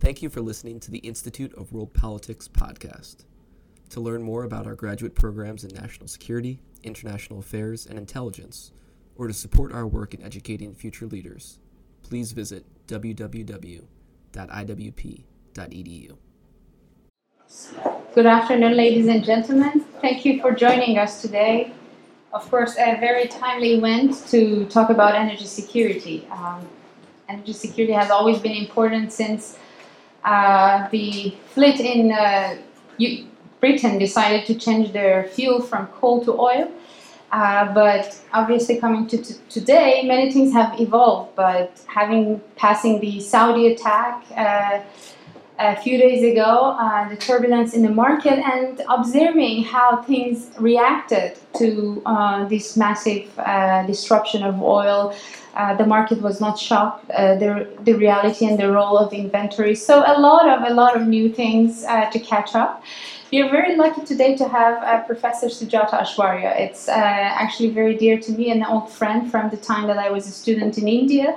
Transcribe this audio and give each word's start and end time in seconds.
Thank 0.00 0.22
you 0.22 0.30
for 0.30 0.40
listening 0.40 0.80
to 0.80 0.90
the 0.90 1.00
Institute 1.00 1.52
of 1.58 1.74
World 1.74 1.92
Politics 1.92 2.48
podcast. 2.48 3.26
To 3.90 4.00
learn 4.00 4.22
more 4.22 4.44
about 4.44 4.66
our 4.66 4.74
graduate 4.74 5.14
programs 5.14 5.62
in 5.62 5.74
national 5.74 6.08
security, 6.08 6.58
international 6.82 7.40
affairs, 7.40 7.84
and 7.84 7.98
intelligence, 7.98 8.72
or 9.16 9.26
to 9.26 9.34
support 9.34 9.74
our 9.74 9.86
work 9.86 10.14
in 10.14 10.22
educating 10.22 10.72
future 10.72 11.04
leaders, 11.04 11.58
please 12.02 12.32
visit 12.32 12.64
www.iwp.edu. 12.86 13.86
Good 18.14 18.26
afternoon, 18.26 18.76
ladies 18.78 19.06
and 19.06 19.22
gentlemen. 19.22 19.84
Thank 20.00 20.24
you 20.24 20.40
for 20.40 20.52
joining 20.52 20.96
us 20.96 21.20
today. 21.20 21.74
Of 22.32 22.50
course, 22.50 22.74
a 22.78 22.96
very 22.98 23.28
timely 23.28 23.74
event 23.74 24.26
to 24.28 24.64
talk 24.64 24.88
about 24.88 25.14
energy 25.14 25.44
security. 25.44 26.26
Um, 26.30 26.66
energy 27.28 27.52
security 27.52 27.92
has 27.92 28.10
always 28.10 28.38
been 28.38 28.52
important 28.52 29.12
since 29.12 29.58
uh, 30.24 30.88
the 30.90 31.34
fleet 31.54 31.80
in 31.80 32.12
uh, 32.12 32.56
Britain 33.60 33.98
decided 33.98 34.46
to 34.46 34.54
change 34.54 34.92
their 34.92 35.24
fuel 35.24 35.60
from 35.60 35.86
coal 35.88 36.24
to 36.24 36.38
oil. 36.38 36.70
Uh, 37.32 37.72
but 37.72 38.20
obviously, 38.32 38.78
coming 38.78 39.06
to 39.06 39.16
today, 39.48 40.02
many 40.04 40.32
things 40.32 40.52
have 40.52 40.80
evolved. 40.80 41.36
But 41.36 41.80
having 41.86 42.40
passing 42.56 43.00
the 43.00 43.20
Saudi 43.20 43.68
attack 43.68 44.24
uh, 44.36 44.80
a 45.60 45.76
few 45.76 45.96
days 45.96 46.24
ago, 46.24 46.76
uh, 46.80 47.08
the 47.08 47.16
turbulence 47.16 47.72
in 47.72 47.82
the 47.82 47.90
market, 47.90 48.38
and 48.38 48.82
observing 48.88 49.62
how 49.62 50.02
things 50.02 50.50
reacted 50.58 51.38
to 51.58 52.02
uh, 52.04 52.48
this 52.48 52.76
massive 52.76 53.30
disruption 53.86 54.42
of 54.42 54.60
oil. 54.60 55.14
Uh, 55.54 55.74
the 55.74 55.86
market 55.86 56.20
was 56.22 56.40
not 56.40 56.58
shocked. 56.58 57.10
Uh, 57.10 57.34
the, 57.34 57.68
the 57.82 57.92
reality 57.94 58.46
and 58.46 58.58
the 58.58 58.70
role 58.70 58.96
of 58.96 59.12
inventory. 59.12 59.74
So 59.74 60.02
a 60.06 60.16
lot 60.18 60.48
of 60.48 60.70
a 60.70 60.74
lot 60.74 60.96
of 60.96 61.06
new 61.06 61.32
things 61.32 61.84
uh, 61.84 62.10
to 62.10 62.18
catch 62.18 62.54
up. 62.54 62.82
We 63.32 63.40
are 63.42 63.50
very 63.50 63.76
lucky 63.76 64.04
today 64.04 64.36
to 64.36 64.48
have 64.48 65.06
Professor 65.06 65.46
Sujata 65.46 66.00
Aishwarya. 66.00 66.58
It's 66.58 66.88
actually 66.88 67.70
very 67.70 67.96
dear 67.96 68.18
to 68.18 68.32
me, 68.32 68.50
an 68.50 68.64
old 68.64 68.90
friend 68.90 69.30
from 69.30 69.50
the 69.50 69.56
time 69.56 69.86
that 69.86 69.98
I 69.98 70.10
was 70.10 70.26
a 70.26 70.32
student 70.32 70.78
in 70.78 70.88
India. 70.88 71.36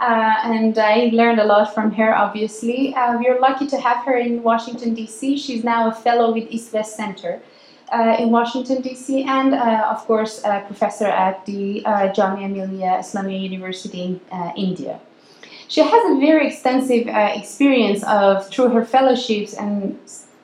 Uh, 0.00 0.34
and 0.44 0.78
I 0.78 1.10
learned 1.12 1.40
a 1.40 1.44
lot 1.44 1.74
from 1.74 1.92
her, 1.92 2.14
obviously. 2.16 2.94
Uh, 2.94 3.18
we 3.18 3.28
are 3.28 3.38
lucky 3.38 3.66
to 3.66 3.78
have 3.78 4.04
her 4.06 4.16
in 4.16 4.42
Washington, 4.42 4.94
D.C. 4.94 5.36
She's 5.36 5.62
now 5.62 5.90
a 5.90 5.92
fellow 5.92 6.32
with 6.32 6.44
East 6.48 6.72
West 6.72 6.96
Center 6.96 7.34
uh, 7.34 7.49
in 7.92 8.30
Washington, 8.30 8.82
D.C., 8.82 9.24
and 9.24 9.54
uh, 9.54 9.88
of 9.90 10.06
course, 10.06 10.42
a 10.44 10.62
professor 10.66 11.06
at 11.06 11.44
the 11.46 11.84
uh, 11.84 12.12
Jamia 12.12 12.50
Millia 12.50 12.98
Islamia 13.00 13.40
University 13.40 14.02
in 14.02 14.20
uh, 14.32 14.52
India. 14.56 15.00
She 15.68 15.82
has 15.82 16.02
a 16.10 16.18
very 16.18 16.48
extensive 16.48 17.06
experience 17.08 18.02
of 18.04 18.48
through 18.48 18.70
her 18.70 18.84
fellowships 18.84 19.54
and 19.54 19.98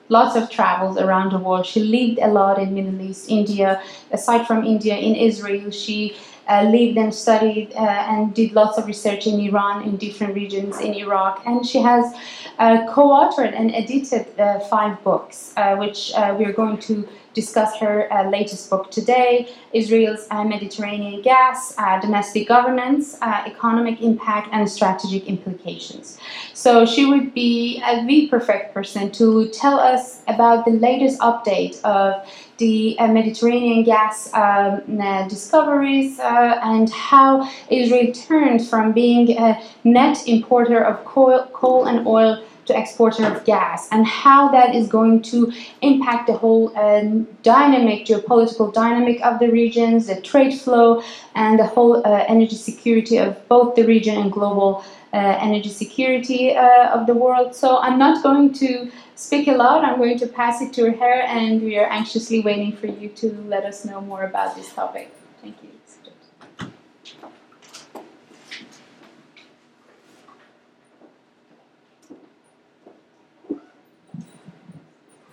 lots 0.09 0.37
of 0.37 0.51
travels 0.51 0.97
around 0.99 1.33
the 1.33 1.39
world. 1.39 1.67
She 1.67 1.81
lived 1.81 2.19
a 2.21 2.29
lot 2.29 2.59
in 2.59 2.75
Middle 2.75 3.01
East, 3.01 3.29
India. 3.29 3.83
Aside 4.13 4.47
from 4.47 4.65
India, 4.65 4.97
in 4.97 5.15
Israel, 5.15 5.71
she 5.71 6.15
uh, 6.15 6.36
lived 6.49 6.97
and 6.97 7.13
studied 7.15 7.73
uh, 7.75 7.81
and 7.81 8.35
did 8.35 8.53
lots 8.53 8.79
of 8.79 8.87
research 8.87 9.27
in 9.27 9.41
Iran, 9.41 9.83
in 9.83 9.97
different 9.97 10.35
regions 10.35 10.81
in 10.81 10.95
Iraq. 10.95 11.43
And 11.45 11.67
she 11.67 11.79
has 11.79 12.15
uh, 12.59 12.87
co 12.89 13.09
authored 13.09 13.53
and 13.55 13.75
edited 13.75 14.27
uh, 14.39 14.61
five 14.61 15.03
books, 15.03 15.53
uh, 15.57 15.77
which 15.77 16.13
uh, 16.15 16.35
we're 16.39 16.53
going 16.53 16.79
to 16.79 17.07
discuss 17.35 17.77
her 17.77 18.09
latest 18.31 18.71
book 18.71 18.91
today 18.91 19.47
Israel's 19.75 20.27
Mediterranean 20.31 21.21
gas, 21.21 21.75
domestic 22.01 22.49
governance, 22.49 23.19
economic 23.21 24.01
impact, 24.01 24.49
and 24.53 24.67
strategic 24.71 25.27
implications. 25.27 26.19
So 26.55 26.87
she 26.87 27.05
would 27.05 27.35
be 27.35 27.83
the 28.07 28.29
perfect 28.29 28.73
person 28.73 29.11
to 29.13 29.51
tell 29.51 29.79
us 29.79 30.23
about 30.27 30.65
the 30.65 30.71
latest 30.71 31.21
update 31.21 31.79
of 31.83 32.27
the 32.59 32.99
uh, 32.99 33.09
Mediterranean 33.09 33.83
gas 33.85 34.33
um, 34.35 35.01
uh, 35.01 35.29
discoveries 35.29 36.19
uh, 36.19 36.61
and 36.63 36.91
how 36.91 37.49
Israel 37.71 38.13
turned 38.13 38.67
from 38.67 38.93
being 38.93 39.37
a 39.39 39.63
net 39.85 40.27
importer 40.27 40.83
of 40.83 41.05
coal, 41.05 41.47
coal 41.53 41.87
and 41.87 42.07
oil 42.07 42.43
to 42.67 42.79
exporter 42.79 43.25
of 43.27 43.45
gas 43.45 43.89
and 43.91 44.07
how 44.07 44.51
that 44.51 44.75
is 44.75 44.89
going 44.89 45.23
to 45.23 45.53
impact 45.83 46.27
the 46.27 46.33
whole 46.33 46.77
uh, 46.77 47.01
dynamic, 47.43 48.07
geopolitical 48.07 48.73
dynamic 48.73 49.21
of 49.25 49.39
the 49.39 49.49
regions, 49.51 50.07
the 50.07 50.21
trade 50.21 50.59
flow, 50.59 51.03
and 51.35 51.59
the 51.59 51.67
whole 51.67 52.07
uh, 52.07 52.25
energy 52.29 52.57
security 52.57 53.19
of 53.19 53.49
both 53.49 53.75
the 53.75 53.85
region 53.85 54.17
and 54.19 54.33
global 54.33 54.85
uh, 55.13 55.39
energy 55.41 55.71
security 55.71 56.55
of 56.57 57.07
the 57.07 57.15
world. 57.15 57.55
So 57.55 57.79
I'm 57.79 57.99
not 57.99 58.23
going 58.23 58.53
to 58.55 58.91
speak 59.15 59.49
a 59.49 59.53
lot. 59.53 59.85
I'm 59.85 59.99
going 59.99 60.19
to 60.19 60.27
pass 60.27 60.61
it 60.61 60.73
to 60.75 60.93
her, 60.93 61.21
and 61.23 61.63
we 61.63 61.79
are 61.79 61.89
anxiously 61.91 62.41
waiting 62.41 62.77
for 62.77 62.87
you 62.87 63.09
to 63.11 63.33
let 63.49 63.65
us 63.65 63.85
know 63.85 64.01
more 64.01 64.25
about 64.25 64.57
this 64.57 64.73
topic. 64.73 65.15
Thank 65.41 65.57
you. 65.63 65.76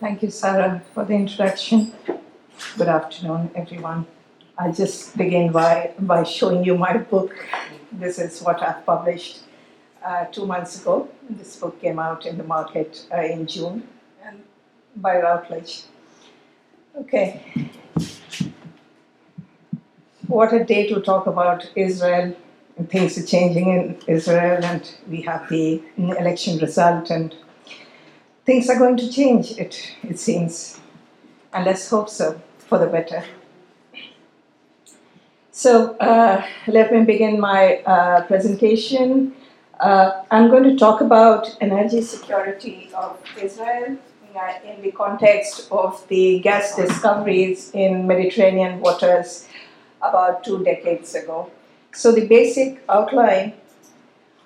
Thank 0.03 0.21
you, 0.21 0.31
Sarah, 0.31 0.83
for 0.93 1.05
the 1.05 1.13
introduction. 1.13 1.93
Good 2.77 2.89
afternoon, 2.89 3.51
everyone. 3.55 4.05
I'll 4.57 4.73
just 4.73 5.15
begin 5.17 5.53
by, 5.53 5.93
by 5.97 6.23
showing 6.23 6.65
you 6.65 6.77
my 6.77 6.97
book. 6.97 7.33
This 7.89 8.19
is 8.19 8.41
what 8.41 8.61
I've 8.61 8.85
published 8.85 9.43
uh, 10.05 10.25
two 10.25 10.45
months 10.45 10.81
ago. 10.81 11.07
This 11.29 11.55
book 11.55 11.79
came 11.79 11.99
out 11.99 12.25
in 12.25 12.37
the 12.37 12.43
market 12.43 13.05
uh, 13.13 13.21
in 13.21 13.47
June 13.47 13.87
and 14.25 14.43
by 14.97 15.21
Routledge. 15.21 15.83
Okay. 16.97 17.41
What 20.27 20.51
a 20.51 20.65
day 20.65 20.89
to 20.89 20.99
talk 20.99 21.27
about 21.27 21.71
Israel. 21.77 22.35
Things 22.89 23.17
are 23.17 23.25
changing 23.25 23.69
in 23.69 23.97
Israel, 24.07 24.65
and 24.65 24.83
we 25.07 25.21
have 25.21 25.47
the 25.47 25.81
election 25.97 26.57
result, 26.57 27.09
and 27.09 27.33
things 28.45 28.69
are 28.69 28.77
going 28.77 28.97
to 28.97 29.11
change, 29.11 29.51
it, 29.57 29.95
it 30.03 30.19
seems. 30.19 30.79
And 31.53 31.65
let's 31.65 31.89
hope 31.89 32.09
so 32.09 32.41
for 32.57 32.77
the 32.77 32.87
better. 32.87 33.23
So, 35.51 35.95
uh, 35.97 36.43
let 36.67 36.91
me 36.91 37.03
begin 37.03 37.39
my 37.39 37.77
uh, 37.85 38.25
presentation. 38.25 39.35
Uh, 39.79 40.23
I'm 40.31 40.49
going 40.49 40.63
to 40.63 40.75
talk 40.75 41.01
about 41.01 41.55
energy 41.61 42.01
security 42.01 42.89
of 42.95 43.19
Israel 43.41 43.97
in 44.65 44.81
the 44.81 44.91
context 44.91 45.67
of 45.71 46.07
the 46.07 46.39
gas 46.39 46.75
discoveries 46.75 47.69
in 47.73 48.07
Mediterranean 48.07 48.79
waters 48.79 49.47
about 50.01 50.43
two 50.43 50.63
decades 50.63 51.13
ago. 51.13 51.51
So 51.93 52.11
the 52.11 52.25
basic 52.25 52.81
outline 52.89 53.53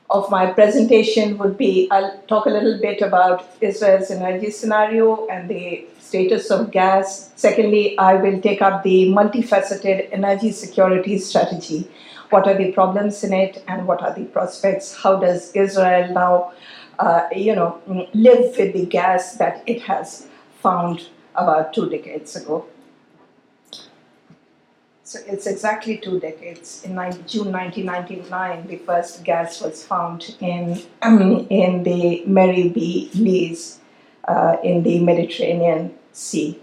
of 0.10 0.30
my 0.32 0.46
presentation 0.52 1.38
would 1.38 1.58
be 1.58 1.88
I'll 1.92 2.18
talk 2.28 2.46
a 2.46 2.50
little 2.50 2.80
bit 2.80 3.02
about 3.02 3.46
Israel's 3.62 4.10
energy 4.10 4.52
scenario 4.52 5.28
and 5.28 5.50
the 5.50 5.86
status 6.00 6.50
of 6.50 6.72
gas. 6.72 7.32
Secondly, 7.36 7.98
I 7.98 8.16
will 8.16 8.42
take 8.42 8.62
up 8.62 8.84
the 8.84 9.08
multifaceted 9.08 10.08
energy 10.12 10.52
security 10.52 11.18
strategy. 11.20 11.90
What 12.30 12.48
are 12.48 12.58
the 12.58 12.72
problems 12.72 13.24
in 13.24 13.34
it 13.34 13.64
and 13.68 13.86
what 13.86 14.02
are 14.02 14.14
the 14.14 14.26
prospects? 14.26 14.96
How 14.96 15.18
does 15.18 15.52
israel 15.54 16.14
now 16.14 16.54
uh, 17.00 17.28
you 17.36 17.56
know 17.56 17.82
live 18.14 18.58
with 18.58 18.74
the 18.74 18.86
gas 18.86 19.36
that 19.38 19.64
it 19.68 19.82
has 19.84 20.28
found 20.62 21.08
about 21.36 21.74
two 21.74 21.90
decades 21.90 22.36
ago 22.36 22.66
so 25.08 25.20
it's 25.26 25.48
exactly 25.48 25.98
two 25.98 26.20
decades. 26.20 26.84
In 26.84 26.92
June 27.26 27.50
1999, 27.54 28.68
the 28.68 28.76
first 28.80 29.24
gas 29.24 29.62
was 29.62 29.86
found 29.86 30.36
in 30.42 30.82
in 31.50 31.84
the 31.84 32.24
Mary 32.26 32.68
B. 32.68 33.10
Lees 33.16 33.80
uh, 34.28 34.58
in 34.62 34.84
the 34.84 35.00
Mediterranean 35.00 35.98
Sea. 36.12 36.60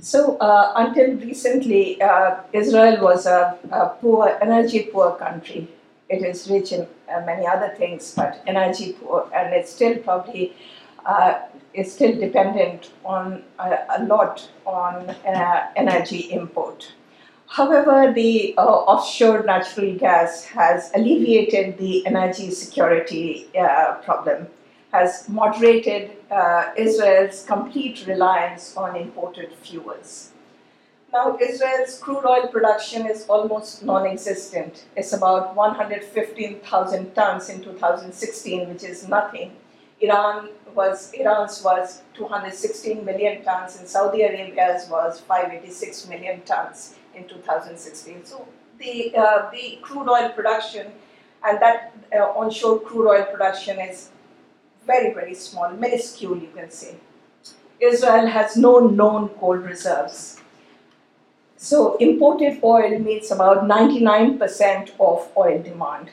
So 0.00 0.36
uh, 0.38 0.72
until 0.74 1.14
recently, 1.18 2.02
uh, 2.02 2.40
Israel 2.52 3.00
was 3.00 3.24
a, 3.26 3.56
a, 3.70 3.90
poor, 4.00 4.36
energy 4.42 4.88
poor 4.92 5.12
country. 5.14 5.68
It 6.08 6.24
is 6.24 6.50
rich 6.50 6.72
in 6.72 6.88
uh, 7.08 7.20
many 7.24 7.46
other 7.46 7.72
things, 7.78 8.14
but 8.16 8.42
energy 8.48 8.94
poor, 8.94 9.30
and 9.32 9.54
it's 9.54 9.72
still 9.72 9.96
probably 9.98 10.54
uh, 11.04 11.34
is 11.76 11.92
still 11.92 12.18
dependent 12.18 12.92
on 13.04 13.42
uh, 13.58 13.76
a 13.98 14.04
lot 14.04 14.48
on 14.64 15.10
uh, 15.10 15.66
energy 15.76 16.30
import. 16.32 16.92
However, 17.48 18.12
the 18.12 18.56
offshore 18.56 19.44
natural 19.44 19.96
gas 19.96 20.44
has 20.46 20.90
alleviated 20.94 21.78
the 21.78 22.04
energy 22.06 22.50
security 22.50 23.48
problem 24.04 24.48
has 24.92 25.28
moderated 25.28 26.12
uh, 26.30 26.70
Israel's 26.76 27.44
complete 27.44 28.04
reliance 28.06 28.76
on 28.76 28.96
imported 28.96 29.52
fuels. 29.62 30.30
Now, 31.12 31.36
Israel's 31.40 31.98
crude 31.98 32.26
oil 32.26 32.48
production 32.48 33.06
is 33.06 33.26
almost 33.26 33.84
non 33.84 34.06
existent. 34.06 34.84
It's 34.96 35.12
about 35.12 35.54
115,000 35.54 37.14
tons 37.14 37.48
in 37.48 37.62
2016, 37.62 38.68
which 38.68 38.84
is 38.84 39.08
nothing. 39.08 39.52
Iran 40.00 40.50
was 40.76 41.12
Iran's 41.14 41.62
was 41.64 42.02
216 42.14 43.04
million 43.04 43.42
tons, 43.42 43.78
and 43.78 43.88
Saudi 43.88 44.22
Arabia's 44.22 44.88
was 44.88 45.20
586 45.20 46.08
million 46.08 46.42
tons 46.42 46.94
in 47.14 47.26
2016. 47.26 48.24
So 48.24 48.46
the 48.78 49.16
uh, 49.16 49.50
the 49.50 49.78
crude 49.82 50.08
oil 50.08 50.28
production 50.30 50.92
and 51.44 51.60
that 51.60 51.94
uh, 52.14 52.38
onshore 52.40 52.80
crude 52.80 53.08
oil 53.08 53.24
production 53.24 53.80
is 53.80 54.10
very 54.86 55.12
very 55.14 55.34
small, 55.34 55.70
minuscule, 55.70 56.36
you 56.36 56.50
can 56.54 56.70
say. 56.70 56.96
Israel 57.80 58.26
has 58.26 58.56
no 58.56 58.78
known 58.80 59.28
coal 59.40 59.56
reserves. 59.56 60.40
So 61.56 61.96
imported 61.96 62.60
oil 62.62 62.98
meets 62.98 63.30
about 63.30 63.64
99% 63.64 64.90
of 65.00 65.28
oil 65.36 65.62
demand. 65.62 66.10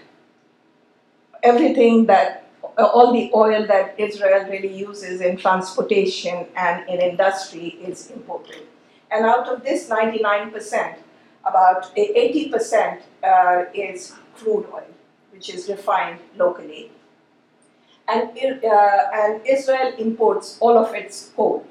Everything 1.42 2.06
that, 2.06 2.42
all 2.77 3.13
the 3.13 3.31
oil 3.35 3.65
that 3.67 3.95
Israel 3.99 4.45
really 4.49 4.73
uses 4.73 5.21
in 5.21 5.37
transportation 5.37 6.47
and 6.55 6.87
in 6.89 7.01
industry 7.01 7.67
is 7.81 8.09
imported. 8.11 8.63
And 9.11 9.25
out 9.25 9.47
of 9.47 9.63
this 9.63 9.89
99%, 9.89 10.95
about 11.45 11.95
80% 11.95 13.01
uh, 13.23 13.65
is 13.73 14.13
crude 14.35 14.67
oil, 14.73 14.87
which 15.31 15.49
is 15.49 15.69
refined 15.69 16.19
locally. 16.35 16.91
And, 18.07 18.29
uh, 18.29 18.99
and 19.13 19.45
Israel 19.45 19.93
imports 19.97 20.57
all 20.59 20.77
of 20.77 20.93
its 20.95 21.31
coal. 21.35 21.65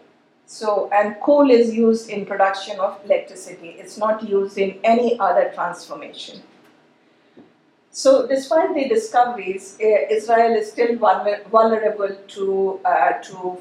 So, 0.47 0.91
and 0.93 1.17
coal 1.21 1.51
is 1.51 1.75
used 1.75 2.11
in 2.11 2.27
production 2.27 2.79
of 2.79 3.01
electricity. 3.05 3.71
It's 3.79 3.97
not 3.97 4.29
used 4.29 4.59
in 4.59 4.79
any 4.85 5.19
other 5.19 5.51
transformation. 5.55 6.43
So, 7.95 8.27
despite 8.27 8.75
the 8.75 8.89
discoveries, 8.89 9.77
uh, 9.79 9.87
Israel 10.11 10.57
is 10.57 10.73
still 10.73 10.97
vulnerable 10.97 12.17
to, 12.29 12.81
uh, 12.87 13.13
to 13.25 13.59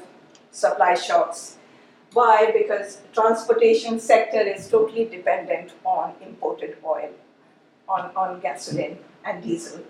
supply 0.50 0.94
shocks. 0.94 1.58
Why? 2.14 2.50
Because 2.50 3.02
transportation 3.12 4.00
sector 4.00 4.40
is 4.40 4.68
totally 4.68 5.04
dependent 5.04 5.72
on 5.84 6.14
imported 6.22 6.78
oil, 6.82 7.10
on, 7.86 8.10
on 8.16 8.40
gasoline 8.40 8.96
and 9.26 9.42
diesel. 9.42 9.80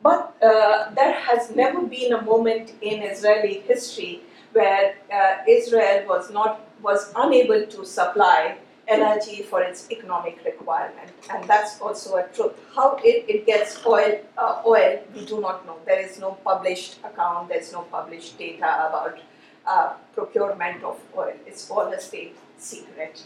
But 0.00 0.36
uh, 0.40 0.90
there 0.94 1.12
has 1.12 1.54
never 1.56 1.82
been 1.82 2.12
a 2.12 2.22
moment 2.22 2.72
in 2.80 3.02
Israeli 3.02 3.64
history 3.66 4.20
where 4.52 4.94
uh, 5.12 5.38
Israel 5.48 6.06
was 6.06 6.30
not 6.30 6.60
was 6.82 7.12
unable 7.16 7.64
to 7.66 7.84
supply 7.84 8.58
energy 8.88 9.42
for 9.42 9.62
its 9.62 9.90
economic 9.90 10.44
requirement, 10.44 11.10
and 11.32 11.44
that's 11.44 11.80
also 11.80 12.16
a 12.16 12.24
truth. 12.34 12.52
How 12.74 12.96
it, 13.04 13.24
it 13.28 13.46
gets 13.46 13.84
oil, 13.86 14.20
uh, 14.36 14.62
oil, 14.66 15.00
we 15.14 15.24
do 15.24 15.40
not 15.40 15.64
know. 15.66 15.76
There 15.86 16.00
is 16.00 16.18
no 16.18 16.32
published 16.44 16.98
account. 17.04 17.48
There's 17.48 17.72
no 17.72 17.82
published 17.82 18.38
data 18.38 18.88
about 18.88 19.18
uh, 19.66 19.94
procurement 20.14 20.82
of 20.82 21.00
oil. 21.16 21.34
It's 21.46 21.70
all 21.70 21.92
a 21.92 22.00
state 22.00 22.36
secret. 22.58 23.22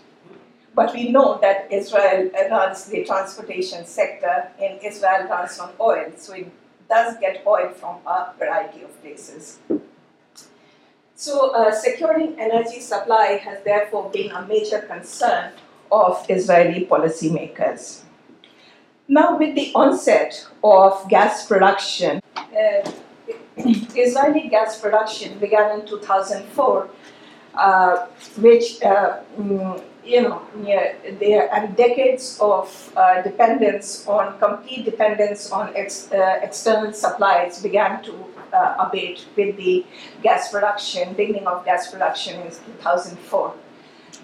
But 0.75 0.93
we 0.93 1.11
know 1.11 1.39
that 1.41 1.73
Israel 1.73 2.31
runs 2.51 2.85
the 2.85 3.05
transportation 3.05 3.87
sector, 3.87 4.49
and 4.61 4.79
Israel 4.85 5.27
runs 5.29 5.59
on 5.59 5.73
oil, 5.81 6.13
so 6.17 6.35
it 6.35 6.53
does 6.89 7.17
get 7.19 7.43
oil 7.47 7.71
from 7.71 7.97
a 8.07 8.33
variety 8.39 8.83
of 8.83 9.01
places. 9.03 9.59
So, 11.19 11.53
uh, 11.53 11.73
securing 11.73 12.39
energy 12.39 12.79
supply 12.81 13.41
has 13.43 13.65
therefore 13.65 14.11
been 14.11 14.31
a 14.33 14.47
major 14.47 14.81
concern 14.81 15.53
of 15.91 16.27
Israeli 16.29 16.85
policymakers. 16.85 18.03
Now, 19.09 19.39
with 19.39 19.55
the 19.55 19.73
onset 19.75 20.47
of 20.63 21.09
gas 21.09 21.47
production, 21.47 22.21
uh, 22.37 22.93
Israeli 23.57 24.49
gas 24.51 24.79
production 24.79 25.39
began 25.39 25.81
in 25.81 25.87
2004, 25.87 26.91
uh, 27.55 28.07
which 28.37 28.83
uh, 28.83 29.21
mm, 29.39 29.83
you 30.05 30.21
know, 30.21 30.43
there 31.19 31.51
are 31.51 31.67
decades 31.69 32.39
of 32.43 32.93
uh, 32.95 33.23
dependence 33.23 34.07
on 34.07 34.39
complete 34.39 34.85
dependence 34.85 35.51
on 35.51 35.75
ex, 35.75 36.13
uh, 36.13 36.41
external 36.43 36.93
supplies 36.93 37.63
began 37.63 38.03
to 38.03 38.13
uh, 38.53 38.77
abate 38.79 39.27
with 39.37 39.57
the 39.57 39.85
gas 40.23 40.51
production, 40.51 41.15
beginning 41.15 41.47
of 41.47 41.65
gas 41.65 41.91
production 41.91 42.41
in 42.41 42.51
2004. 42.51 43.55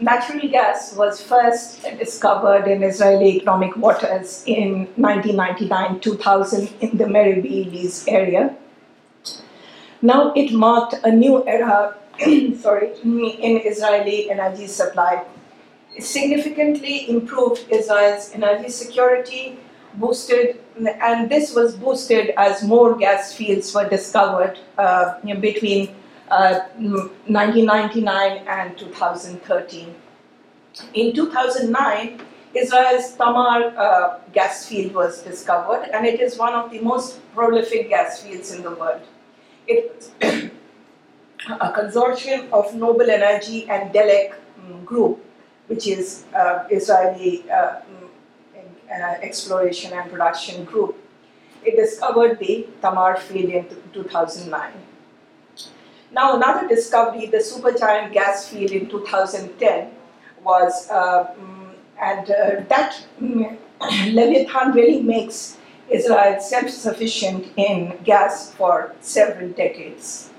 Natural 0.01 0.49
gas 0.49 0.97
was 0.97 1.23
first 1.23 1.83
discovered 1.99 2.67
in 2.67 2.83
Israeli 2.83 3.37
economic 3.37 3.77
waters 3.77 4.43
in 4.47 4.87
1999-2000 4.99 6.81
in 6.81 6.97
the 6.97 7.09
Meri 7.09 7.91
area. 8.09 8.57
Now 10.01 10.33
it 10.35 10.53
marked 10.53 10.95
a 11.05 11.13
new 11.13 11.47
era, 11.47 11.97
sorry, 12.61 12.93
in 13.05 13.61
Israeli 13.65 14.31
energy 14.31 14.67
supply 14.67 15.25
significantly 15.99 17.09
improved 17.11 17.67
Israel's 17.71 18.31
energy 18.33 18.71
security, 18.71 19.59
boosted, 19.95 20.61
and 20.87 21.31
this 21.31 21.55
was 21.55 21.77
boosted 21.77 22.31
as 22.37 22.63
more 22.63 22.97
gas 22.97 23.33
fields 23.35 23.75
were 23.75 23.89
discovered 23.89 24.59
uh, 24.79 25.19
you 25.25 25.35
know, 25.35 25.41
between 25.41 25.95
uh, 26.31 26.61
1999 26.79 28.45
and 28.47 28.79
2013. 28.79 29.95
In 30.95 31.15
2009, 31.15 32.21
Israel's 32.55 33.15
Tamar 33.15 33.75
uh, 33.77 34.19
gas 34.33 34.67
field 34.67 34.95
was 34.95 35.23
discovered, 35.23 35.89
and 35.93 36.07
it 36.07 36.21
is 36.21 36.39
one 36.39 36.55
of 36.55 36.71
the 36.71 36.81
most 36.81 37.21
prolific 37.35 37.89
gas 37.89 38.23
fields 38.23 38.53
in 38.53 38.63
the 38.63 38.71
world. 38.71 39.03
It 39.67 40.11
a 41.61 41.73
consortium 41.73 42.51
of 42.53 42.75
Noble 42.75 43.11
Energy 43.11 43.69
and 43.69 43.93
Delek 43.93 44.35
um, 44.59 44.85
Group 44.85 45.25
which 45.73 45.87
is 45.87 46.25
uh, 46.35 46.65
Israeli 46.71 47.45
uh, 48.93 48.97
mm, 48.97 49.23
Exploration 49.23 49.93
and 49.93 50.11
Production 50.11 50.65
Group. 50.65 50.97
It 51.65 51.77
discovered 51.77 52.39
the 52.39 52.67
Tamar 52.81 53.17
field 53.17 53.51
in 53.51 53.67
2009. 53.93 54.73
Now, 56.13 56.37
another 56.37 56.69
discovery, 56.69 57.27
the 57.27 57.39
supergiant 57.39 58.13
gas 58.13 58.49
field 58.49 58.71
in 58.71 58.89
2010, 58.89 59.91
was, 60.45 60.91
uh, 60.91 61.33
mm, 61.41 61.71
and 62.01 62.31
uh, 62.31 62.65
that 62.69 63.03
um, 63.21 63.59
Leviathan 64.13 64.73
really 64.73 65.03
makes 65.03 65.57
Israel 65.89 66.41
self 66.41 66.69
sufficient 66.71 67.47
in 67.57 67.99
gas 68.05 68.53
for 68.55 68.95
several 69.01 69.49
decades. 69.51 70.31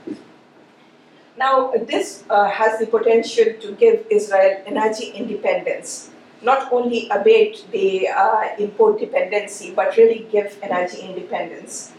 Now, 1.38 1.72
this 1.72 2.24
uh, 2.30 2.50
has 2.50 2.80
the 2.80 2.86
potential 2.86 3.46
to 3.60 3.72
give 3.74 4.06
Israel 4.12 4.62
energy 4.66 5.08
independence, 5.08 6.12
not 6.44 6.72
only 6.72 7.08
abate 7.10 7.66
the 7.72 8.08
uh, 8.08 8.50
import 8.60 9.00
dependency, 9.00 9.72
but 9.72 9.96
really 9.98 10.28
give 10.32 10.58
energy 10.62 11.02
independence. 11.02 11.94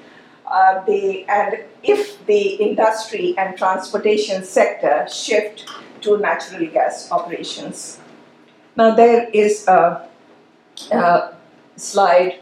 Uh, 0.46 0.84
the, 0.84 1.24
and 1.28 1.64
if 1.82 2.24
the 2.26 2.54
industry 2.56 3.34
and 3.38 3.56
transportation 3.56 4.44
sector 4.44 5.06
shift 5.10 5.66
to 6.02 6.18
natural 6.18 6.66
gas 6.66 7.10
operations. 7.10 7.98
Now, 8.76 8.94
there 8.94 9.30
is 9.30 9.66
a, 9.66 10.06
a 10.92 11.34
slide. 11.76 12.40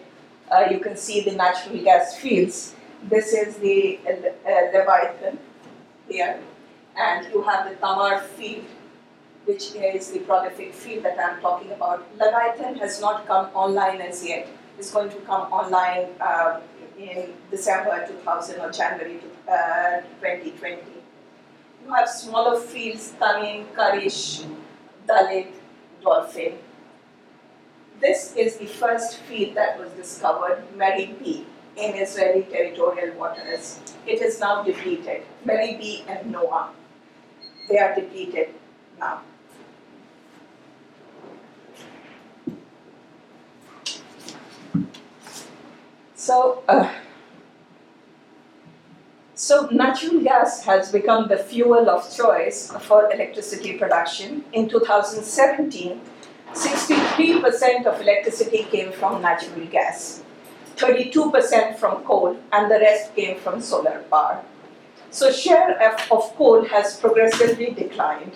Uh, 0.50 0.66
you 0.70 0.80
can 0.80 0.96
see 0.96 1.20
the 1.20 1.32
natural 1.32 1.78
gas 1.82 2.16
fields. 2.16 2.74
This 3.04 3.32
is 3.32 3.56
the 3.58 4.00
uh, 4.06 4.76
Leviathan 4.76 5.38
here 6.08 6.40
and 6.96 7.26
you 7.32 7.42
have 7.42 7.68
the 7.68 7.76
Tamar 7.76 8.20
field, 8.20 8.64
which 9.44 9.74
is 9.74 10.10
the 10.10 10.20
prolific 10.20 10.72
field 10.72 11.04
that 11.04 11.18
I'm 11.18 11.40
talking 11.40 11.70
about. 11.72 12.06
Leviathan 12.18 12.76
has 12.76 13.00
not 13.00 13.26
come 13.26 13.46
online 13.54 14.00
as 14.00 14.24
yet. 14.24 14.48
It's 14.78 14.90
going 14.92 15.10
to 15.10 15.16
come 15.20 15.52
online 15.52 16.08
uh, 16.20 16.60
in 16.98 17.34
December 17.50 18.06
2000 18.06 18.60
or 18.60 18.70
January 18.70 19.20
uh, 19.48 20.00
2020. 20.20 20.82
You 21.84 21.92
have 21.94 22.08
smaller 22.08 22.60
fields, 22.60 23.12
Tanin, 23.20 23.66
Karish, 23.74 24.46
Dalit, 25.08 25.48
Dolphin. 26.02 26.58
This 28.00 28.34
is 28.36 28.56
the 28.56 28.66
first 28.66 29.18
field 29.18 29.56
that 29.56 29.78
was 29.78 29.90
discovered, 29.92 30.62
Meri 30.76 31.14
B, 31.18 31.44
in 31.76 31.94
Israeli 31.94 32.42
territorial 32.42 33.16
waters. 33.16 33.80
It 34.06 34.22
is 34.22 34.40
now 34.40 34.62
depleted, 34.62 35.22
Meri 35.44 35.76
B 35.76 36.04
and 36.08 36.30
Noa 36.30 36.70
they 37.68 37.78
are 37.78 37.94
depleted 37.94 38.48
now. 38.98 39.22
So, 46.22 46.62
uh, 46.68 46.88
so 49.34 49.66
natural 49.72 50.20
gas 50.20 50.64
has 50.64 50.92
become 50.92 51.26
the 51.26 51.36
fuel 51.36 51.90
of 51.90 52.14
choice 52.16 52.70
for 52.82 53.12
electricity 53.12 53.76
production. 53.76 54.44
In 54.52 54.68
2017, 54.68 56.00
63% 56.52 57.86
of 57.86 58.00
electricity 58.00 58.62
came 58.70 58.92
from 58.92 59.20
natural 59.20 59.66
gas, 59.66 60.22
32% 60.76 61.76
from 61.76 62.04
coal, 62.04 62.36
and 62.52 62.70
the 62.70 62.78
rest 62.78 63.16
came 63.16 63.40
from 63.40 63.60
solar 63.60 64.04
power. 64.08 64.44
So, 65.10 65.32
share 65.32 65.72
of, 65.82 66.12
of 66.12 66.36
coal 66.36 66.64
has 66.66 67.00
progressively 67.00 67.72
declined. 67.72 68.34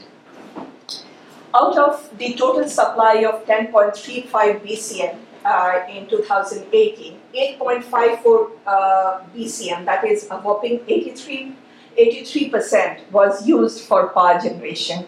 Out 1.55 1.79
of 1.79 2.11
the 2.19 2.35
total 2.35 2.69
supply 2.69 3.25
of 3.25 3.47
10.35 3.47 4.67
BCM 4.67 5.19
uh, 5.45 5.83
in 5.89 6.09
2018, 6.09 7.21
8.54 7.37 8.51
uh, 8.67 9.21
BCM, 9.35 9.85
that 9.85 10.05
is 10.05 10.27
a 10.31 10.39
whopping 10.39 10.81
83, 10.89 11.55
83% 11.99 13.11
was 13.11 13.47
used 13.47 13.81
for 13.85 14.09
power 14.09 14.41
generation. 14.41 15.07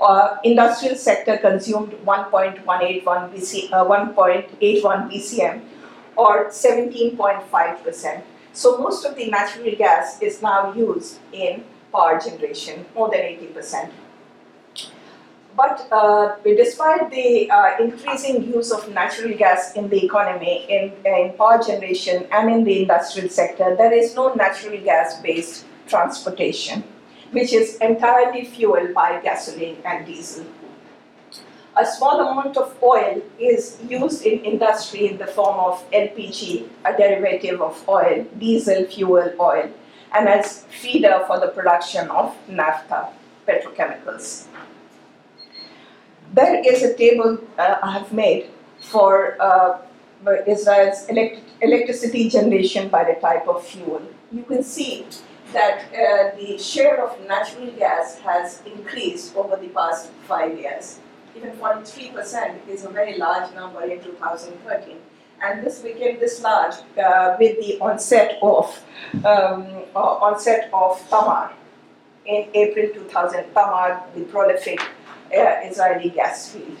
Uh, 0.00 0.36
industrial 0.44 0.96
sector 0.96 1.36
consumed 1.38 1.92
1.181 2.04 3.04
BC, 3.04 3.72
uh, 3.72 3.84
1.81 3.84 5.10
BCM 5.10 5.62
or 6.16 6.48
17.5%. 6.48 8.22
So 8.52 8.78
most 8.78 9.04
of 9.04 9.16
the 9.16 9.30
natural 9.30 9.74
gas 9.76 10.20
is 10.20 10.42
now 10.42 10.72
used 10.74 11.18
in 11.32 11.64
power 11.92 12.18
generation, 12.18 12.86
more 12.94 13.10
than 13.10 13.20
80%. 13.20 13.90
But 15.56 15.88
uh, 15.90 16.36
despite 16.44 17.10
the 17.10 17.50
uh, 17.50 17.76
increasing 17.80 18.44
use 18.44 18.70
of 18.70 18.88
natural 18.92 19.36
gas 19.36 19.74
in 19.74 19.88
the 19.88 20.04
economy, 20.04 20.66
in, 20.68 20.92
in 21.04 21.32
power 21.34 21.60
generation, 21.62 22.26
and 22.30 22.50
in 22.50 22.64
the 22.64 22.82
industrial 22.82 23.28
sector, 23.28 23.74
there 23.76 23.92
is 23.92 24.14
no 24.14 24.32
natural 24.34 24.80
gas 24.80 25.20
based 25.20 25.64
transportation, 25.86 26.84
which 27.32 27.52
is 27.52 27.76
entirely 27.78 28.44
fueled 28.44 28.94
by 28.94 29.20
gasoline 29.20 29.78
and 29.84 30.06
diesel. 30.06 30.46
A 31.76 31.86
small 31.86 32.20
amount 32.20 32.56
of 32.56 32.76
oil 32.82 33.22
is 33.38 33.78
used 33.88 34.24
in 34.24 34.40
industry 34.44 35.08
in 35.08 35.18
the 35.18 35.26
form 35.26 35.58
of 35.58 35.88
LPG, 35.90 36.68
a 36.84 36.96
derivative 36.96 37.60
of 37.60 37.88
oil, 37.88 38.26
diesel 38.38 38.84
fuel 38.86 39.32
oil, 39.38 39.70
and 40.12 40.28
as 40.28 40.64
feeder 40.64 41.24
for 41.26 41.38
the 41.40 41.48
production 41.48 42.08
of 42.10 42.36
naphtha, 42.48 43.08
petrochemicals 43.46 44.49
there 46.32 46.62
is 46.64 46.82
a 46.82 46.94
table 46.94 47.38
uh, 47.58 47.76
I 47.82 47.92
have 47.92 48.12
made 48.12 48.50
for 48.80 49.40
uh, 49.40 49.78
Israel's 50.46 51.06
elect- 51.08 51.42
electricity 51.60 52.28
generation 52.28 52.88
by 52.88 53.04
the 53.04 53.20
type 53.20 53.48
of 53.48 53.66
fuel. 53.66 54.02
You 54.30 54.42
can 54.44 54.62
see 54.62 55.06
that 55.52 55.86
uh, 55.92 56.36
the 56.36 56.58
share 56.58 57.04
of 57.04 57.18
natural 57.26 57.70
gas 57.72 58.18
has 58.20 58.62
increased 58.64 59.34
over 59.36 59.56
the 59.56 59.68
past 59.68 60.10
five 60.28 60.56
years. 60.58 61.00
Even 61.36 61.50
43% 61.52 62.68
is 62.68 62.84
a 62.84 62.88
very 62.90 63.18
large 63.18 63.52
number 63.54 63.82
in 63.82 64.00
2013. 64.02 64.96
And 65.42 65.64
this 65.64 65.80
became 65.80 66.20
this 66.20 66.42
large 66.42 66.74
uh, 66.98 67.36
with 67.40 67.58
the 67.58 67.78
onset 67.80 68.38
of 68.42 68.66
um, 69.24 69.66
uh, 69.96 70.28
onset 70.28 70.68
of 70.72 71.00
Tamar 71.08 71.50
in 72.26 72.48
April 72.54 72.90
2000. 72.92 73.44
Tamar, 73.54 74.02
the 74.14 74.24
prolific 74.24 74.80
uh, 75.36 75.68
Israeli 75.68 76.10
gas 76.10 76.50
field. 76.50 76.78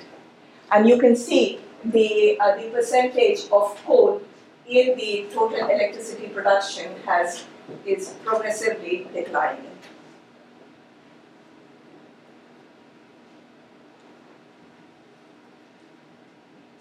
And 0.72 0.88
you 0.88 0.98
can 0.98 1.16
see 1.16 1.60
the, 1.84 2.38
uh, 2.40 2.56
the 2.56 2.70
percentage 2.70 3.40
of 3.50 3.76
coal 3.84 4.22
in 4.66 4.96
the 4.96 5.26
total 5.32 5.68
electricity 5.68 6.28
production 6.28 6.92
has, 7.04 7.44
is 7.84 8.14
progressively 8.24 9.08
declining. 9.12 9.66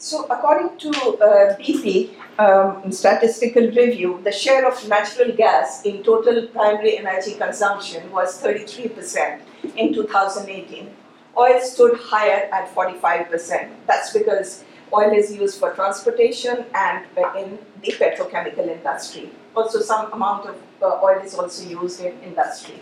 So, 0.01 0.25
according 0.29 0.77
to 0.79 0.89
uh, 0.89 1.57
BP 1.57 2.11
um, 2.39 2.89
statistical 2.89 3.63
review, 3.63 4.21
the 4.23 4.31
share 4.31 4.65
of 4.65 4.87
natural 4.87 5.35
gas 5.35 5.83
in 5.83 6.03
total 6.03 6.47
primary 6.47 6.97
energy 6.97 7.33
consumption 7.33 8.09
was 8.09 8.41
33% 8.41 9.41
in 9.75 9.93
2018, 9.93 10.89
oil 11.37 11.59
stood 11.61 11.97
higher 11.99 12.49
at 12.51 12.73
45%. 12.73 13.69
That's 13.87 14.13
because 14.13 14.63
oil 14.93 15.11
is 15.11 15.33
used 15.33 15.59
for 15.59 15.73
transportation 15.73 16.65
and 16.73 17.05
in 17.37 17.59
the 17.81 17.91
petrochemical 17.93 18.67
industry. 18.67 19.29
Also, 19.55 19.79
some 19.79 20.11
amount 20.13 20.47
of 20.47 20.55
uh, 20.81 20.99
oil 21.03 21.21
is 21.23 21.35
also 21.35 21.67
used 21.67 22.01
in 22.01 22.19
industry. 22.21 22.75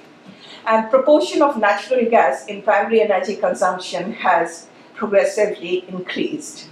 And 0.66 0.90
proportion 0.90 1.42
of 1.42 1.58
natural 1.58 2.10
gas 2.10 2.46
in 2.48 2.62
primary 2.62 3.02
energy 3.02 3.36
consumption 3.36 4.14
has 4.14 4.68
progressively 4.96 5.88
increased. 5.88 6.68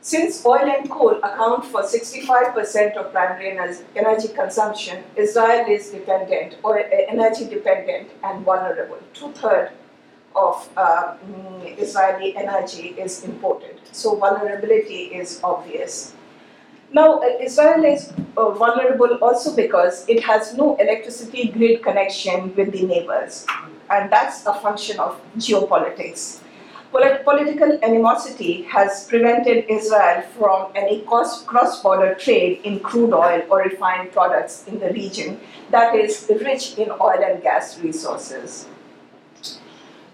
Since 0.00 0.44
oil 0.44 0.70
and 0.70 0.90
coal 0.90 1.16
account 1.22 1.64
for 1.64 1.82
65% 1.82 2.96
of 2.96 3.10
primary 3.10 3.58
energy 3.96 4.28
consumption, 4.28 5.02
Israel 5.16 5.64
is 5.66 5.90
dependent 5.90 6.58
or 6.62 6.78
uh, 6.78 6.84
energy 7.08 7.46
dependent 7.46 8.10
and 8.22 8.44
vulnerable. 8.44 8.98
Two 9.14 9.32
thirds 9.32 9.72
of 10.34 10.68
uh, 10.76 11.16
Israeli 11.78 12.36
energy 12.36 12.94
is 12.98 13.24
imported. 13.24 13.80
So 13.92 14.16
vulnerability 14.16 15.14
is 15.14 15.40
obvious. 15.42 16.14
Now, 16.92 17.20
uh, 17.20 17.26
Israel 17.40 17.84
is 17.84 18.12
uh, 18.36 18.50
vulnerable 18.50 19.18
also 19.20 19.54
because 19.56 20.08
it 20.08 20.22
has 20.22 20.54
no 20.54 20.76
electricity 20.76 21.48
grid 21.48 21.82
connection 21.82 22.54
with 22.54 22.70
the 22.70 22.86
neighbors, 22.86 23.46
and 23.90 24.12
that's 24.12 24.46
a 24.46 24.54
function 24.54 25.00
of 25.00 25.20
geopolitics. 25.36 26.40
Polit- 26.92 27.24
political 27.24 27.78
animosity 27.82 28.62
has 28.62 29.08
prevented 29.08 29.64
Israel 29.68 30.22
from 30.38 30.70
any 30.76 31.00
cross 31.00 31.82
border 31.82 32.14
trade 32.14 32.60
in 32.62 32.78
crude 32.78 33.12
oil 33.12 33.42
or 33.50 33.62
refined 33.62 34.12
products 34.12 34.64
in 34.68 34.78
the 34.78 34.90
region 34.92 35.40
that 35.72 35.96
is 35.96 36.30
rich 36.42 36.78
in 36.78 36.92
oil 36.92 37.24
and 37.24 37.42
gas 37.42 37.80
resources. 37.80 38.68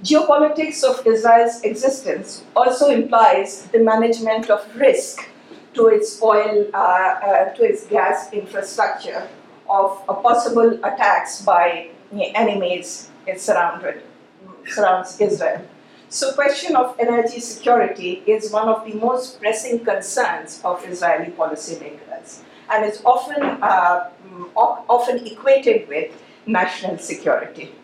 Geopolitics 0.03 0.83
of 0.83 1.07
Israel's 1.07 1.61
existence 1.63 2.45
also 2.57 2.89
implies 2.89 3.67
the 3.67 3.81
management 3.81 4.49
of 4.49 4.65
risk 4.75 5.29
to 5.75 5.89
its 5.89 6.23
oil, 6.23 6.67
uh, 6.73 6.77
uh, 6.77 7.53
to 7.53 7.63
its 7.63 7.87
gas 7.87 8.33
infrastructure, 8.33 9.29
of 9.69 10.03
uh, 10.09 10.15
possible 10.15 10.73
attacks 10.83 11.43
by 11.43 11.91
enemies 12.35 13.11
it 13.27 13.41
surrounded, 13.41 14.03
surrounds 14.67 15.21
Israel. 15.21 15.61
So, 16.09 16.33
question 16.33 16.77
of 16.77 16.97
energy 16.99 17.39
security 17.39 18.23
is 18.27 18.51
one 18.51 18.69
of 18.69 18.85
the 18.87 18.95
most 18.95 19.39
pressing 19.39 19.85
concerns 19.85 20.63
of 20.65 20.83
Israeli 20.85 21.31
policymakers, 21.33 22.41
and 22.71 22.87
is 22.87 23.03
often 23.05 23.43
uh, 23.43 24.09
often 24.57 25.27
equated 25.27 25.87
with 25.89 26.11
national 26.47 26.97
security. 26.99 27.75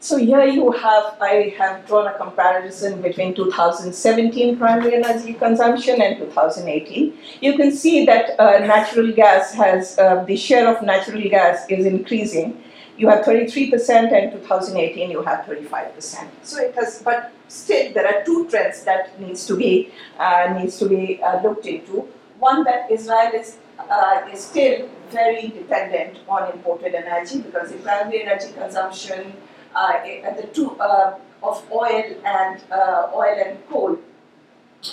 So 0.00 0.16
here 0.16 0.44
you 0.44 0.70
have, 0.70 1.16
I 1.20 1.52
have 1.58 1.84
drawn 1.88 2.06
a 2.06 2.16
comparison 2.16 3.02
between 3.02 3.34
2017 3.34 4.56
primary 4.56 4.94
energy 4.94 5.34
consumption 5.34 6.00
and 6.00 6.18
2018. 6.18 7.18
You 7.40 7.56
can 7.56 7.72
see 7.72 8.06
that 8.06 8.38
uh, 8.38 8.60
natural 8.60 9.10
gas 9.12 9.52
has, 9.54 9.98
uh, 9.98 10.22
the 10.24 10.36
share 10.36 10.72
of 10.72 10.84
natural 10.84 11.20
gas 11.28 11.66
is 11.68 11.84
increasing. 11.84 12.62
You 12.96 13.08
have 13.08 13.24
33% 13.24 14.12
and 14.12 14.32
2018 14.32 15.10
you 15.10 15.22
have 15.22 15.44
35%. 15.46 16.28
So 16.44 16.60
it 16.60 16.76
has, 16.76 17.02
but 17.02 17.32
still 17.48 17.92
there 17.92 18.06
are 18.06 18.24
two 18.24 18.48
trends 18.48 18.84
that 18.84 19.20
needs 19.20 19.46
to 19.46 19.56
be, 19.56 19.90
uh, 20.20 20.54
needs 20.60 20.78
to 20.78 20.88
be 20.88 21.20
uh, 21.24 21.42
looked 21.42 21.66
into. 21.66 22.08
One 22.38 22.62
that 22.64 22.88
Israel 22.88 23.32
is, 23.34 23.56
uh, 23.80 24.20
is 24.32 24.44
still 24.44 24.88
very 25.10 25.48
dependent 25.48 26.18
on 26.28 26.52
imported 26.52 26.94
energy 26.94 27.40
because 27.40 27.72
the 27.72 27.78
primary 27.78 28.22
energy 28.22 28.52
consumption 28.52 29.32
the 29.74 30.48
two 30.52 30.70
uh, 30.80 31.18
of 31.42 31.64
oil 31.72 32.04
and 32.24 32.62
uh, 32.70 33.10
oil 33.14 33.36
and 33.46 33.68
coal 33.68 33.98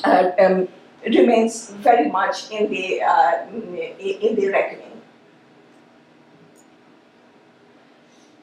um, 0.04 0.68
remains 1.06 1.72
very 1.72 2.10
much 2.10 2.52
in 2.52 2.70
the 2.70 3.02
in 4.00 4.36
the 4.36 4.50
reckoning. 4.50 4.96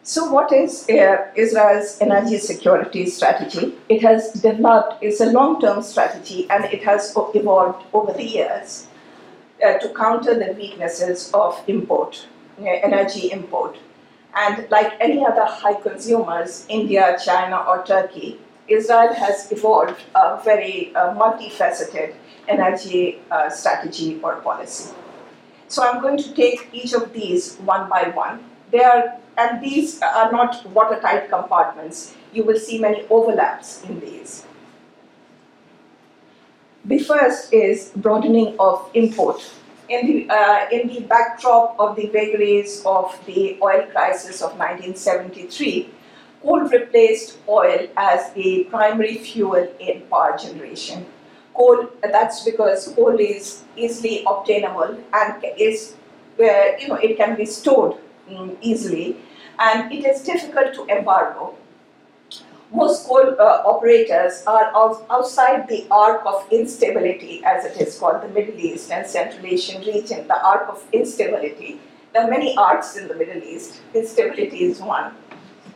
So, 0.04 0.30
what 0.32 0.52
is 0.52 0.88
uh, 0.90 1.28
Israel's 1.36 1.98
energy 2.00 2.38
security 2.38 3.06
strategy? 3.06 3.78
It 3.88 4.02
has 4.02 4.32
developed, 4.32 5.00
it's 5.00 5.20
a 5.20 5.26
long 5.26 5.60
term 5.60 5.80
strategy, 5.80 6.50
and 6.50 6.64
it 6.64 6.82
has 6.82 7.14
evolved 7.16 7.84
over 7.92 8.12
the 8.12 8.24
years 8.24 8.88
uh, 9.64 9.78
to 9.78 9.88
counter 9.90 10.34
the 10.34 10.54
weaknesses 10.54 11.30
of 11.32 11.62
import, 11.68 12.26
uh, 12.60 12.64
energy 12.64 13.30
import. 13.30 13.78
And 14.34 14.66
like 14.70 14.94
any 15.00 15.24
other 15.24 15.44
high 15.44 15.74
consumers, 15.74 16.64
India, 16.68 17.16
China, 17.22 17.64
or 17.68 17.84
Turkey, 17.84 18.40
Israel 18.68 19.12
has 19.12 19.50
evolved 19.52 20.00
a 20.14 20.40
very 20.42 20.94
uh, 20.94 21.14
multifaceted 21.14 22.14
energy 22.48 23.20
uh, 23.30 23.50
strategy 23.50 24.18
or 24.22 24.36
policy. 24.36 24.94
So 25.68 25.82
I'm 25.82 26.00
going 26.00 26.18
to 26.18 26.34
take 26.34 26.68
each 26.72 26.92
of 26.92 27.12
these 27.12 27.56
one 27.56 27.88
by 27.88 28.12
one. 28.14 28.44
They 28.70 28.82
are, 28.82 29.18
and 29.36 29.62
these 29.62 30.00
are 30.00 30.32
not 30.32 30.64
watertight 30.66 31.28
compartments. 31.28 32.14
You 32.32 32.44
will 32.44 32.58
see 32.58 32.78
many 32.78 33.06
overlaps 33.10 33.82
in 33.84 34.00
these. 34.00 34.46
The 36.84 36.98
first 36.98 37.52
is 37.52 37.92
broadening 37.94 38.56
of 38.58 38.90
import. 38.94 39.50
In 39.88 40.06
the, 40.06 40.30
uh, 40.30 40.68
in 40.70 40.88
the 40.88 41.00
backdrop 41.00 41.76
of 41.78 41.96
the 41.96 42.06
vagaries 42.06 42.82
of 42.86 43.18
the 43.26 43.58
oil 43.62 43.86
crisis 43.90 44.40
of 44.40 44.50
1973, 44.52 45.90
coal 46.42 46.60
replaced 46.60 47.38
oil 47.48 47.88
as 47.96 48.32
the 48.32 48.66
primary 48.70 49.18
fuel 49.18 49.68
in 49.78 50.02
power 50.02 50.36
generation. 50.38 51.06
Coal, 51.54 51.88
that's 52.00 52.44
because 52.44 52.88
coal 52.94 53.18
is 53.18 53.64
easily 53.76 54.24
obtainable 54.26 54.98
and 55.12 55.44
is, 55.58 55.94
you 56.38 56.88
know, 56.88 56.94
it 56.94 57.16
can 57.16 57.36
be 57.36 57.44
stored 57.44 57.96
um, 58.34 58.56
easily 58.62 59.16
and 59.58 59.92
it 59.92 60.06
is 60.06 60.22
difficult 60.22 60.74
to 60.74 60.86
embargo 60.86 61.54
most 62.72 63.06
coal 63.06 63.36
uh, 63.38 63.62
operators 63.66 64.42
are 64.46 64.72
out, 64.74 65.04
outside 65.10 65.68
the 65.68 65.86
arc 65.90 66.24
of 66.24 66.46
instability, 66.50 67.42
as 67.44 67.64
it 67.64 67.80
is 67.80 67.98
called, 67.98 68.22
the 68.22 68.28
Middle 68.28 68.58
East 68.58 68.90
and 68.90 69.06
Central 69.06 69.44
Asian 69.44 69.82
region, 69.82 70.26
the 70.26 70.42
arc 70.44 70.68
of 70.68 70.82
instability. 70.92 71.78
There 72.12 72.24
are 72.24 72.30
many 72.30 72.56
arcs 72.56 72.96
in 72.96 73.08
the 73.08 73.14
Middle 73.14 73.42
East. 73.42 73.80
Instability 73.94 74.64
is 74.64 74.80
one. 74.80 75.12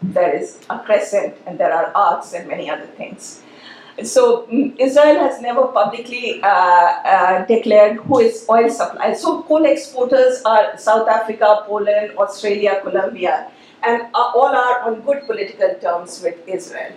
There 0.02 0.34
is 0.34 0.60
a 0.70 0.78
crescent, 0.78 1.36
and 1.46 1.58
there 1.58 1.72
are 1.72 1.92
arcs, 1.94 2.32
and 2.32 2.48
many 2.48 2.70
other 2.70 2.86
things. 2.86 3.42
So 4.02 4.46
mm, 4.46 4.78
Israel 4.78 5.18
has 5.20 5.40
never 5.40 5.68
publicly 5.68 6.40
uh, 6.42 6.46
uh, 6.46 7.46
declared 7.46 7.96
who 7.96 8.20
its 8.20 8.46
oil 8.48 8.68
supply. 8.68 9.14
So 9.14 9.42
coal 9.42 9.64
exporters 9.64 10.42
are 10.44 10.76
South 10.76 11.08
Africa, 11.08 11.62
Poland, 11.66 12.12
Australia, 12.18 12.80
Colombia 12.82 13.50
and 13.82 14.02
all 14.14 14.54
are 14.54 14.82
on 14.82 15.00
good 15.02 15.26
political 15.26 15.74
terms 15.80 16.22
with 16.22 16.36
Israel. 16.46 16.92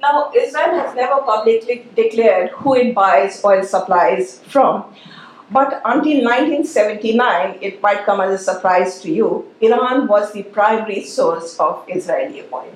Now, 0.00 0.30
Israel 0.34 0.74
has 0.80 0.94
never 0.94 1.20
publicly 1.22 1.86
declared 1.94 2.50
who 2.50 2.74
it 2.74 2.94
buys 2.94 3.44
oil 3.44 3.62
supplies 3.62 4.40
from, 4.46 4.94
but 5.50 5.82
until 5.84 6.24
1979, 6.24 7.58
it 7.60 7.82
might 7.82 8.04
come 8.06 8.20
as 8.20 8.40
a 8.40 8.42
surprise 8.42 9.00
to 9.02 9.10
you, 9.10 9.52
Iran 9.60 10.06
was 10.06 10.32
the 10.32 10.44
primary 10.44 11.04
source 11.04 11.58
of 11.58 11.84
Israeli 11.88 12.44
oil. 12.52 12.72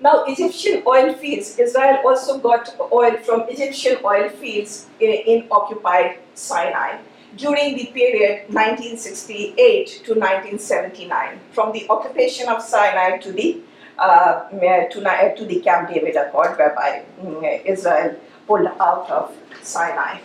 Now, 0.00 0.24
Egyptian 0.26 0.84
oil 0.86 1.14
fields, 1.14 1.58
Israel 1.58 1.98
also 2.06 2.38
got 2.38 2.76
oil 2.92 3.16
from 3.24 3.48
Egyptian 3.48 3.96
oil 4.04 4.28
fields 4.28 4.86
in, 5.00 5.10
in 5.10 5.48
occupied 5.50 6.18
Sinai 6.34 6.98
during 7.36 7.76
the 7.76 7.86
period 7.86 8.48
1968 8.48 10.02
to 10.04 10.14
1979, 10.14 11.40
from 11.52 11.72
the 11.72 11.86
occupation 11.90 12.48
of 12.48 12.62
Sinai 12.62 13.18
to 13.18 13.32
the 13.32 13.60
uh, 13.98 14.48
to, 14.48 15.34
to 15.36 15.44
the 15.44 15.60
Camp 15.60 15.88
David 15.88 16.16
Accord, 16.16 16.56
whereby 16.56 17.04
mm, 17.20 17.64
Israel 17.64 18.16
pulled 18.46 18.68
out 18.80 19.10
of 19.10 19.34
Sinai. 19.62 20.20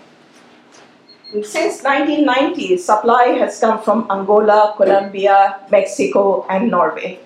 Since 1.42 1.82
1990, 1.82 2.78
supply 2.78 3.30
has 3.40 3.60
come 3.60 3.82
from 3.82 4.06
Angola, 4.12 4.76
Colombia, 4.78 5.62
Mexico, 5.72 6.46
and 6.48 6.70
Norway. 6.70 7.20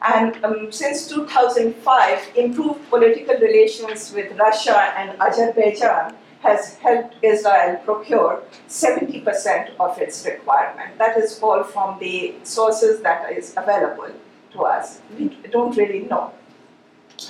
And 0.00 0.44
um, 0.44 0.70
since 0.70 1.08
2005, 1.08 2.36
improved 2.36 2.88
political 2.88 3.34
relations 3.34 4.12
with 4.12 4.38
Russia 4.38 4.94
and 4.96 5.20
Azerbaijan 5.20 6.14
has 6.42 6.76
helped 6.78 7.16
Israel 7.22 7.76
procure 7.84 8.42
70% 8.68 9.70
of 9.80 9.98
its 9.98 10.24
requirement. 10.24 10.96
That 10.98 11.16
is 11.16 11.38
all 11.42 11.64
from 11.64 11.98
the 11.98 12.34
sources 12.44 13.00
that 13.02 13.32
is 13.32 13.54
available 13.56 14.12
to 14.52 14.62
us. 14.62 15.00
We 15.18 15.28
don't 15.50 15.76
really 15.76 16.00
know 16.00 16.32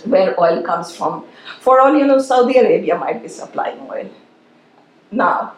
where 0.04 0.38
oil 0.38 0.62
comes 0.62 0.94
from. 0.94 1.24
For 1.60 1.80
all 1.80 1.96
you 1.96 2.06
know, 2.06 2.18
Saudi 2.18 2.58
Arabia 2.58 2.98
might 2.98 3.22
be 3.22 3.28
supplying 3.28 3.80
oil. 3.90 4.10
Now, 5.10 5.54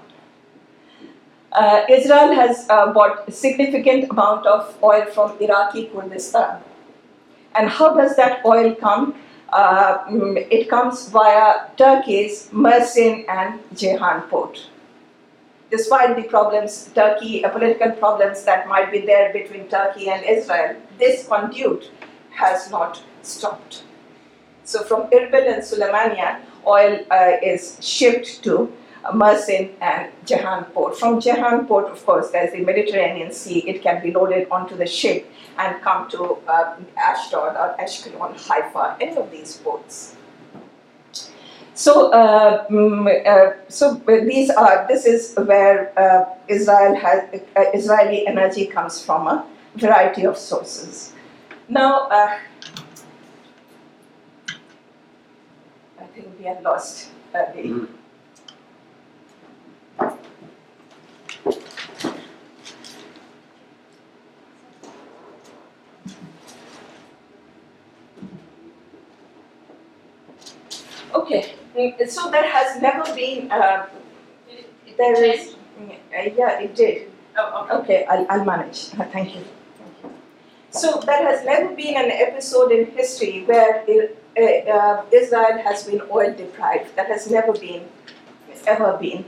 uh, 1.52 1.83
Israel 1.88 2.33
has 2.33 2.66
uh, 2.71 2.92
bought 2.92 3.28
a 3.28 3.32
significant 3.32 4.10
amount 4.10 4.47
of 4.47 4.76
oil 4.82 5.06
from 5.06 5.36
Iraqi 5.41 5.86
Kurdistan. 5.86 6.63
And 7.56 7.69
how 7.69 7.95
does 7.97 8.15
that 8.17 8.45
oil 8.47 8.75
come? 8.76 9.17
Uh, 9.52 10.04
mm, 10.06 10.47
it 10.50 10.69
comes 10.69 11.08
via 11.08 11.67
Turkey's 11.76 12.49
Mersin 12.52 13.25
and 13.28 13.60
Ceyhan 13.75 14.28
port. 14.28 14.69
Despite 15.71 16.17
the 16.17 16.23
problems, 16.25 16.91
Turkey, 16.95 17.45
uh, 17.45 17.50
political 17.50 17.93
problems 17.93 18.45
that 18.45 18.69
might 18.69 18.91
be 18.93 19.00
there 19.00 19.32
between 19.32 19.69
Turkey 19.69 20.08
and 20.08 20.25
Israel, 20.25 20.76
this 20.99 21.26
conduit 21.26 21.91
has 22.30 22.71
not 22.71 23.02
stopped. 23.23 23.82
So 24.65 24.82
from 24.84 25.10
Erbil 25.10 25.52
and 25.52 25.63
Suleimania, 25.63 26.41
oil 26.67 27.04
uh, 27.10 27.32
is 27.43 27.76
shipped 27.80 28.43
to 28.45 28.73
Mersin 29.13 29.71
and 29.80 30.13
Ceyhan 30.25 30.73
port. 30.73 30.99
From 30.99 31.21
Ceyhan 31.21 31.67
port, 31.67 31.91
of 31.91 32.04
course, 32.04 32.30
there's 32.30 32.52
the 32.52 32.60
Mediterranean 32.60 33.32
Sea. 33.32 33.60
It 33.60 33.82
can 33.82 34.02
be 34.02 34.13
loaded 34.13 34.49
onto 34.50 34.76
the 34.76 34.86
ship 34.86 35.30
and 35.58 35.80
come 35.82 36.08
to 36.10 36.39
uh, 36.47 36.76
Ashdod 36.97 37.56
or 37.56 37.76
Ashkelon, 37.78 38.36
Haifa, 38.47 38.97
any 39.00 39.17
of 39.17 39.30
these 39.30 39.56
ports. 39.56 40.17
So, 41.75 42.10
uh, 42.13 42.67
mm, 42.69 43.26
uh, 43.26 43.54
so 43.69 43.95
these 44.06 44.50
are. 44.50 44.86
This 44.86 45.06
is 45.06 45.34
where 45.36 45.99
uh, 45.99 46.26
Israel 46.47 46.95
has 46.95 47.41
uh, 47.56 47.65
Israeli 47.73 48.26
energy 48.26 48.67
comes 48.67 49.02
from 49.02 49.26
a 49.26 49.47
variety 49.76 50.26
of 50.26 50.36
sources. 50.36 51.15
Now, 51.71 52.08
uh, 52.08 52.39
I 55.99 56.04
think 56.15 56.39
we 56.39 56.45
have 56.45 56.60
lost 56.63 57.08
the. 57.32 57.39
Mm. 57.39 57.89
Okay, 71.15 71.54
mm, 71.70 71.70
so 72.08 72.30
there 72.30 72.49
has 72.49 72.80
never 72.80 73.04
been, 73.14 73.50
uh, 73.50 73.86
there 74.97 75.25
is, 75.25 75.56
uh, 75.78 76.28
yeah, 76.36 76.60
it 76.60 76.75
did. 76.75 77.10
Oh, 77.36 77.64
okay. 77.64 77.75
okay, 77.78 78.04
I'll, 78.06 78.26
I'll 78.30 78.45
manage. 78.45 78.88
Thank 79.12 79.34
you. 79.34 79.45
Thank 79.78 79.95
you. 80.02 80.12
So 80.71 81.00
there 81.06 81.23
has 81.28 81.45
never 81.45 81.75
been 81.75 81.97
an 81.97 82.10
episode 82.10 82.73
in 82.73 82.90
history 82.93 83.45
where 83.45 83.84
uh, 84.36 84.43
uh, 84.43 85.04
Israel 85.12 85.58
has 85.64 85.84
been 85.84 86.02
oil 86.10 86.34
deprived. 86.34 86.95
That 86.97 87.08
has 87.08 87.30
never 87.30 87.52
been, 87.52 87.84
ever 88.66 88.97
been. 89.00 89.25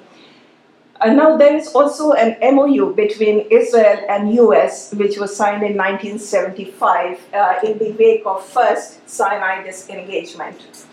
Uh, 1.00 1.12
now 1.12 1.36
there 1.36 1.56
is 1.56 1.68
also 1.74 2.12
an 2.12 2.36
MOU 2.54 2.94
between 2.94 3.46
Israel 3.50 4.04
and 4.08 4.32
US 4.34 4.94
which 4.94 5.18
was 5.18 5.34
signed 5.34 5.64
in 5.64 5.76
1975 5.76 7.18
uh, 7.34 7.54
in 7.64 7.78
the 7.78 7.90
wake 7.92 8.22
of 8.24 8.44
first 8.44 9.08
Sinai 9.08 9.64
disengagement 9.64 10.86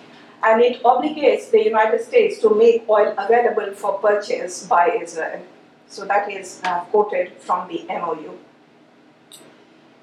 and 0.44 0.62
it 0.62 0.82
obligates 0.84 1.52
the 1.52 1.64
United 1.64 2.02
States 2.02 2.40
to 2.40 2.56
make 2.56 2.88
oil 2.90 3.14
available 3.18 3.74
for 3.74 4.00
purchase 4.00 4.66
by 4.66 5.00
Israel. 5.02 5.42
So 5.88 6.06
that 6.06 6.32
is 6.32 6.62
uh, 6.64 6.82
quoted 6.92 7.34
from 7.40 7.68
the 7.68 7.86
MOU. 7.90 8.38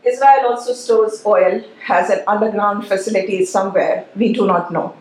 Israel 0.05 0.47
also 0.51 0.73
stores 0.73 1.23
oil, 1.27 1.65
has 1.83 2.11
an 2.11 2.23
underground 2.27 2.87
facility 2.87 3.45
somewhere, 3.45 4.07
we 4.15 4.33
do 4.33 4.47
not 4.47 4.71
know, 4.71 4.95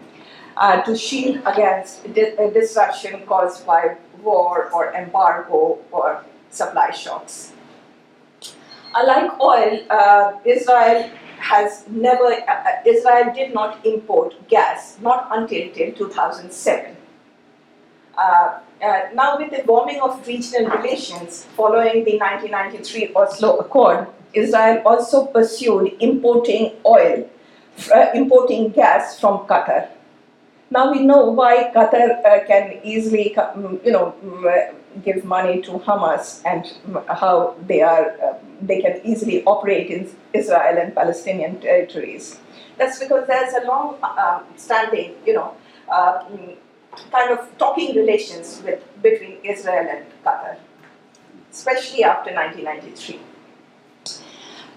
uh, 0.58 0.82
to 0.82 0.96
shield 0.96 1.42
against 1.46 2.12
di- 2.14 2.36
uh, 2.38 2.50
disruption 2.50 3.26
caused 3.28 3.66
by 3.68 3.98
war 4.24 4.70
or 4.72 4.94
embargo 4.94 5.78
or 5.92 6.24
supply 6.50 6.90
shocks. 6.92 7.52
Unlike 8.96 9.40
oil, 9.42 9.80
uh, 9.90 10.32
Israel 10.46 11.12
has 11.46 11.84
never, 11.88 12.26
uh, 12.26 12.70
uh, 12.70 12.82
Israel 12.86 13.32
did 13.34 13.54
not 13.54 13.86
import 13.86 14.34
gas, 14.50 14.98
not 15.02 15.28
until 15.32 15.70
till 15.74 15.92
2007. 15.94 16.96
Uh, 18.18 18.60
uh, 18.82 19.02
now, 19.14 19.38
with 19.38 19.52
the 19.52 19.64
warming 19.66 20.02
of 20.02 20.26
regional 20.28 20.72
relations 20.78 21.46
following 21.56 22.04
the 22.04 22.18
1993 22.18 23.14
Oslo 23.16 23.58
Accord, 23.58 24.08
Israel 24.34 24.82
also 24.86 25.26
pursued 25.26 25.96
importing 26.00 26.72
oil, 26.86 27.30
uh, 27.94 28.08
importing 28.16 28.70
gas 28.72 29.20
from 29.20 29.46
Qatar. 29.48 29.90
Now 30.72 30.92
we 30.92 31.06
know 31.06 31.30
why 31.30 31.72
Qatar 31.76 32.48
can 32.48 32.80
easily, 32.84 33.34
mm, 33.36 33.86
you 33.86 33.92
know, 33.92 34.16
mm, 34.26 34.74
give 35.04 35.26
money 35.26 35.62
to 35.62 35.72
Hamas 35.80 36.42
and 36.46 36.72
how 37.08 37.56
they 37.68 37.82
are 37.82 38.12
uh, 38.24 38.34
they 38.62 38.82
can 38.82 39.02
easily 39.04 39.44
operate 39.44 39.90
in 39.90 40.10
Israel 40.34 40.78
and 40.78 40.96
Palestinian 40.96 41.60
territories. 41.60 42.40
That's 42.78 43.00
because 43.00 43.28
there's 43.28 43.54
a 43.54 43.66
long 43.68 43.98
uh, 44.04 44.42
standing, 44.56 45.16
you 45.26 45.34
know, 45.34 45.56
uh, 45.90 46.24
kind 47.12 47.32
of 47.32 47.58
talking 47.58 47.96
relations 47.96 48.62
with 48.64 48.82
between 49.02 49.38
Israel 49.44 49.88
and 49.90 50.06
Qatar. 50.24 50.58
especially 51.56 52.04
after 52.04 52.32
1993. 52.34 53.20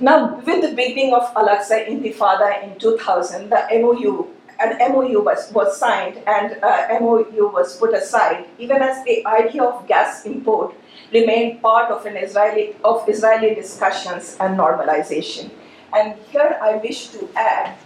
Now, 0.00 0.36
with 0.36 0.62
the 0.62 0.74
beginning 0.76 1.12
of 1.12 1.32
Al-Aqsa 1.34 1.88
Intifada 1.88 2.62
in 2.62 2.78
2000, 2.78 3.50
the 3.50 3.66
MOU, 3.80 4.28
an 4.60 4.92
MOU 4.92 5.20
was, 5.22 5.52
was 5.52 5.78
signed 5.78 6.20
and 6.26 6.62
uh, 6.62 6.98
MOU 7.00 7.50
was 7.52 7.76
put 7.76 7.94
aside, 7.94 8.46
even 8.58 8.82
as 8.82 9.04
the 9.04 9.24
idea 9.26 9.62
of 9.62 9.86
gas 9.86 10.26
import 10.26 10.74
remained 11.12 11.62
part 11.62 11.90
of 11.90 12.04
an 12.06 12.16
Israeli 12.16 12.76
of 12.84 13.08
Israeli 13.08 13.54
discussions 13.54 14.36
and 14.40 14.58
normalization. 14.58 15.50
And 15.96 16.16
here 16.30 16.58
I 16.60 16.76
wish 16.76 17.08
to 17.08 17.28
add 17.36 17.76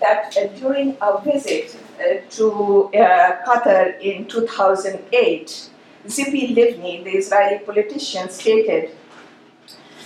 that 0.00 0.36
uh, 0.36 0.46
during 0.58 0.96
a 1.00 1.20
visit 1.20 1.76
uh, 2.00 2.20
to 2.30 2.90
uh, 2.94 3.44
Qatar 3.46 4.00
in 4.00 4.26
2008, 4.26 5.70
Tzipi 6.06 6.54
Livni, 6.54 7.04
the 7.04 7.10
Israeli 7.10 7.58
politician, 7.58 8.30
stated 8.30 8.90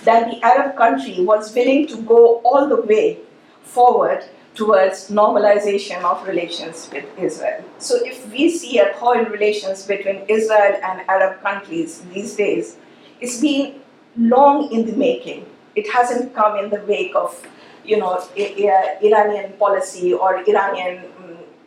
that 0.04 0.30
the 0.30 0.44
Arab 0.44 0.76
country 0.76 1.24
was 1.24 1.54
willing 1.54 1.86
to 1.86 1.96
go 2.02 2.40
all 2.44 2.68
the 2.68 2.82
way 2.82 3.18
forward 3.62 4.24
towards 4.54 5.08
normalization 5.08 6.02
of 6.02 6.26
relations 6.26 6.90
with 6.92 7.04
Israel. 7.18 7.64
So 7.78 7.96
if 8.04 8.30
we 8.30 8.50
see 8.50 8.78
a 8.78 8.92
in 9.14 9.24
relations 9.30 9.86
between 9.86 10.24
Israel 10.28 10.78
and 10.82 11.00
Arab 11.08 11.42
countries 11.42 12.02
these 12.12 12.36
days, 12.36 12.76
it's 13.20 13.40
been 13.40 13.80
long 14.16 14.70
in 14.72 14.86
the 14.86 14.96
making. 14.96 15.46
It 15.74 15.90
hasn't 15.90 16.34
come 16.34 16.58
in 16.58 16.70
the 16.70 16.82
wake 16.86 17.14
of, 17.14 17.46
you 17.84 17.98
know, 17.98 18.22
Iranian 18.36 19.52
policy 19.54 20.12
or 20.12 20.38
Iranian, 20.48 21.04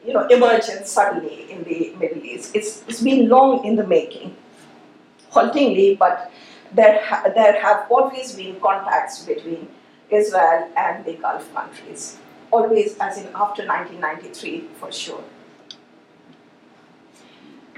you 0.06 0.14
know, 0.14 0.28
emergence 0.28 0.92
suddenly 0.92 1.52
in 1.52 1.64
the 1.64 1.94
Middle 2.00 2.24
East. 2.24 2.56
It's, 2.56 2.84
it's 2.88 3.02
been 3.02 3.28
long 3.30 3.66
in 3.66 3.76
the 3.76 3.88
making, 3.88 4.36
haltingly, 5.32 5.96
but 5.96 6.32
there, 6.74 7.02
ha- 7.04 7.24
there 7.34 7.60
have 7.60 7.88
always 7.90 8.34
been 8.34 8.60
contacts 8.60 9.24
between 9.26 9.68
Israel 10.10 10.70
and 10.78 11.04
the 11.06 11.14
Gulf 11.14 11.52
countries, 11.56 12.18
always 12.56 12.98
as 12.98 13.18
in 13.18 13.28
after 13.46 13.66
1993 13.66 14.68
for 14.80 14.92
sure. 14.92 15.24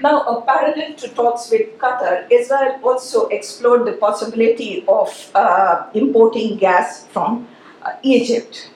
Now, 0.00 0.22
a 0.22 0.42
parallel 0.42 0.94
to 0.94 1.08
talks 1.08 1.50
with 1.50 1.76
Qatar, 1.78 2.30
Israel 2.30 2.78
also 2.84 3.26
explored 3.28 3.84
the 3.84 3.94
possibility 3.94 4.84
of 4.86 5.30
uh, 5.34 5.90
importing 5.92 6.56
gas 6.56 7.08
from 7.08 7.48
uh, 7.82 7.94
Egypt. 8.04 8.70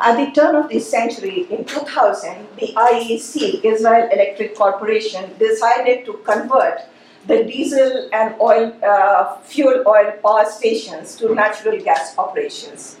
At 0.00 0.16
the 0.16 0.32
turn 0.32 0.56
of 0.56 0.68
the 0.68 0.80
century, 0.80 1.46
in 1.48 1.64
2000, 1.64 2.48
the 2.58 2.74
IEC, 2.74 3.64
Israel 3.64 4.08
Electric 4.12 4.56
Corporation, 4.56 5.30
decided 5.38 6.04
to 6.06 6.14
convert 6.24 6.80
the 7.28 7.44
diesel 7.44 8.08
and 8.12 8.34
oil, 8.40 8.72
uh, 8.82 9.36
fuel 9.42 9.84
oil 9.86 10.12
power 10.22 10.44
stations 10.50 11.14
to 11.16 11.32
natural 11.36 11.80
gas 11.80 12.18
operations. 12.18 12.96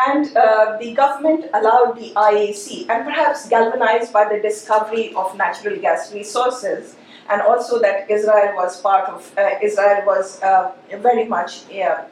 And 0.00 0.36
uh, 0.36 0.78
the 0.80 0.94
government 0.94 1.46
allowed 1.54 1.96
the 1.96 2.12
IEC, 2.14 2.88
and 2.88 3.04
perhaps 3.04 3.48
galvanized 3.48 4.12
by 4.12 4.24
the 4.28 4.40
discovery 4.40 5.14
of 5.14 5.36
natural 5.36 5.78
gas 5.78 6.12
resources, 6.12 6.96
and 7.30 7.40
also 7.42 7.80
that 7.80 8.10
Israel 8.10 8.56
was 8.56 8.80
part 8.80 9.08
of, 9.08 9.32
uh, 9.38 9.50
Israel 9.62 10.02
was 10.06 10.42
uh, 10.42 10.72
very 10.98 11.24
much, 11.26 11.62
uh, 11.70 12.04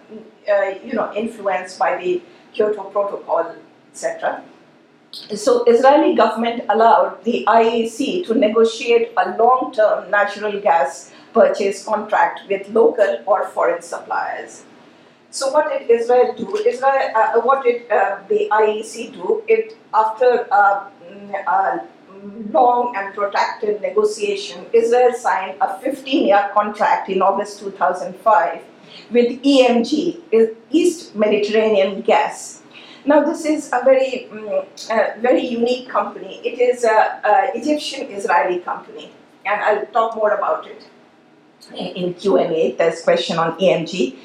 you 0.85 0.93
know, 0.93 1.13
influenced 1.15 1.79
by 1.79 1.97
the 1.97 2.23
Kyoto 2.53 2.85
Protocol, 2.85 3.57
etc. 3.91 4.43
So 5.13 5.65
Israeli 5.65 6.15
government 6.15 6.65
allowed 6.69 7.25
the 7.25 7.45
IEC 7.49 8.27
to 8.27 8.35
negotiate 8.35 9.13
a 9.17 9.37
long-term 9.37 10.11
natural 10.11 10.61
gas 10.61 11.13
purchase 11.33 11.85
contract 11.85 12.43
with 12.49 12.69
local 12.69 13.19
or 13.27 13.49
foreign 13.49 13.83
suppliers. 13.83 14.65
So 15.31 15.53
what 15.53 15.71
did 15.71 15.89
Israel 15.89 16.35
do? 16.37 16.57
Israel, 16.57 17.11
uh, 17.15 17.41
what 17.41 17.63
did 17.65 17.91
uh, 17.91 18.19
the 18.29 18.49
IEC 18.51 19.13
do? 19.13 19.43
It 19.47 19.77
after 19.95 20.47
a, 20.51 20.91
a 21.47 21.87
long 22.51 22.95
and 22.97 23.15
protracted 23.15 23.81
negotiation, 23.81 24.67
Israel 24.73 25.13
signed 25.13 25.57
a 25.61 25.69
15-year 25.79 26.51
contract 26.53 27.09
in 27.09 27.23
August 27.23 27.61
2005 27.61 28.61
with 29.11 29.41
EMG, 29.43 30.21
East 30.71 31.15
Mediterranean 31.15 32.01
Gas. 32.01 32.63
Now 33.05 33.23
this 33.23 33.45
is 33.45 33.71
a 33.73 33.83
very, 33.85 34.29
um, 34.31 34.65
very 35.21 35.47
unique 35.47 35.89
company. 35.89 36.41
It 36.45 36.61
is 36.61 36.85
an 36.85 37.51
Egyptian-Israeli 37.55 38.59
company, 38.61 39.13
and 39.47 39.63
I'll 39.63 39.87
talk 39.87 40.17
more 40.17 40.33
about 40.33 40.67
it 40.67 40.87
in 41.75 42.15
Q&A, 42.15 42.73
there's 42.73 43.03
question 43.03 43.39
on 43.39 43.59
EMG. 43.59 44.17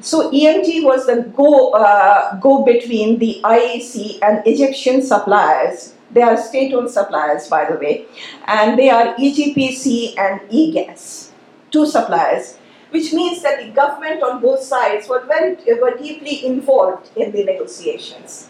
So 0.00 0.30
EMG 0.30 0.84
was 0.84 1.06
the 1.06 1.22
go, 1.36 1.70
uh, 1.70 2.38
go 2.40 2.64
between 2.64 3.18
the 3.18 3.40
IEC 3.42 4.18
and 4.22 4.46
Egyptian 4.46 5.02
suppliers. 5.02 5.94
They 6.10 6.22
are 6.22 6.36
state-owned 6.36 6.90
suppliers, 6.90 7.48
by 7.48 7.68
the 7.70 7.76
way, 7.76 8.06
and 8.46 8.78
they 8.78 8.90
are 8.90 9.14
EGPC 9.16 10.16
and 10.18 10.40
EGAS, 10.50 11.32
two 11.70 11.86
suppliers, 11.86 12.58
which 12.90 13.12
means 13.12 13.42
that 13.42 13.58
the 13.60 13.70
government 13.70 14.22
on 14.22 14.40
both 14.40 14.60
sides 14.60 15.08
were 15.08 15.24
very 15.26 15.56
were 15.80 15.96
deeply 15.96 16.46
involved 16.46 17.10
in 17.16 17.32
the 17.32 17.44
negotiations. 17.44 18.48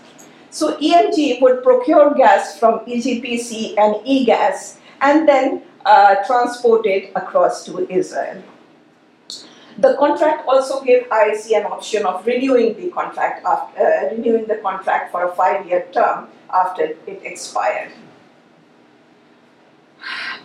So 0.51 0.77
EMG 0.77 1.41
would 1.41 1.63
procure 1.63 2.15
gas 2.15 2.59
from 2.59 2.81
EGPC 2.81 3.79
and 3.79 3.97
EGAS 4.07 4.79
and 5.01 5.29
then 5.29 5.63
uh, 5.85 6.17
it 6.85 7.13
across 7.15 7.65
to 7.67 7.91
Israel. 7.91 8.43
The 9.79 9.95
contract 9.99 10.49
also 10.49 10.83
gave 10.83 11.05
IEC 11.11 11.55
an 11.57 11.67
option 11.67 12.07
of 12.07 12.27
renewing 12.27 12.77
the 12.81 12.91
contract 12.91 13.45
after, 13.45 13.79
uh, 13.79 14.11
renewing 14.11 14.47
the 14.47 14.57
contract 14.57 15.12
for 15.12 15.25
a 15.25 15.33
five-year 15.35 15.87
term 15.93 16.29
after 16.53 16.85
it 17.07 17.21
expired. 17.23 17.93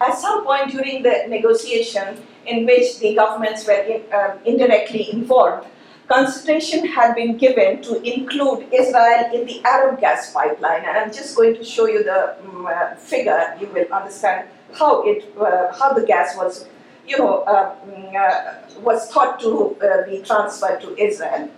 At 0.01 0.17
some 0.17 0.43
point 0.43 0.71
during 0.71 1.03
the 1.03 1.25
negotiation, 1.29 2.23
in 2.45 2.65
which 2.65 2.99
the 2.99 3.15
governments 3.15 3.65
were 3.67 3.73
in, 3.73 4.01
uh, 4.11 4.37
indirectly 4.45 5.11
involved, 5.11 5.67
consideration 6.07 6.85
had 6.87 7.15
been 7.15 7.37
given 7.37 7.81
to 7.83 8.01
include 8.01 8.67
Israel 8.73 9.29
in 9.33 9.45
the 9.45 9.63
Arab 9.63 9.99
gas 10.01 10.33
pipeline. 10.33 10.83
And 10.83 10.97
I'm 10.97 11.13
just 11.13 11.35
going 11.35 11.55
to 11.55 11.63
show 11.63 11.87
you 11.87 12.03
the 12.03 12.35
um, 12.39 12.65
uh, 12.65 12.95
figure. 12.95 13.55
You 13.61 13.67
will 13.67 13.87
understand 13.93 14.49
how 14.73 15.03
it, 15.03 15.33
uh, 15.39 15.71
how 15.77 15.93
the 15.93 16.05
gas 16.05 16.35
was, 16.35 16.65
you 17.11 17.17
know, 17.17 17.43
mm, 17.45 18.15
uh, 18.15 18.81
was 18.81 19.11
thought 19.11 19.39
to 19.39 19.75
uh, 19.81 20.09
be 20.09 20.21
transferred 20.21 20.79
to 20.81 20.95
Israel. 20.97 21.49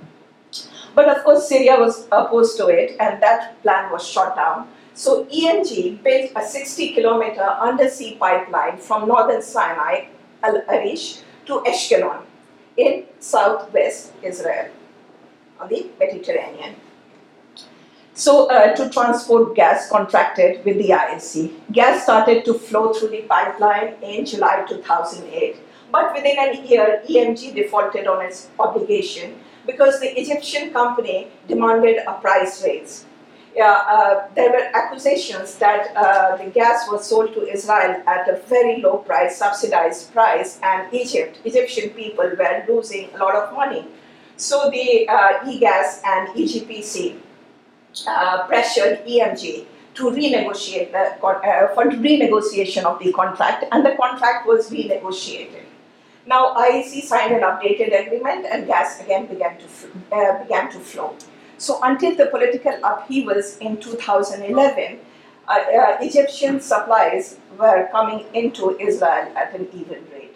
But 0.96 1.10
of 1.10 1.24
course, 1.24 1.48
Syria 1.48 1.80
was 1.80 2.08
opposed 2.12 2.58
to 2.58 2.68
it, 2.68 2.96
and 3.00 3.22
that 3.22 3.62
plan 3.62 3.92
was 3.92 4.08
shot 4.08 4.36
down. 4.36 4.68
So 4.94 5.26
EMG 5.26 6.04
built 6.04 6.32
a 6.36 6.46
60 6.46 6.94
kilometer 6.94 7.42
undersea 7.42 8.16
pipeline 8.16 8.78
from 8.78 9.08
northern 9.08 9.42
Sinai, 9.42 10.06
Al 10.44 10.62
Arish, 10.70 11.22
to 11.48 11.62
Ashkelon 11.72 12.22
in 12.78 13.06
southwest 13.20 14.13
Israel 14.22 14.70
on 15.60 15.70
the 15.70 15.88
Mediterranean. 16.00 16.76
So, 18.15 18.47
uh, 18.52 18.76
to 18.76 18.89
transport 18.91 19.56
gas 19.56 19.89
contracted 19.89 20.63
with 20.63 20.78
the 20.78 20.89
IEC, 20.89 21.52
gas 21.71 22.04
started 22.04 22.45
to 22.45 22.54
flow 22.54 22.93
through 22.93 23.10
the 23.10 23.23
pipeline 23.23 23.95
in 24.04 24.23
July 24.23 24.63
2008. 24.69 25.56
But 25.91 26.13
within 26.13 26.38
a 26.38 26.62
year, 26.62 27.02
EMG 27.10 27.56
defaulted 27.56 28.06
on 28.06 28.23
its 28.23 28.49
obligation 28.60 29.39
because 29.65 29.99
the 29.99 30.19
Egyptian 30.19 30.71
company 30.71 31.30
demanded 31.47 32.04
a 32.06 32.13
price 32.13 32.63
raise. 32.63 33.06
Uh, 33.60 34.28
there 34.36 34.52
were 34.52 34.69
accusations 34.76 35.56
that 35.58 35.95
uh, 35.95 36.38
the 36.38 36.52
gas 36.52 36.88
was 36.91 37.08
sold 37.08 37.34
to 37.34 37.47
Israel 37.47 38.02
at 38.06 38.28
a 38.28 38.38
very 38.47 38.80
low 38.82 38.97
price, 38.97 39.38
subsidized 39.38 40.12
price, 40.13 40.60
and 40.62 40.91
Egypt, 40.93 41.39
Egyptian 41.45 41.89
people 41.91 42.26
were 42.26 42.63
losing 42.67 43.10
a 43.15 43.17
lot 43.17 43.36
of 43.36 43.54
money. 43.54 43.88
So 44.38 44.69
the 44.69 45.08
uh, 45.08 45.47
EGAS 45.47 46.02
and 46.06 46.30
EGPC 46.30 47.23
uh, 48.08 48.48
pressured 48.48 49.06
EMG 49.06 49.66
to 49.96 50.04
renegotiate 50.10 50.92
the 50.92 51.04
uh, 51.26 51.74
for 51.76 51.86
renegotiation 51.86 52.84
of 52.84 53.00
the 53.00 53.12
contract, 53.14 53.66
and 53.72 53.86
the 53.86 53.96
contract 53.96 54.48
was 54.48 54.70
renegotiated. 54.72 55.66
Now 56.26 56.54
IEC 56.56 57.04
signed 57.04 57.34
an 57.36 57.42
updated 57.42 57.94
agreement, 58.06 58.46
and 58.50 58.66
gas 58.66 59.02
again 59.02 59.28
began 59.28 59.58
to 59.58 59.68
uh, 60.16 60.44
began 60.44 60.72
to 60.72 60.80
flow. 60.80 61.16
So 61.58 61.80
until 61.84 62.16
the 62.16 62.28
political 62.28 62.74
upheavals 62.84 63.58
in 63.58 63.78
2011, 63.78 65.00
uh, 65.48 65.52
uh, 65.52 65.98
Egyptian 66.02 66.60
supplies 66.60 67.38
were 67.58 67.88
coming 67.92 68.26
into 68.34 68.78
Israel 68.80 69.32
at 69.36 69.54
an 69.54 69.68
even 69.74 70.06
rate. 70.12 70.33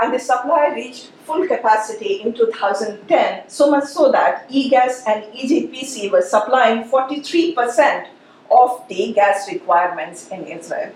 And 0.00 0.14
the 0.14 0.18
supply 0.18 0.72
reached 0.74 1.12
full 1.24 1.46
capacity 1.46 2.22
in 2.22 2.34
2010, 2.34 3.48
so 3.48 3.70
much 3.70 3.84
so 3.84 4.10
that 4.10 4.46
EGAS 4.50 5.04
and 5.06 5.24
EGPC 5.32 6.10
were 6.10 6.22
supplying 6.22 6.84
43% 6.88 8.08
of 8.50 8.84
the 8.88 9.12
gas 9.12 9.50
requirements 9.52 10.28
in 10.28 10.44
Israel. 10.44 10.92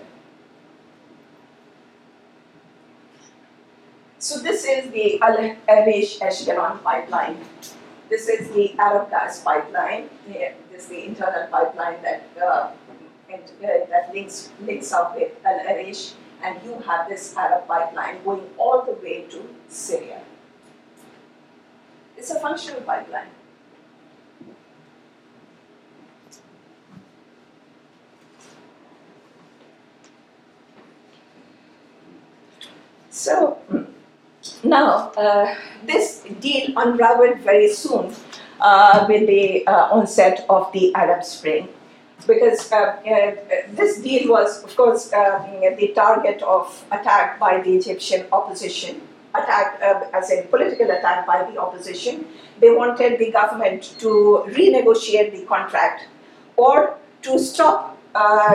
So 4.19 4.39
this 4.39 4.65
is 4.65 4.89
the 4.91 5.21
Al 5.21 5.37
Arish 5.69 6.19
Ashkelon 6.19 6.81
pipeline. 6.83 7.37
This 8.09 8.27
is 8.27 8.49
the 8.49 8.73
Arab 8.79 9.11
gas 9.11 9.43
pipeline. 9.43 10.09
Yeah, 10.27 10.53
this 10.71 10.83
is 10.83 10.89
the 10.89 11.05
internal 11.05 11.47
pipeline 11.47 12.01
that 12.01 12.23
uh, 12.41 12.71
and, 13.29 13.43
uh, 13.61 13.85
that 13.89 14.11
links 14.13 14.49
links 14.65 14.91
up 14.91 15.15
with 15.15 15.31
Al 15.45 15.59
Arish, 15.67 16.13
and 16.43 16.63
you 16.63 16.79
have 16.85 17.09
this 17.09 17.35
Arab 17.35 17.67
pipeline 17.67 18.23
going 18.23 18.43
all 18.57 18.83
the 18.83 18.93
way 18.93 19.25
to 19.29 19.41
Syria. 19.67 20.21
It's 22.17 22.31
a 22.31 22.39
functional 22.39 22.81
pipeline. 22.81 23.27
So 33.09 33.57
now 34.63 35.11
uh, 35.17 35.55
this 35.85 36.23
deal 36.39 36.73
unraveled 36.77 37.39
very 37.39 37.73
soon 37.73 38.13
uh, 38.59 39.05
with 39.09 39.27
the 39.27 39.65
uh, 39.67 39.89
onset 39.91 40.45
of 40.49 40.71
the 40.71 40.93
Arab 40.95 41.23
Spring. 41.23 41.67
Because 42.27 42.71
uh, 42.71 42.75
uh, 42.75 43.35
this 43.71 44.01
deal 44.01 44.29
was, 44.29 44.63
of 44.63 44.75
course, 44.75 45.13
uh, 45.13 45.39
the 45.79 45.93
target 45.95 46.41
of 46.43 46.85
attack 46.91 47.39
by 47.39 47.61
the 47.61 47.75
Egyptian 47.77 48.27
opposition, 48.31 49.01
attack 49.33 49.79
as 50.13 50.29
a 50.31 50.41
political 50.43 50.91
attack 50.91 51.25
by 51.25 51.49
the 51.49 51.57
opposition. 51.59 52.25
They 52.59 52.71
wanted 52.71 53.17
the 53.19 53.31
government 53.31 53.95
to 53.99 54.43
renegotiate 54.47 55.31
the 55.31 55.45
contract 55.45 56.07
or 56.57 56.97
to 57.21 57.39
stop 57.39 57.97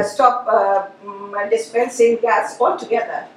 stop 0.05 0.47
mm, 1.05 1.51
dispensing 1.51 2.17
gas 2.17 2.61
altogether 2.61 3.29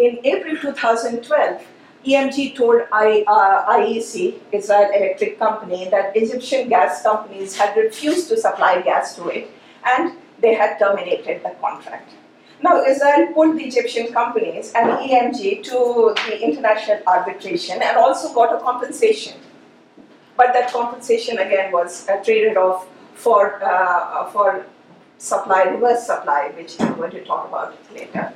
in 0.00 0.18
April 0.24 0.56
2012, 0.56 1.66
EMG 2.06 2.56
told 2.56 2.82
I, 2.90 3.22
uh, 3.26 3.76
IEC, 3.76 4.40
Israel 4.50 4.90
Electric 4.94 5.38
Company, 5.38 5.88
that 5.90 6.16
Egyptian 6.16 6.68
gas 6.68 7.02
companies 7.02 7.56
had 7.56 7.76
refused 7.76 8.28
to 8.30 8.36
supply 8.38 8.80
gas 8.80 9.14
to 9.16 9.28
it 9.28 9.50
and 9.84 10.16
they 10.40 10.54
had 10.54 10.78
terminated 10.78 11.42
the 11.42 11.50
contract. 11.60 12.10
Now, 12.62 12.84
Israel 12.84 13.32
pulled 13.32 13.58
the 13.58 13.64
Egyptian 13.64 14.12
companies 14.12 14.72
and 14.74 14.90
EMG 14.90 15.62
to 15.64 16.14
the 16.26 16.42
international 16.42 17.00
arbitration 17.06 17.80
and 17.82 17.96
also 17.96 18.34
got 18.34 18.54
a 18.54 18.60
compensation. 18.60 19.38
But 20.36 20.52
that 20.52 20.70
compensation 20.70 21.38
again 21.38 21.72
was 21.72 22.08
uh, 22.08 22.22
traded 22.22 22.56
off 22.56 22.86
for, 23.14 23.62
uh, 23.64 24.30
for 24.30 24.66
supply, 25.18 25.62
reverse 25.64 26.06
supply, 26.06 26.52
which 26.56 26.80
I'm 26.80 26.96
going 26.96 27.10
to 27.12 27.24
talk 27.24 27.48
about 27.48 27.76
later. 27.94 28.32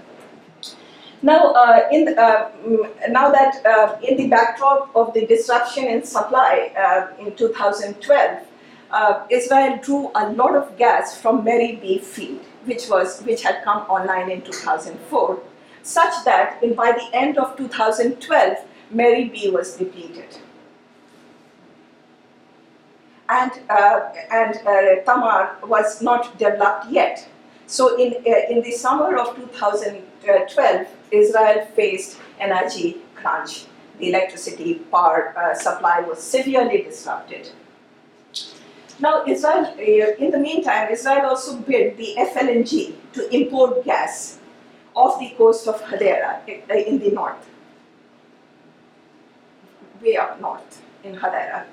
Now, 1.22 1.52
uh, 1.52 1.88
in 1.90 2.04
the, 2.04 2.20
uh, 2.20 2.50
mm, 2.66 3.11
now 3.11 3.30
that 3.30 3.64
uh, 3.64 3.96
in 4.02 4.18
the 4.18 4.28
backdrop 4.28 4.90
of 4.94 5.14
the 5.14 5.24
disruption 5.24 5.87
in 5.87 6.04
supply 6.04 6.70
uh, 6.76 7.18
in 7.18 7.35
2012, 7.35 8.46
uh, 8.90 9.26
Israel 9.30 9.78
drew 9.82 10.10
a 10.14 10.30
lot 10.32 10.54
of 10.54 10.76
gas 10.76 11.20
from 11.20 11.44
Mary 11.44 11.76
B 11.76 11.98
field, 11.98 12.40
which 12.64 12.88
was 12.88 13.22
which 13.22 13.42
had 13.42 13.62
come 13.64 13.82
online 13.88 14.30
in 14.30 14.42
2004, 14.42 15.40
such 15.82 16.24
that 16.24 16.62
in, 16.62 16.74
by 16.74 16.92
the 16.92 17.08
end 17.12 17.38
of 17.38 17.56
2012, 17.56 18.58
Mary 18.90 19.28
B 19.28 19.50
was 19.50 19.76
depleted. 19.76 20.38
And, 23.28 23.52
uh, 23.70 24.12
and 24.30 24.54
Tamar 25.06 25.56
was 25.64 26.02
not 26.02 26.36
developed 26.38 26.90
yet. 26.90 27.26
So 27.66 27.96
in, 27.96 28.12
in 28.50 28.62
the 28.62 28.72
summer 28.72 29.16
of 29.16 29.34
2012, 29.34 30.86
Israel 31.10 31.66
faced 31.74 32.18
energy 32.38 32.98
crunch. 33.14 33.64
The 33.98 34.10
electricity 34.10 34.74
power 34.90 35.34
uh, 35.36 35.54
supply 35.54 36.00
was 36.00 36.22
severely 36.22 36.82
disrupted. 36.82 37.50
Now, 39.00 39.24
Israel, 39.26 39.66
uh, 39.66 40.24
in 40.24 40.30
the 40.30 40.38
meantime, 40.38 40.88
Israel 40.90 41.26
also 41.26 41.57
built 41.57 41.96
the 41.96 42.14
FLNG 42.16 42.94
to 43.14 43.35
import 43.35 43.85
gas 43.85 44.38
off 44.94 45.18
the 45.18 45.30
coast 45.37 45.66
of 45.66 45.83
Hadera 45.83 46.38
uh, 46.48 46.74
in 46.74 47.00
the 47.00 47.11
north, 47.11 47.44
way 50.00 50.16
up 50.16 50.40
north 50.40 50.80
in 51.02 51.16
Hadera. 51.16 51.64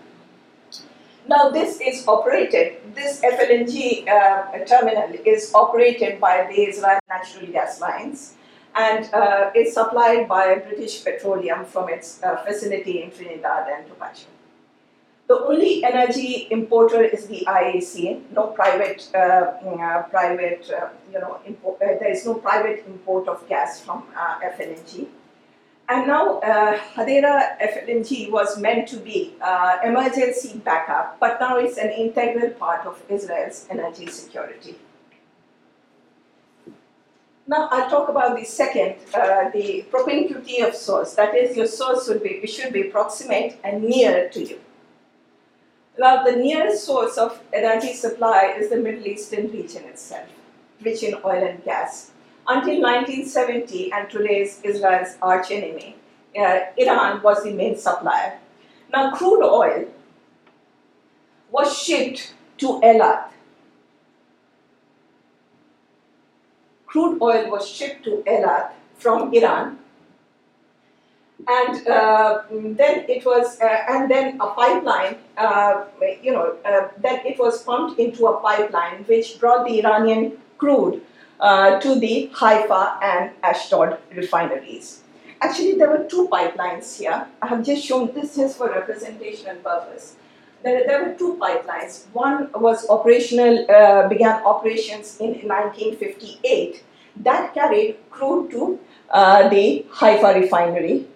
Now, 1.27 1.49
this 1.49 1.79
is 1.79 2.07
operated, 2.07 2.77
this 2.95 3.21
FLNG 3.21 4.07
uh, 4.07 4.65
terminal 4.65 5.13
is 5.23 5.51
operated 5.53 6.19
by 6.19 6.47
the 6.49 6.63
Israel 6.63 6.99
Natural 7.07 7.45
Gas 7.51 7.79
Lines 7.79 8.33
and 8.75 9.13
uh, 9.13 9.51
is 9.53 9.75
supplied 9.75 10.27
by 10.27 10.55
British 10.55 11.03
Petroleum 11.03 11.65
from 11.65 11.89
its 11.89 12.23
uh, 12.23 12.37
facility 12.37 13.03
in 13.03 13.11
Trinidad 13.11 13.67
and 13.67 13.87
Tobago. 13.87 14.40
The 15.31 15.45
only 15.45 15.81
energy 15.81 16.49
importer 16.51 17.01
is 17.01 17.27
the 17.27 17.45
IEC. 17.47 18.31
No 18.33 18.47
private, 18.47 19.09
uh, 19.15 19.53
mm, 19.63 19.79
uh 19.79 20.01
private, 20.09 20.69
uh, 20.69 20.89
you 21.09 21.19
know, 21.21 21.39
import, 21.45 21.81
uh, 21.81 21.85
there 22.01 22.11
is 22.11 22.25
no 22.25 22.33
private 22.33 22.83
import 22.85 23.29
of 23.29 23.47
gas 23.47 23.79
from 23.79 24.03
FLNG. 24.43 25.07
And 25.87 26.07
now 26.07 26.41
Hadera 26.95 27.55
FLNG 27.61 28.29
was 28.29 28.57
meant 28.59 28.89
to 28.89 28.97
be 28.97 29.35
emergency 29.85 30.57
backup, 30.65 31.17
but 31.21 31.39
now 31.39 31.57
it's 31.59 31.77
an 31.77 31.91
integral 31.91 32.49
part 32.49 32.85
of 32.85 33.01
Israel's 33.07 33.67
energy 33.69 34.07
security. 34.07 34.75
Now 37.47 37.69
I'll 37.71 37.89
talk 37.89 38.09
about 38.09 38.35
the 38.35 38.43
second, 38.43 38.95
uh, 39.13 39.49
the 39.51 39.85
propinquity 39.89 40.59
of 40.67 40.75
source. 40.75 41.13
That 41.13 41.35
is, 41.35 41.55
your 41.55 41.67
source 41.67 42.05
should 42.07 42.21
be, 42.21 42.45
should 42.47 42.73
be 42.73 42.83
proximate 42.83 43.57
and 43.63 43.81
near 43.83 44.27
to 44.27 44.43
you. 44.43 44.59
Now 45.97 46.23
the 46.23 46.35
nearest 46.35 46.85
source 46.85 47.17
of 47.17 47.41
energy 47.53 47.93
supply 47.93 48.55
is 48.57 48.69
the 48.69 48.77
Middle 48.77 49.05
Eastern 49.05 49.51
region 49.51 49.83
itself, 49.85 50.27
rich 50.83 51.03
in 51.03 51.15
oil 51.23 51.47
and 51.47 51.63
gas. 51.63 52.11
Until 52.47 52.81
1970 52.81 53.91
and 53.91 54.09
today's 54.09 54.59
Israel's 54.63 55.17
arch 55.21 55.51
enemy, 55.51 55.95
uh, 56.37 56.59
Iran 56.77 57.21
was 57.21 57.43
the 57.43 57.53
main 57.53 57.77
supplier. 57.77 58.39
Now 58.91 59.11
crude 59.11 59.43
oil 59.43 59.85
was 61.51 61.77
shipped 61.77 62.33
to 62.57 62.79
Eilat 62.81 63.31
crude 66.91 67.21
oil 67.21 67.49
was 67.49 67.67
shipped 67.69 68.03
to 68.03 68.21
Eilat 68.27 68.71
from 68.97 69.33
Iran. 69.33 69.79
And 71.47 71.87
uh, 71.87 72.43
then 72.51 73.05
it 73.09 73.25
was, 73.25 73.59
uh, 73.59 73.83
and 73.89 74.09
then 74.09 74.39
a 74.39 74.47
pipeline, 74.47 75.17
uh, 75.37 75.85
you 76.21 76.31
know, 76.31 76.55
uh, 76.65 76.89
then 76.97 77.25
it 77.25 77.39
was 77.39 77.63
pumped 77.63 77.99
into 77.99 78.27
a 78.27 78.39
pipeline 78.41 79.03
which 79.05 79.39
brought 79.39 79.67
the 79.67 79.83
Iranian 79.83 80.37
crude 80.57 81.01
uh, 81.39 81.79
to 81.79 81.99
the 81.99 82.29
Haifa 82.33 82.99
and 83.01 83.31
Ashdod 83.43 83.97
refineries. 84.15 85.01
Actually, 85.41 85.73
there 85.73 85.89
were 85.89 86.05
two 86.07 86.27
pipelines 86.31 86.99
here. 86.99 87.27
I 87.41 87.47
have 87.47 87.65
just 87.65 87.83
shown 87.83 88.13
this 88.13 88.35
just 88.35 88.57
for 88.57 88.69
representation 88.69 89.47
and 89.47 89.63
purpose 89.63 90.15
there, 90.63 90.85
there 90.85 91.03
were 91.03 91.13
two 91.15 91.37
pipelines. 91.41 92.05
One 92.13 92.49
was 92.53 92.87
operational, 92.89 93.65
uh, 93.69 94.07
began 94.07 94.43
operations 94.43 95.17
in 95.19 95.47
1958. 95.47 96.83
That 97.17 97.53
carried 97.53 97.97
crude 98.09 98.51
to 98.51 98.79
the 99.11 99.85
Haifa 99.91 100.39
refinery. 100.39 101.07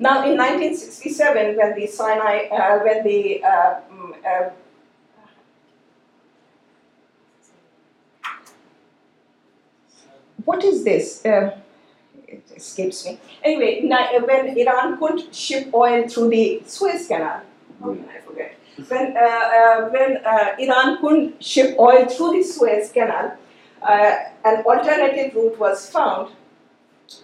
Now, 0.00 0.24
in 0.24 0.36
1967, 0.36 1.56
when 1.56 1.74
the 1.74 1.86
Sinai, 1.88 2.46
uh, 2.52 2.78
when 2.84 3.02
the 3.02 3.42
uh, 3.42 3.80
mm, 3.92 4.14
uh, 4.24 4.50
what 10.44 10.62
is 10.62 10.84
this? 10.84 11.24
Uh, 11.24 11.58
it 12.28 12.44
escapes 12.54 13.04
me. 13.06 13.18
Anyway, 13.42 13.88
when 13.88 14.56
Iran 14.56 14.98
could 14.98 15.34
ship 15.34 15.74
oil 15.74 16.06
through 16.06 16.28
the 16.28 16.62
Suez 16.64 17.08
Canal, 17.08 17.42
how 17.80 17.94
can 17.94 18.08
I 18.08 18.20
forget? 18.20 18.54
When, 18.86 19.16
uh, 19.16 19.20
uh, 19.20 19.88
when 19.88 20.18
uh, 20.24 20.54
Iran 20.60 20.98
couldn't 21.00 21.42
ship 21.42 21.76
oil 21.76 22.06
through 22.06 22.32
the 22.34 22.42
Suez 22.44 22.92
Canal, 22.92 23.36
an 23.82 24.62
alternative 24.64 25.34
route 25.34 25.58
was 25.58 25.90
found 25.90 26.34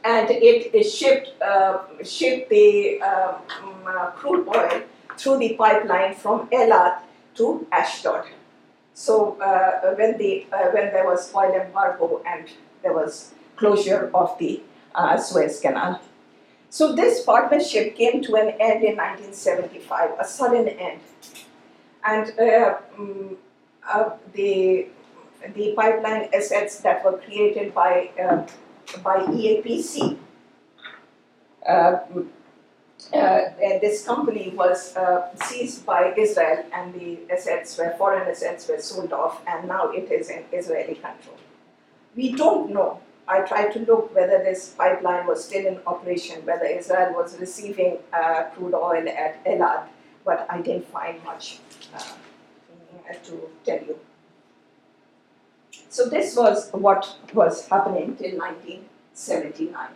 and 0.05 0.31
it 0.31 0.83
shipped, 0.85 1.41
uh, 1.43 1.79
shipped 2.03 2.51
the 2.51 3.01
uh, 3.01 3.39
uh, 3.87 4.11
crude 4.13 4.49
oil 4.49 4.83
through 5.17 5.39
the 5.39 5.55
pipeline 5.55 6.15
from 6.15 6.49
Eilat 6.49 7.01
to 7.37 7.67
Ashdod. 7.73 8.27
So 8.95 9.37
when, 9.97 10.19
the, 10.19 10.47
when 10.73 10.93
there 10.93 11.05
was 11.05 11.35
oil 11.35 11.53
embargo 11.53 12.23
and 12.27 12.49
there 12.83 12.93
was 12.93 13.33
closure 13.57 14.11
of 14.15 14.39
the 14.39 14.63
Suez 15.19 15.61
Canal. 15.61 16.01
So 16.75 16.93
this 16.93 17.23
partnership 17.23 17.95
came 17.95 18.21
to 18.23 18.35
an 18.35 18.49
end 18.59 18.83
in 18.83 18.97
1975, 18.97 20.11
a 20.19 20.25
sudden 20.25 20.67
end. 20.67 21.01
And 22.05 22.37
uh, 22.37 22.79
um, 22.99 23.37
uh, 23.89 24.11
the, 24.33 24.89
the 25.55 25.73
pipeline 25.77 26.29
assets 26.35 26.81
that 26.81 27.05
were 27.05 27.19
created 27.19 27.73
by, 27.75 28.11
uh, 28.21 28.47
by 29.03 29.17
EAPC 29.27 30.19
uh, 31.67 31.99
uh, 33.13 33.51
this 33.81 34.05
company 34.05 34.53
was 34.57 34.97
uh, 34.97 35.29
seized 35.45 35.85
by 35.85 36.15
Israel 36.17 36.65
and 36.73 36.95
the 36.95 37.19
assets 37.31 37.77
were 37.79 37.95
foreign 37.99 38.29
assets 38.29 38.69
were 38.69 38.79
sold 38.79 39.13
off 39.13 39.43
and 39.47 39.69
now 39.69 39.91
it 39.91 40.11
is 40.11 40.31
in 40.31 40.45
Israeli 40.53 40.95
control. 40.95 41.37
We 42.17 42.33
don't 42.33 42.73
know. 42.73 43.01
I 43.27 43.41
tried 43.41 43.73
to 43.73 43.81
look 43.81 44.15
whether 44.15 44.39
this 44.39 44.71
pipeline 44.71 45.27
was 45.27 45.45
still 45.45 45.67
in 45.67 45.79
operation, 45.87 46.45
whether 46.45 46.67
Israel 46.67 47.15
was 47.15 47.39
receiving 47.39 47.99
uh, 48.13 48.45
crude 48.55 48.75
oil 48.75 49.09
at 49.09 49.43
Elad, 49.45 49.85
but 50.25 50.47
I 50.51 50.61
didn't 50.61 50.87
find 50.87 51.23
much 51.25 51.59
uh, 51.95 52.03
to 53.25 53.51
tell 53.65 53.79
you. 53.79 53.99
So 55.95 56.09
this 56.09 56.35
was 56.35 56.71
what 56.73 57.17
was 57.33 57.69
happening 57.69 58.17
till 58.17 58.37
1979. 58.37 59.87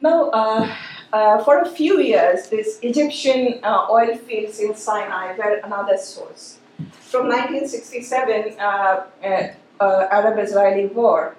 Now, 0.00 0.30
uh, 0.30 0.74
uh, 1.12 1.44
for 1.44 1.60
a 1.60 1.68
few 1.68 2.00
years, 2.00 2.48
these 2.48 2.78
Egyptian 2.80 3.60
uh, 3.62 3.86
oil 3.90 4.16
fields 4.16 4.60
in 4.60 4.74
Sinai 4.74 5.36
were 5.36 5.60
another 5.62 5.98
source. 5.98 6.56
From 7.00 7.28
1967, 7.28 8.58
uh, 8.58 8.62
uh, 8.62 9.48
uh, 9.80 10.08
Arab-Israeli 10.10 10.86
war, 10.86 11.36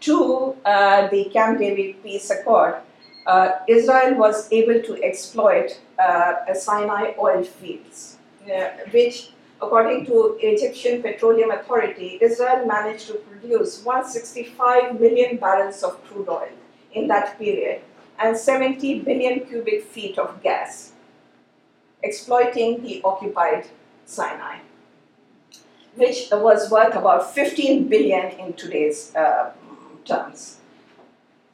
to 0.00 0.56
the 0.64 1.28
Camp 1.34 1.58
David 1.58 2.02
peace 2.02 2.30
accord, 2.30 2.76
Israel 3.68 4.14
was 4.14 4.50
able 4.50 4.80
to 4.80 5.04
exploit 5.04 5.78
Sinai 6.54 7.12
oil 7.18 7.44
fields, 7.44 8.15
which 8.92 9.30
According 9.60 10.04
to 10.06 10.36
Egyptian 10.42 11.02
Petroleum 11.02 11.50
Authority, 11.50 12.18
Israel 12.20 12.66
managed 12.66 13.06
to 13.06 13.14
produce 13.14 13.82
165 13.82 15.00
million 15.00 15.38
barrels 15.38 15.82
of 15.82 16.04
crude 16.04 16.28
oil 16.28 16.50
in 16.92 17.08
that 17.08 17.38
period, 17.38 17.80
and 18.18 18.36
70 18.36 19.00
billion 19.00 19.46
cubic 19.46 19.84
feet 19.84 20.18
of 20.18 20.42
gas, 20.42 20.92
exploiting 22.02 22.82
the 22.82 23.00
occupied 23.02 23.66
Sinai, 24.04 24.58
which 25.94 26.28
was 26.30 26.70
worth 26.70 26.94
about 26.94 27.34
15 27.34 27.88
billion 27.88 28.26
in 28.38 28.52
today's 28.52 29.14
uh, 29.16 29.52
terms. 30.04 30.58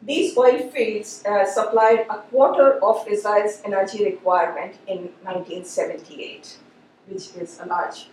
These 0.03 0.37
oil 0.37 0.69
fields 0.71 1.23
uh, 1.25 1.47
supplied 1.47 2.07
a 2.11 2.19
quarter 2.19 2.83
of 2.85 3.07
Israel's 3.07 3.63
energy 3.65 4.05
requirement 4.05 4.75
in 4.89 5.13
1978, 5.23 6.59
which 7.07 7.35
is 7.37 7.61
a 7.61 7.67
large 7.67 8.09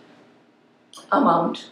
amount 1.12 1.70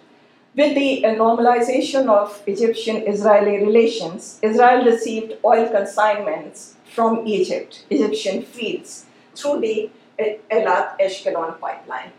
with 0.58 0.74
the 0.74 1.02
normalization 1.04 2.08
of 2.08 2.42
Egyptian 2.46 2.96
Israeli 3.06 3.64
relations, 3.64 4.40
Israel 4.42 4.84
received 4.84 5.34
oil 5.44 5.68
consignments 5.68 6.74
from 6.94 7.24
Egypt, 7.26 7.84
Egyptian 7.90 8.42
fields, 8.42 9.06
through 9.36 9.60
the 9.60 9.90
Eilat 10.18 10.98
Ashkelon 10.98 11.60
pipeline. 11.60 12.10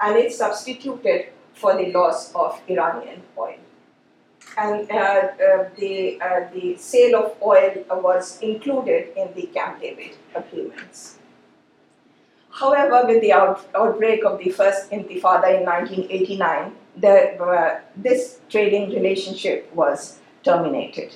And 0.00 0.16
it 0.16 0.32
substituted 0.32 1.26
for 1.52 1.76
the 1.76 1.92
loss 1.92 2.34
of 2.34 2.60
Iranian 2.68 3.22
oil. 3.38 3.58
And 4.58 4.90
uh, 4.90 4.94
uh, 4.94 5.68
the, 5.76 6.20
uh, 6.20 6.52
the 6.52 6.76
sale 6.76 7.24
of 7.24 7.36
oil 7.40 7.84
was 7.90 8.40
included 8.40 9.16
in 9.16 9.32
the 9.34 9.46
Camp 9.46 9.80
David 9.80 10.16
agreements. 10.34 11.13
However, 12.54 13.04
with 13.06 13.20
the 13.20 13.32
out, 13.32 13.66
outbreak 13.74 14.24
of 14.24 14.38
the 14.38 14.50
first 14.50 14.90
Intifada 14.90 15.58
in 15.58 15.66
1989, 15.66 16.72
the, 16.96 17.42
uh, 17.42 17.80
this 17.96 18.38
trading 18.48 18.90
relationship 18.90 19.74
was 19.74 20.20
terminated. 20.44 21.12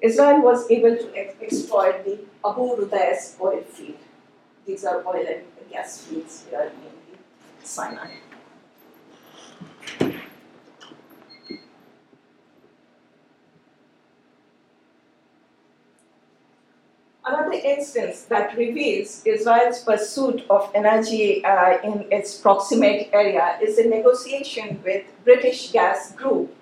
Israel 0.00 0.42
was 0.42 0.68
able 0.68 0.96
to 0.96 1.16
ex- 1.16 1.36
exploit 1.40 2.04
the 2.04 2.18
Abu 2.44 2.62
Rudeis 2.76 3.36
oil 3.40 3.62
field. 3.62 3.98
These 4.66 4.84
are 4.84 5.06
oil 5.06 5.24
and 5.24 5.44
gas 5.70 6.04
fields 6.04 6.44
here 6.50 6.72
in 6.74 7.18
Sinai. 7.62 8.10
Another 17.30 17.52
instance 17.52 18.22
that 18.22 18.56
reveals 18.56 19.22
Israel's 19.24 19.84
pursuit 19.84 20.44
of 20.50 20.68
energy 20.74 21.44
uh, 21.44 21.78
in 21.84 22.04
its 22.10 22.36
proximate 22.36 23.08
area 23.12 23.56
is 23.62 23.78
a 23.78 23.86
negotiation 23.86 24.80
with 24.84 25.04
British 25.24 25.70
Gas 25.70 26.10
Group 26.10 26.52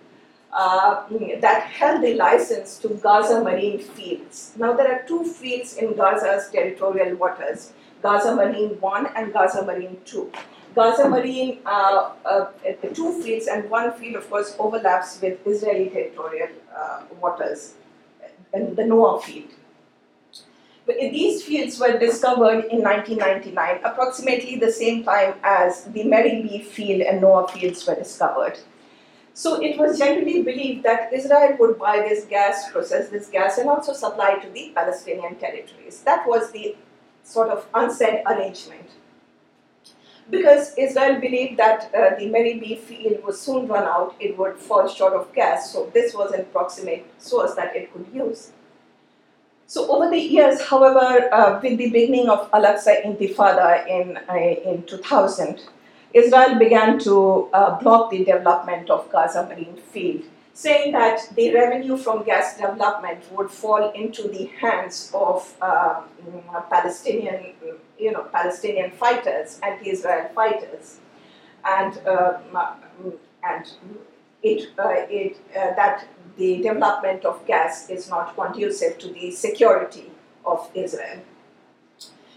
uh, 0.52 1.04
that 1.40 1.62
held 1.62 2.02
the 2.02 2.12
license 2.16 2.76
to 2.80 2.88
Gaza 3.02 3.42
Marine 3.42 3.78
Fields. 3.78 4.52
Now, 4.58 4.74
there 4.74 4.92
are 4.92 5.08
two 5.08 5.24
fields 5.24 5.78
in 5.78 5.96
Gaza's 5.96 6.50
territorial 6.50 7.16
waters 7.16 7.72
Gaza 8.02 8.34
Marine 8.36 8.78
1 8.78 9.06
and 9.16 9.32
Gaza 9.32 9.64
Marine 9.64 9.96
2. 10.04 10.30
Gaza 10.74 11.08
Marine, 11.08 11.60
uh, 11.64 12.10
uh, 12.26 12.50
the 12.82 12.88
two 12.88 13.22
fields, 13.22 13.46
and 13.46 13.70
one 13.70 13.90
field, 13.94 14.16
of 14.16 14.28
course, 14.28 14.54
overlaps 14.58 15.18
with 15.22 15.38
Israeli 15.46 15.88
territorial 15.88 16.50
uh, 16.76 17.04
waters, 17.22 17.72
and 18.52 18.76
the 18.76 18.84
Noa 18.84 19.20
field. 19.22 19.48
These 20.88 21.44
fields 21.44 21.78
were 21.78 21.98
discovered 21.98 22.64
in 22.70 22.80
1999, 22.82 23.80
approximately 23.84 24.56
the 24.56 24.72
same 24.72 25.04
time 25.04 25.34
as 25.44 25.84
the 25.84 26.04
Mari-B 26.04 26.62
field 26.62 27.02
and 27.02 27.20
Noa 27.20 27.46
fields 27.46 27.86
were 27.86 27.94
discovered. 27.94 28.58
So 29.34 29.62
it 29.62 29.78
was 29.78 29.98
generally 29.98 30.42
believed 30.42 30.84
that 30.84 31.12
Israel 31.12 31.56
would 31.60 31.78
buy 31.78 31.98
this 32.00 32.24
gas, 32.24 32.72
process 32.72 33.10
this 33.10 33.28
gas, 33.28 33.58
and 33.58 33.68
also 33.68 33.92
supply 33.92 34.36
to 34.36 34.48
the 34.48 34.72
Palestinian 34.74 35.36
territories. 35.36 36.00
That 36.02 36.26
was 36.26 36.50
the 36.52 36.74
sort 37.22 37.50
of 37.50 37.68
unsaid 37.74 38.22
arrangement. 38.26 38.88
Because 40.30 40.74
Israel 40.76 41.20
believed 41.20 41.58
that 41.58 41.94
uh, 41.94 42.18
the 42.18 42.28
Mari-B 42.30 42.76
field 42.76 43.22
would 43.24 43.34
soon 43.34 43.68
run 43.68 43.84
out, 43.84 44.16
it 44.18 44.38
would 44.38 44.56
fall 44.56 44.88
short 44.88 45.12
of 45.12 45.32
gas, 45.34 45.70
so 45.70 45.90
this 45.92 46.14
was 46.14 46.32
an 46.32 46.40
approximate 46.40 47.06
source 47.18 47.54
that 47.54 47.76
it 47.76 47.92
could 47.92 48.06
use. 48.12 48.52
So 49.68 49.86
over 49.94 50.08
the 50.08 50.18
years, 50.18 50.62
however, 50.62 51.28
uh, 51.30 51.60
with 51.62 51.76
the 51.76 51.90
beginning 51.90 52.30
of 52.30 52.48
Al-Aqsa 52.54 53.04
Intifada 53.04 53.86
in, 53.86 54.16
uh, 54.26 54.34
in 54.34 54.82
2000, 54.84 55.60
Israel 56.14 56.58
began 56.58 56.98
to 57.00 57.50
uh, 57.52 57.78
block 57.78 58.10
the 58.10 58.24
development 58.24 58.88
of 58.88 59.12
Gaza 59.12 59.46
Marine 59.46 59.76
Field, 59.76 60.22
saying 60.54 60.92
that 60.92 61.20
the 61.36 61.52
revenue 61.52 61.98
from 61.98 62.24
gas 62.24 62.56
development 62.56 63.30
would 63.32 63.50
fall 63.50 63.92
into 63.92 64.26
the 64.28 64.46
hands 64.58 65.12
of 65.12 65.54
uh, 65.60 66.00
Palestinian, 66.70 67.52
you 67.98 68.12
know, 68.12 68.22
Palestinian 68.32 68.90
fighters, 68.92 69.60
anti-Israel 69.62 70.30
fighters, 70.34 71.00
and 71.62 71.98
uh, 72.06 72.38
and 73.44 73.70
it, 74.42 74.70
uh, 74.78 75.06
it 75.10 75.36
that 75.54 76.06
the 76.36 76.62
development 76.62 77.24
of 77.24 77.44
gas 77.46 77.90
is 77.90 78.08
not 78.08 78.34
conducive 78.34 78.98
to 78.98 79.08
the 79.08 79.30
security 79.32 80.10
of 80.46 80.70
Israel. 80.74 81.20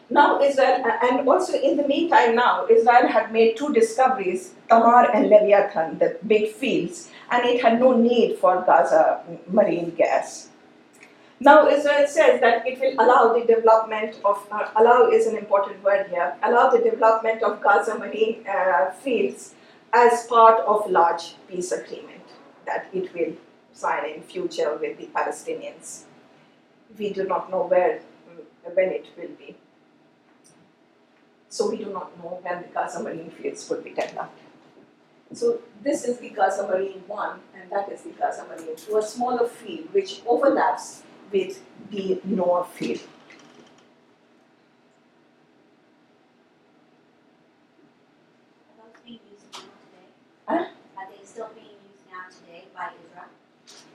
Now, 0.10 0.42
Israel, 0.42 0.84
and 1.04 1.30
also 1.30 1.54
in 1.58 1.78
the 1.78 1.88
meantime, 1.88 2.36
now 2.36 2.68
Israel 2.70 3.08
had 3.08 3.32
made 3.32 3.56
two 3.56 3.72
discoveries 3.72 4.54
Tamar 4.68 5.10
and 5.10 5.30
Leviathan, 5.30 6.00
the 6.00 6.18
big 6.28 6.52
fields, 6.52 7.10
and 7.30 7.46
it 7.46 7.62
had 7.62 7.80
no 7.80 7.94
need 7.94 8.38
for 8.38 8.62
Gaza 8.66 9.22
marine 9.48 9.92
gas. 9.92 10.50
Now, 11.40 11.68
Israel 11.68 12.06
says 12.08 12.42
that 12.42 12.68
it 12.68 12.80
will 12.82 12.94
allow 13.04 13.34
the 13.34 13.46
development 13.46 14.20
of, 14.26 14.46
uh, 14.52 14.70
allow 14.76 15.10
is 15.10 15.28
an 15.28 15.38
important 15.38 15.82
word 15.82 16.08
here, 16.10 16.36
allow 16.44 16.70
the 16.70 16.80
development 16.80 17.42
of 17.42 17.62
Gaza 17.62 17.98
marine 17.98 18.46
uh, 18.48 18.92
fields 18.92 19.56
as 19.94 20.26
part 20.28 20.60
of 20.66 20.90
large 20.90 21.36
peace 21.48 21.72
agreement 21.72 22.24
that 22.66 22.88
it 22.94 23.14
will 23.14 23.34
sign 23.74 24.06
in 24.10 24.22
future 24.22 24.78
with 24.78 24.98
the 24.98 25.08
Palestinians. 25.08 26.04
We 26.98 27.12
do 27.12 27.26
not 27.26 27.50
know 27.50 27.64
where, 27.64 28.02
mm, 28.30 28.76
when 28.76 28.90
it 28.90 29.08
will 29.18 29.36
be. 29.38 29.56
So 31.50 31.70
we 31.70 31.78
do 31.78 31.92
not 31.92 32.18
know 32.18 32.40
when 32.42 32.62
the 32.62 32.68
Gaza 32.70 33.04
Marine 33.04 33.30
fields 33.30 33.70
will 33.70 33.82
be 33.82 33.90
developed. 33.90 34.40
So 35.34 35.60
this 35.82 36.06
is 36.06 36.20
the 36.20 36.30
Gaza 36.30 36.68
Marine 36.68 37.04
1 37.08 37.40
and 37.56 37.72
that 37.72 37.92
is 37.92 38.02
the 38.02 38.12
Gaza 38.12 38.46
Marine 38.46 38.76
2, 38.76 38.98
a 38.98 39.02
smaller 39.02 39.48
field 39.48 39.94
which 39.94 40.22
overlaps 40.26 41.04
with 41.32 41.62
the 41.90 42.20
Noa 42.24 42.66
field. 42.66 43.02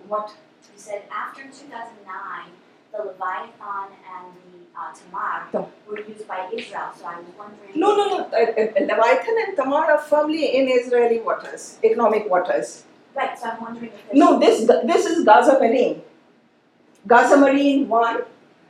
What? 0.09 0.35
You 0.73 0.79
said 0.79 1.03
after 1.11 1.43
2009, 1.43 2.51
the 2.93 2.99
Leviathan 2.99 3.89
and 4.15 4.27
the 4.45 4.79
uh, 4.79 4.93
Tamar 4.95 5.49
no. 5.53 5.71
were 5.89 6.01
used 6.01 6.27
by 6.29 6.49
Israel. 6.53 6.91
So 6.99 7.07
I 7.07 7.19
was 7.19 7.27
wondering. 7.39 7.73
No, 7.75 7.97
no, 7.97 8.09
no. 8.09 8.19
Uh, 8.25 8.37
uh, 8.37 8.87
Leviathan 8.91 9.37
and 9.47 9.57
Tamar 9.57 9.91
are 9.93 9.99
firmly 9.99 10.57
in 10.57 10.69
Israeli 10.69 11.21
waters, 11.21 11.79
economic 11.83 12.29
waters. 12.31 12.85
Right, 13.15 13.39
so 13.39 13.49
I'm 13.49 13.61
wondering 13.61 13.93
if. 13.93 14.15
No, 14.15 14.39
this 14.39 14.67
this 14.67 15.07
is 15.07 15.25
Gaza 15.25 15.59
Marine. 15.59 16.03
Gaza 17.07 17.37
Marine 17.37 17.89
one 17.89 18.23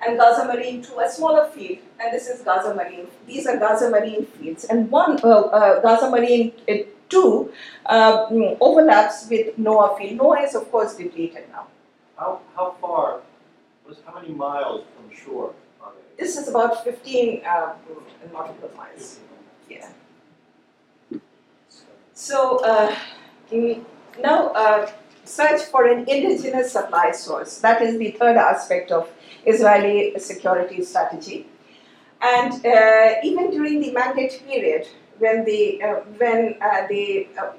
and 0.06 0.18
Gaza 0.18 0.44
Marine 0.44 0.82
two, 0.82 0.98
a 0.98 1.10
smaller 1.10 1.46
field, 1.48 1.78
and 1.98 2.12
this 2.14 2.28
is 2.28 2.42
Gaza 2.42 2.74
Marine. 2.74 3.08
These 3.26 3.46
are 3.46 3.56
Gaza 3.56 3.90
Marine 3.90 4.26
fields, 4.26 4.64
and 4.64 4.90
one 4.90 5.18
uh, 5.24 5.28
uh, 5.28 5.80
Gaza 5.80 6.10
Marine 6.10 6.52
uh, 6.68 6.74
two 7.08 7.52
uh, 7.86 8.26
mm, 8.26 8.56
overlaps 8.60 9.26
with 9.30 9.56
Noa 9.58 9.96
field. 9.96 10.16
Noa 10.16 10.42
is 10.42 10.54
of 10.54 10.70
course 10.70 10.94
depleted 10.96 11.44
now. 11.50 11.66
How, 12.16 12.40
how 12.54 12.76
far, 12.80 13.20
was, 13.86 13.98
how 14.06 14.20
many 14.20 14.32
miles 14.32 14.84
from 14.94 15.16
shore 15.16 15.52
are 15.82 15.92
they? 15.92 16.24
This 16.24 16.36
is 16.36 16.48
about 16.48 16.82
15 16.84 17.42
uh, 17.44 17.50
mm, 17.50 18.32
nautical 18.32 18.70
miles. 18.76 19.20
Yeah. 19.68 19.88
So 22.14 22.64
uh, 22.64 22.94
mm, 23.52 23.84
now 24.22 24.48
uh, 24.48 24.90
search 25.24 25.62
for 25.62 25.86
an 25.86 26.08
indigenous 26.08 26.72
supply 26.72 27.10
source. 27.12 27.58
That 27.58 27.82
is 27.82 27.98
the 27.98 28.12
third 28.12 28.36
aspect 28.36 28.90
of 28.90 29.10
Israeli 29.44 30.14
security 30.18 30.82
strategy. 30.82 31.46
And 32.20 32.64
uh, 32.64 33.14
even 33.22 33.50
during 33.50 33.80
the 33.80 33.92
mandate 33.92 34.42
period, 34.46 34.88
when 35.18 35.44
the 35.44 35.82
uh, 35.82 35.94
when 36.18 36.56
uh, 36.60 36.86
the 36.88 37.28
uh, 37.38 37.52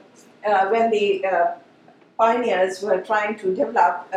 uh, 0.47 0.69
when 0.69 0.91
the 0.91 1.25
uh, 1.25 1.55
pioneers 2.17 2.81
were 2.81 3.01
trying 3.01 3.37
to 3.39 3.55
develop 3.55 4.07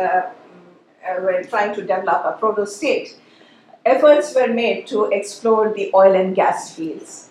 were 1.19 1.43
trying 1.49 1.73
to 1.73 1.81
develop 1.81 2.23
a 2.25 2.37
proto 2.39 2.65
state, 2.65 3.17
efforts 3.85 4.35
were 4.35 4.47
made 4.47 4.85
to 4.87 5.05
explore 5.05 5.73
the 5.73 5.89
oil 5.95 6.15
and 6.15 6.35
gas 6.35 6.75
fields. 6.75 7.29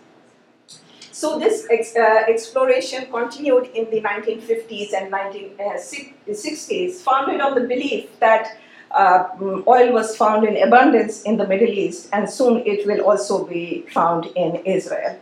So 1.13 1.39
this 1.39 1.69
ex- 1.71 1.95
exploration 1.95 3.07
continued 3.11 3.67
in 3.75 3.89
the 3.91 4.01
1950s 4.01 4.93
and 4.93 5.13
1960s, 5.13 6.95
founded 6.95 7.41
on 7.41 7.55
the 7.55 7.61
belief 7.61 8.19
that 8.19 8.59
uh, 8.91 9.29
oil 9.69 9.93
was 9.93 10.17
found 10.17 10.45
in 10.47 10.57
abundance 10.67 11.23
in 11.23 11.37
the 11.37 11.47
Middle 11.47 11.69
East, 11.69 12.09
and 12.13 12.29
soon 12.29 12.67
it 12.67 12.87
will 12.87 13.03
also 13.03 13.45
be 13.45 13.87
found 13.93 14.27
in 14.35 14.57
Israel. 14.65 15.17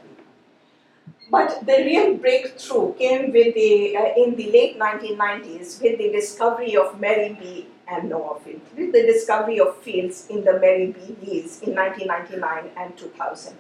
But 1.31 1.67
the 1.67 1.77
real 1.85 2.15
breakthrough 2.15 2.95
came 2.95 3.33
with 3.33 3.55
the, 3.55 3.97
uh, 3.97 4.15
in 4.17 4.35
the 4.35 4.51
late 4.51 4.79
1990s 4.79 5.81
with 5.83 5.99
the 5.99 6.11
discovery 6.11 6.77
of 6.77 7.01
Mari-B. 7.01 7.67
and 7.91 8.11
Noa 8.11 8.39
field, 8.41 8.61
with 8.77 8.93
the 8.93 9.03
discovery 9.03 9.59
of 9.59 9.77
fields 9.79 10.27
in 10.29 10.45
the 10.45 10.53
Mari-B. 10.53 11.17
leads 11.23 11.63
in 11.63 11.75
1999 11.75 12.71
and 12.77 12.95
2000. 12.99 13.57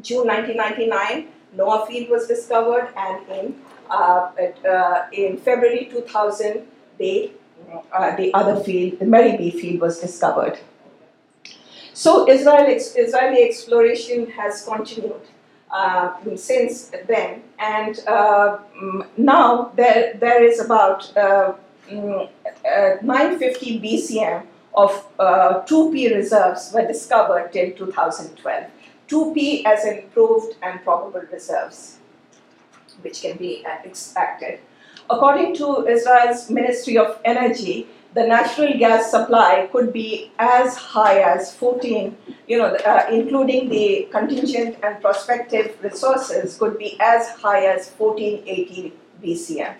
June 0.00 0.26
1999, 0.26 1.28
Noa 1.54 1.84
field 1.86 2.08
was 2.08 2.26
discovered, 2.26 2.88
and 2.96 3.28
in, 3.28 3.54
uh, 3.90 4.30
uh, 4.66 5.06
in 5.12 5.36
February 5.36 5.88
2000, 5.90 6.66
the, 6.98 7.32
uh, 7.92 8.16
the 8.16 8.32
other 8.32 8.56
field, 8.64 8.98
the 8.98 9.04
Mari-B. 9.04 9.50
field, 9.50 9.80
was 9.82 10.00
discovered. 10.00 10.58
So 11.92 12.28
Israel, 12.28 12.66
Israeli 12.66 13.44
exploration 13.44 14.30
has 14.30 14.64
continued 14.64 15.20
since 16.36 16.92
then, 17.08 17.42
and 17.58 17.98
uh, 18.06 18.58
mm, 18.80 19.06
now 19.16 19.72
there, 19.76 20.14
there 20.14 20.44
is 20.44 20.60
about 20.60 21.16
uh, 21.16 21.54
mm, 21.90 22.28
uh, 22.64 22.96
950 23.02 23.80
BCM 23.80 24.46
of 24.74 25.06
uh, 25.18 25.62
2P 25.62 26.14
reserves 26.14 26.72
were 26.72 26.86
discovered 26.86 27.52
till 27.52 27.72
2012. 27.72 28.70
2P 29.08 29.64
as 29.64 29.84
in 29.84 30.08
proved 30.12 30.56
and 30.62 30.82
probable 30.82 31.22
reserves, 31.32 31.98
which 33.02 33.22
can 33.22 33.36
be 33.36 33.64
uh, 33.66 33.84
extracted. 33.84 34.60
According 35.10 35.54
to 35.56 35.86
Israel's 35.86 36.50
Ministry 36.50 36.96
of 36.98 37.20
Energy, 37.24 37.86
the 38.14 38.26
natural 38.26 38.78
gas 38.78 39.10
supply 39.10 39.68
could 39.72 39.92
be 39.92 40.30
as 40.38 40.76
high 40.76 41.20
as 41.20 41.54
14, 41.56 42.16
you 42.46 42.58
know, 42.58 42.66
uh, 42.66 43.06
including 43.10 43.68
the 43.68 44.08
contingent 44.12 44.76
and 44.84 45.00
prospective 45.02 45.76
resources, 45.82 46.56
could 46.56 46.78
be 46.78 46.96
as 47.00 47.28
high 47.30 47.66
as 47.66 47.90
1480 47.90 48.92
BCM. 49.22 49.74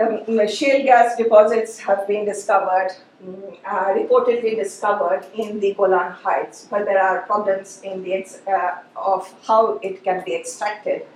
Um, 0.00 0.46
shale 0.46 0.84
gas 0.84 1.16
deposits 1.16 1.78
have 1.80 2.06
been 2.06 2.24
discovered, 2.24 2.90
mm, 3.24 3.58
uh, 3.64 3.86
reportedly 3.94 4.54
discovered 4.54 5.24
in 5.34 5.58
the 5.58 5.74
Golan 5.74 6.12
Heights, 6.12 6.68
but 6.70 6.84
there 6.84 7.02
are 7.02 7.22
problems 7.22 7.80
in 7.82 8.04
the 8.04 8.24
uh, 8.46 8.78
of 8.94 9.34
how 9.44 9.78
it 9.82 10.04
can 10.04 10.22
be 10.24 10.36
extracted, 10.36 11.06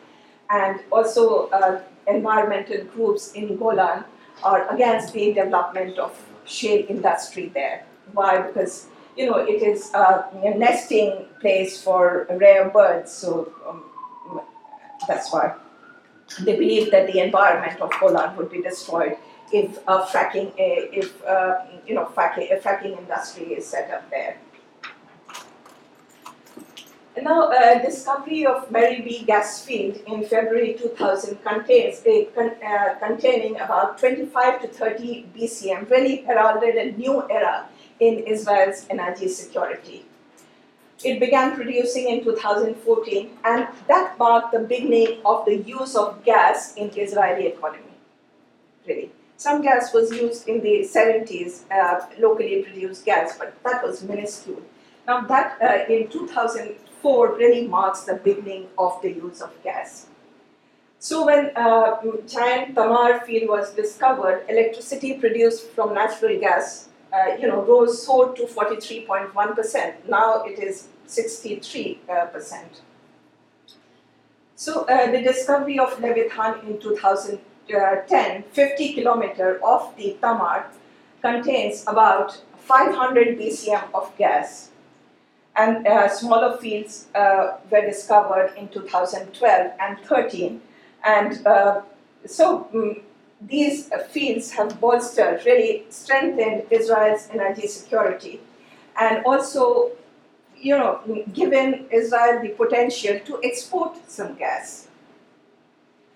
and 0.50 0.80
also 0.90 1.48
uh, 1.50 1.80
environmental 2.08 2.82
groups 2.86 3.32
in 3.34 3.56
Golan 3.56 4.04
are 4.42 4.72
against 4.74 5.12
the 5.12 5.32
development 5.32 5.98
of 5.98 6.16
shale 6.44 6.84
industry 6.88 7.48
there. 7.54 7.84
Why? 8.12 8.42
Because 8.42 8.86
you 9.16 9.26
know 9.26 9.36
it 9.36 9.62
is 9.62 9.92
uh, 9.94 10.22
a 10.32 10.54
nesting 10.54 11.26
place 11.40 11.82
for 11.82 12.26
rare 12.30 12.70
birds, 12.70 13.12
so 13.12 13.52
um, 13.68 14.40
that's 15.06 15.32
why 15.32 15.54
they 16.40 16.56
believe 16.56 16.90
that 16.90 17.12
the 17.12 17.20
environment 17.20 17.80
of 17.80 17.90
Golan 18.00 18.36
would 18.36 18.50
be 18.50 18.62
destroyed 18.62 19.16
if 19.52 19.84
fracking, 19.84 20.48
uh, 20.48 20.88
if 20.92 21.24
uh, 21.26 21.56
you 21.86 21.94
know, 21.94 22.06
fracking, 22.16 22.48
fracking 22.62 22.98
industry 22.98 23.54
is 23.54 23.66
set 23.66 23.90
up 23.90 24.08
there. 24.10 24.38
Now, 27.20 27.52
uh, 27.52 27.82
discovery 27.82 28.46
of 28.46 28.70
Mari-B 28.70 29.24
gas 29.26 29.62
field 29.62 30.00
in 30.06 30.24
February 30.24 30.74
2000 30.80 31.44
contains 31.44 32.00
a 32.06 32.24
con- 32.34 32.56
uh, 32.66 32.94
containing 32.98 33.56
about 33.56 33.98
25 33.98 34.62
to 34.62 34.68
30 34.68 35.26
BCM, 35.36 35.90
really 35.90 36.16
heralded 36.22 36.74
a 36.76 36.92
new 36.92 37.22
era 37.28 37.68
in 38.00 38.20
Israel's 38.20 38.86
energy 38.88 39.28
security. 39.28 40.06
It 41.04 41.20
began 41.20 41.54
producing 41.54 42.08
in 42.08 42.24
2014, 42.24 43.30
and 43.44 43.68
that 43.88 44.18
marked 44.18 44.52
the 44.52 44.60
beginning 44.60 45.20
of 45.26 45.44
the 45.44 45.56
use 45.56 45.94
of 45.94 46.24
gas 46.24 46.74
in 46.76 46.88
Israeli 46.96 47.48
economy. 47.48 47.92
Really, 48.86 49.10
some 49.36 49.60
gas 49.60 49.92
was 49.92 50.10
used 50.12 50.48
in 50.48 50.62
the 50.62 50.88
70s, 50.90 51.70
uh, 51.70 52.06
locally 52.18 52.62
produced 52.62 53.04
gas, 53.04 53.36
but 53.36 53.54
that 53.64 53.84
was 53.84 54.02
minuscule. 54.02 54.62
Now 55.06 55.20
that 55.22 55.58
uh, 55.60 55.92
in 55.92 56.08
2004 57.02 57.36
really 57.36 57.66
marks 57.66 58.02
the 58.02 58.14
beginning 58.14 58.68
of 58.78 59.00
the 59.02 59.10
use 59.10 59.40
of 59.42 59.50
gas. 59.62 60.06
So 60.98 61.26
when 61.26 61.50
uh, 61.56 62.00
giant 62.28 62.76
Tamar 62.76 63.20
field 63.26 63.48
was 63.48 63.74
discovered, 63.74 64.44
electricity 64.48 65.14
produced 65.14 65.70
from 65.70 65.94
natural 65.94 66.38
gas, 66.38 66.88
uh, 67.12 67.34
you 67.40 67.48
know, 67.48 67.62
rose 67.62 68.06
soared 68.06 68.36
to 68.36 68.44
43.1 68.44 69.56
percent. 69.56 70.08
Now 70.08 70.44
it 70.44 70.58
is 70.60 70.88
63 71.06 72.00
uh, 72.08 72.26
percent. 72.26 72.82
So 74.54 74.84
uh, 74.84 75.10
the 75.10 75.22
discovery 75.22 75.78
of 75.80 76.00
Leviathan 76.00 76.60
in 76.68 76.78
2010, 76.78 78.44
50 78.52 78.92
kilometer 78.94 79.60
of 79.64 79.96
the 79.96 80.16
Tamar, 80.20 80.66
contains 81.20 81.82
about 81.86 82.40
500 82.58 83.38
BCM 83.38 83.88
of 83.92 84.16
gas 84.16 84.71
and 85.56 85.86
uh, 85.86 86.08
smaller 86.08 86.56
fields 86.56 87.06
uh, 87.14 87.58
were 87.70 87.82
discovered 87.82 88.54
in 88.56 88.68
2012 88.68 89.72
and 89.80 89.98
13. 90.00 90.60
And 91.04 91.46
uh, 91.46 91.82
so 92.26 92.68
um, 92.72 93.02
these 93.40 93.90
fields 94.10 94.52
have 94.52 94.80
bolstered, 94.80 95.44
really 95.44 95.84
strengthened 95.90 96.64
Israel's 96.70 97.28
energy 97.32 97.66
security, 97.66 98.40
and 98.98 99.24
also, 99.24 99.90
you 100.56 100.76
know, 100.76 101.00
given 101.32 101.86
Israel 101.90 102.40
the 102.40 102.50
potential 102.50 103.18
to 103.24 103.40
export 103.42 103.96
some 104.08 104.34
gas. 104.34 104.88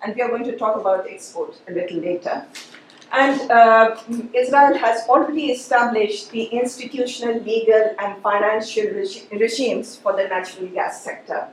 And 0.02 0.14
we 0.14 0.22
are 0.22 0.28
going 0.28 0.44
to 0.44 0.56
talk 0.56 0.76
about 0.76 1.06
export 1.08 1.58
a 1.68 1.72
little 1.72 1.98
later. 1.98 2.46
And 3.12 3.50
uh, 3.50 3.96
Israel 4.34 4.76
has 4.76 5.08
already 5.08 5.52
established 5.52 6.30
the 6.30 6.44
institutional, 6.44 7.40
legal, 7.40 7.94
and 7.98 8.20
financial 8.22 8.84
regi- 8.84 9.28
regimes 9.30 9.96
for 9.96 10.12
the 10.12 10.24
natural 10.24 10.66
gas 10.68 11.02
sector. 11.02 11.48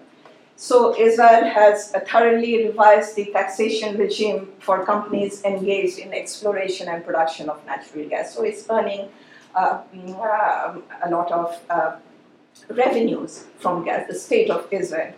So, 0.56 0.97
Israel 0.97 1.45
has 1.45 1.91
thoroughly 2.08 2.68
revised 2.68 3.16
the 3.16 3.26
taxation 3.26 3.97
regime 3.97 4.51
for 4.60 4.86
companies 4.86 5.43
engaged 5.43 5.99
in 5.99 6.14
exploration 6.14 6.88
and 6.88 7.04
production 7.04 7.49
of 7.49 7.66
natural 7.66 8.08
gas. 8.08 8.34
So, 8.34 8.43
it's 8.43 8.66
earning 8.70 9.10
uh, 9.56 9.82
um, 9.93 10.84
a 11.04 11.10
lot 11.10 11.32
of 11.32 11.60
uh, 11.70 11.97
revenues 12.70 13.45
from 13.60 13.84
gas, 13.84 14.08
the 14.08 14.16
state 14.16 14.49
of 14.49 14.68
Israel. 14.72 15.14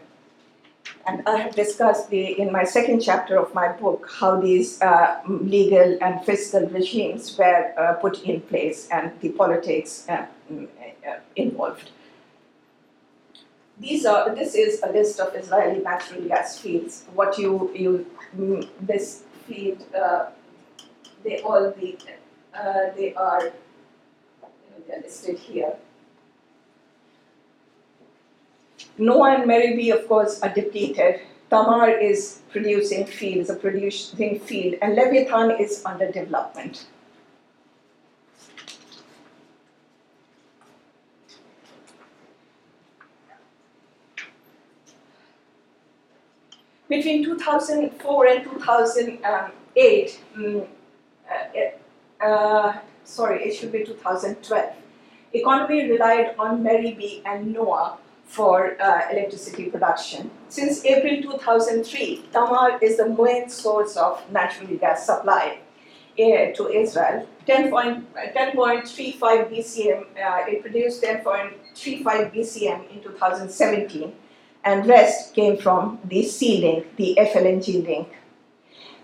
And 1.08 1.22
I 1.28 1.38
have 1.38 1.56
discussed 1.56 2.10
the, 2.10 2.39
in 2.39 2.51
my 2.51 2.64
second 2.64 2.99
chapter 3.01 3.38
of 3.38 3.53
my 3.53 3.72
book 3.72 4.10
how 4.20 4.41
these 4.41 4.82
uh, 4.82 5.22
legal 5.28 5.97
and 6.01 6.26
fiscal 6.26 6.68
regimes 6.68 7.38
were 7.38 7.74
uh, 7.78 7.93
put 7.93 8.24
in 8.24 8.41
place 8.41 8.88
and 8.89 9.12
the 9.22 9.30
politics 9.30 10.08
uh, 10.10 10.26
mm, 10.51 10.68
uh, 11.08 11.18
involved. 11.36 11.91
These 13.78 14.06
are, 14.06 14.34
this 14.34 14.56
is 14.56 14.82
a 14.82 14.91
list 14.91 15.20
of 15.20 15.36
Israeli 15.36 15.80
natural 15.80 16.24
gas 16.28 16.58
fields. 16.58 17.03
What 17.14 17.38
you, 17.38 17.72
you 17.76 18.06
mm, 18.36 18.68
this 18.82 19.24
field, 19.47 19.84
uh, 19.93 20.28
they 21.24 21.41
all 21.41 21.72
be, 21.72 21.97
uh, 22.53 22.89
they 22.95 23.14
are, 23.14 23.51
listed 25.03 25.38
here. 25.39 25.76
Noa 28.97 29.35
and 29.35 29.45
Mari-B, 29.45 29.91
of 29.91 30.07
course, 30.07 30.41
are 30.41 30.49
depleted. 30.49 31.19
Tamar 31.49 31.89
is 31.89 32.39
producing 32.49 33.05
field, 33.05 33.37
is 33.41 33.49
a 33.49 33.55
producing 33.55 34.39
field, 34.39 34.75
and 34.81 34.95
Leviathan 34.95 35.51
is 35.59 35.83
under 35.85 36.09
development. 36.11 36.87
Between 46.87 47.23
2004 47.25 48.27
and 48.27 48.43
2008, 48.43 50.19
mm, 50.37 50.67
uh, 51.29 52.25
uh, 52.25 52.77
sorry, 53.03 53.43
it 53.43 53.55
should 53.55 53.71
be 53.71 53.83
2012, 53.83 54.73
economy 55.33 55.89
relied 55.89 56.35
on 56.39 56.63
Mari-B 56.63 57.23
and 57.25 57.51
Noa 57.51 57.97
for 58.26 58.76
uh, 58.82 59.01
electricity 59.11 59.69
production. 59.69 60.32
Since 60.49 60.84
April 60.86 61.21
2003, 61.21 62.26
Tamar 62.32 62.80
is 62.82 62.97
the 62.97 63.09
main 63.09 63.49
source 63.49 63.95
of 63.95 64.30
natural 64.32 64.76
gas 64.78 65.05
supply 65.05 65.59
uh, 66.19 66.51
to 66.55 66.69
Israel. 66.69 67.28
10.35 67.47 68.05
BCM, 69.51 70.01
uh, 70.01 70.45
it 70.47 70.61
produced 70.61 71.03
10.35 71.03 72.34
BCM 72.34 72.91
in 72.91 73.03
2017 73.03 74.13
and 74.63 74.88
rest 74.88 75.36
came 75.36 75.57
from 75.57 75.99
the 76.05 76.23
sea 76.23 76.59
link, 76.59 76.95
the 76.95 77.15
FLNG 77.19 77.86
link. 77.86 78.07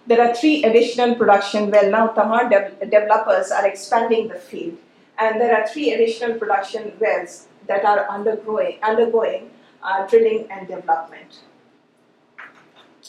There 0.07 0.19
are 0.19 0.33
three 0.33 0.63
additional 0.63 1.13
production 1.15 1.69
well 1.69 1.91
now 1.91 2.07
Tamar 2.07 2.49
de- 2.49 2.85
developers 2.85 3.51
are 3.51 3.67
expanding 3.67 4.27
the 4.29 4.35
field 4.35 4.77
and 5.19 5.39
there 5.39 5.55
are 5.55 5.67
three 5.67 5.93
additional 5.93 6.39
production 6.39 6.93
wells 6.99 7.47
that 7.71 7.85
are 7.85 8.05
undergoing, 8.09 8.77
undergoing 8.83 9.49
uh, 9.81 10.05
drilling 10.07 10.47
and 10.51 10.67
development. 10.67 11.39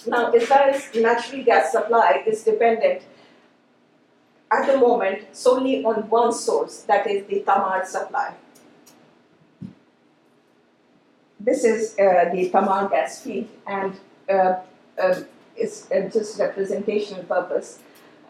Now 0.07 0.33
Israel's 0.33 0.85
natural 0.95 1.45
gas 1.45 1.73
supply 1.73 2.23
is 2.27 2.45
dependent 2.45 3.03
at 4.51 4.67
the 4.67 4.79
moment 4.79 5.27
solely 5.33 5.85
on 5.85 6.09
one 6.09 6.33
source 6.33 6.83
that 6.93 7.07
is 7.07 7.27
the 7.27 7.41
Tamar 7.41 7.85
supply. 7.85 8.35
This 11.41 11.65
is 11.65 11.99
uh, 11.99 12.31
the 12.33 12.51
Tamar 12.51 12.89
gas 12.89 13.21
field, 13.23 13.49
and 13.67 13.99
uh, 14.31 14.61
uh, 15.03 15.15
it's 15.57 15.89
just 16.13 16.39
representational 16.39 17.25
purpose. 17.25 17.81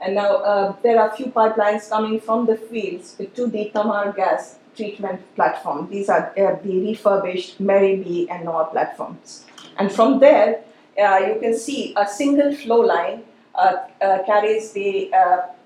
And 0.01 0.16
now 0.16 0.37
uh, 0.37 0.76
there 0.83 0.99
are 1.01 1.11
a 1.11 1.16
few 1.16 1.26
pipelines 1.26 1.89
coming 1.89 2.18
from 2.20 2.47
the 2.47 2.57
fields 2.57 3.14
to 3.35 3.47
the 3.47 3.70
Tamar 3.74 4.12
gas 4.12 4.59
treatment 4.77 5.20
platform. 5.35 5.89
These 5.91 6.09
are 6.09 6.33
uh, 6.39 6.57
the 6.62 6.81
refurbished 6.81 7.61
Mari-B 7.61 8.29
and 8.31 8.45
Noa 8.45 8.66
platforms. 8.66 9.45
And 9.79 9.91
from 9.91 10.18
there, 10.20 10.64
uh, 10.99 11.18
you 11.27 11.41
can 11.41 11.57
see 11.57 11.95
a 11.97 12.07
single 12.07 12.55
flow 12.55 12.81
line 12.81 13.23
carries 14.27 14.73
the 14.73 15.11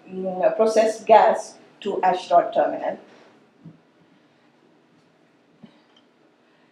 mm, 0.09 0.57
processed 0.57 1.07
gas 1.07 1.59
to 1.81 2.03
Ashdod 2.03 2.53
terminal. 2.53 2.99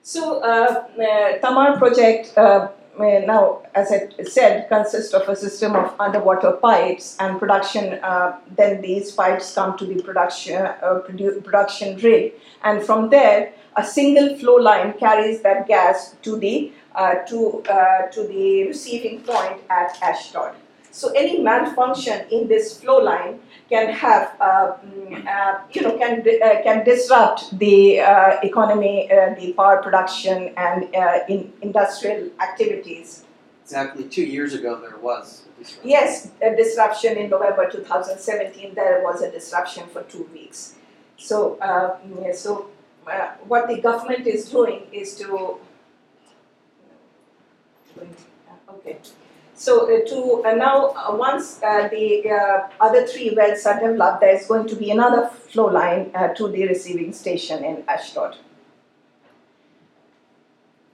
So 0.04 0.40
uh, 0.40 0.84
uh, 1.00 1.38
Tamar 1.38 1.78
project 1.78 2.36
uh, 2.36 2.68
now, 2.98 3.62
as 3.74 3.90
I 3.90 4.08
said, 4.24 4.68
consists 4.68 5.12
of 5.12 5.28
a 5.28 5.36
system 5.36 5.74
of 5.74 5.94
underwater 5.98 6.52
pipes 6.52 7.16
and 7.18 7.38
production. 7.38 7.94
Uh, 8.02 8.38
then 8.56 8.80
these 8.82 9.10
pipes 9.12 9.54
come 9.54 9.76
to 9.78 9.86
the 9.86 10.02
production 10.02 10.62
uh, 10.64 11.00
produ- 11.06 11.42
production 11.42 11.96
rig, 11.98 12.34
and 12.62 12.82
from 12.82 13.10
there, 13.10 13.52
a 13.76 13.84
single 13.84 14.36
flow 14.36 14.56
line 14.56 14.92
carries 14.94 15.42
that 15.42 15.66
gas 15.66 16.16
to 16.22 16.36
the 16.36 16.72
uh, 16.94 17.14
to 17.26 17.62
to 18.12 18.26
the 18.28 18.68
receiving 18.68 19.20
point 19.22 19.60
at 19.70 19.98
Ashdod. 20.00 20.54
So 20.92 21.10
any 21.10 21.40
malfunction 21.40 22.24
in 22.30 22.46
this 22.46 22.80
flow 22.80 22.98
line 22.98 23.40
can 23.74 23.88
have, 23.92 24.24
uh, 24.40 24.76
mm, 24.86 25.26
uh, 25.26 25.58
you 25.72 25.82
know, 25.82 25.98
can, 25.98 26.20
uh, 26.20 26.62
can 26.62 26.84
disrupt 26.84 27.58
the 27.58 28.00
uh, 28.00 28.38
economy, 28.42 29.10
uh, 29.10 29.34
the 29.40 29.52
power 29.54 29.78
production, 29.82 30.54
and 30.56 30.94
uh, 30.94 31.18
in 31.28 31.52
industrial 31.60 32.30
activities. 32.40 33.24
Exactly 33.64 34.04
two 34.04 34.26
years 34.36 34.54
ago, 34.54 34.80
there 34.80 34.98
was 34.98 35.26
a 35.48 35.62
disruption. 35.62 35.90
Yes, 35.96 36.30
a 36.42 36.54
disruption 36.54 37.16
in 37.16 37.30
November 37.30 37.68
2017. 37.70 38.74
There 38.74 39.02
was 39.02 39.22
a 39.22 39.30
disruption 39.30 39.84
for 39.92 40.02
two 40.02 40.28
weeks. 40.32 40.74
So, 41.16 41.58
mm, 41.60 42.34
so 42.34 42.68
what 43.52 43.68
the 43.68 43.78
government 43.80 44.26
is 44.26 44.50
doing 44.50 44.82
is 44.92 45.16
to. 45.18 45.58
Okay. 48.76 48.98
So 49.56 49.84
uh, 49.84 50.04
to 50.08 50.42
uh, 50.44 50.54
now, 50.54 50.88
uh, 50.88 51.14
once 51.16 51.54
the 51.58 52.68
other 52.80 53.06
three 53.06 53.34
wells 53.36 53.64
are 53.66 53.80
developed, 53.80 54.20
there 54.20 54.34
is 54.34 54.46
going 54.46 54.66
to 54.68 54.76
be 54.76 54.90
another 54.90 55.28
flow 55.28 55.66
line 55.66 56.10
to 56.36 56.48
the 56.48 56.66
receiving 56.66 57.12
station 57.12 57.64
in 57.64 57.84
Ashdod. 57.88 58.36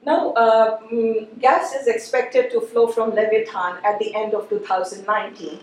Now, 0.05 0.33
uh, 0.33 0.79
mm, 0.93 1.39
gas 1.41 1.75
is 1.75 1.87
expected 1.87 2.51
to 2.53 2.61
flow 2.61 2.89
from 2.89 3.11
Leviathan 3.11 3.85
at 3.85 3.99
the 3.99 4.15
end 4.15 4.33
of 4.35 4.49
2019. 4.49 5.61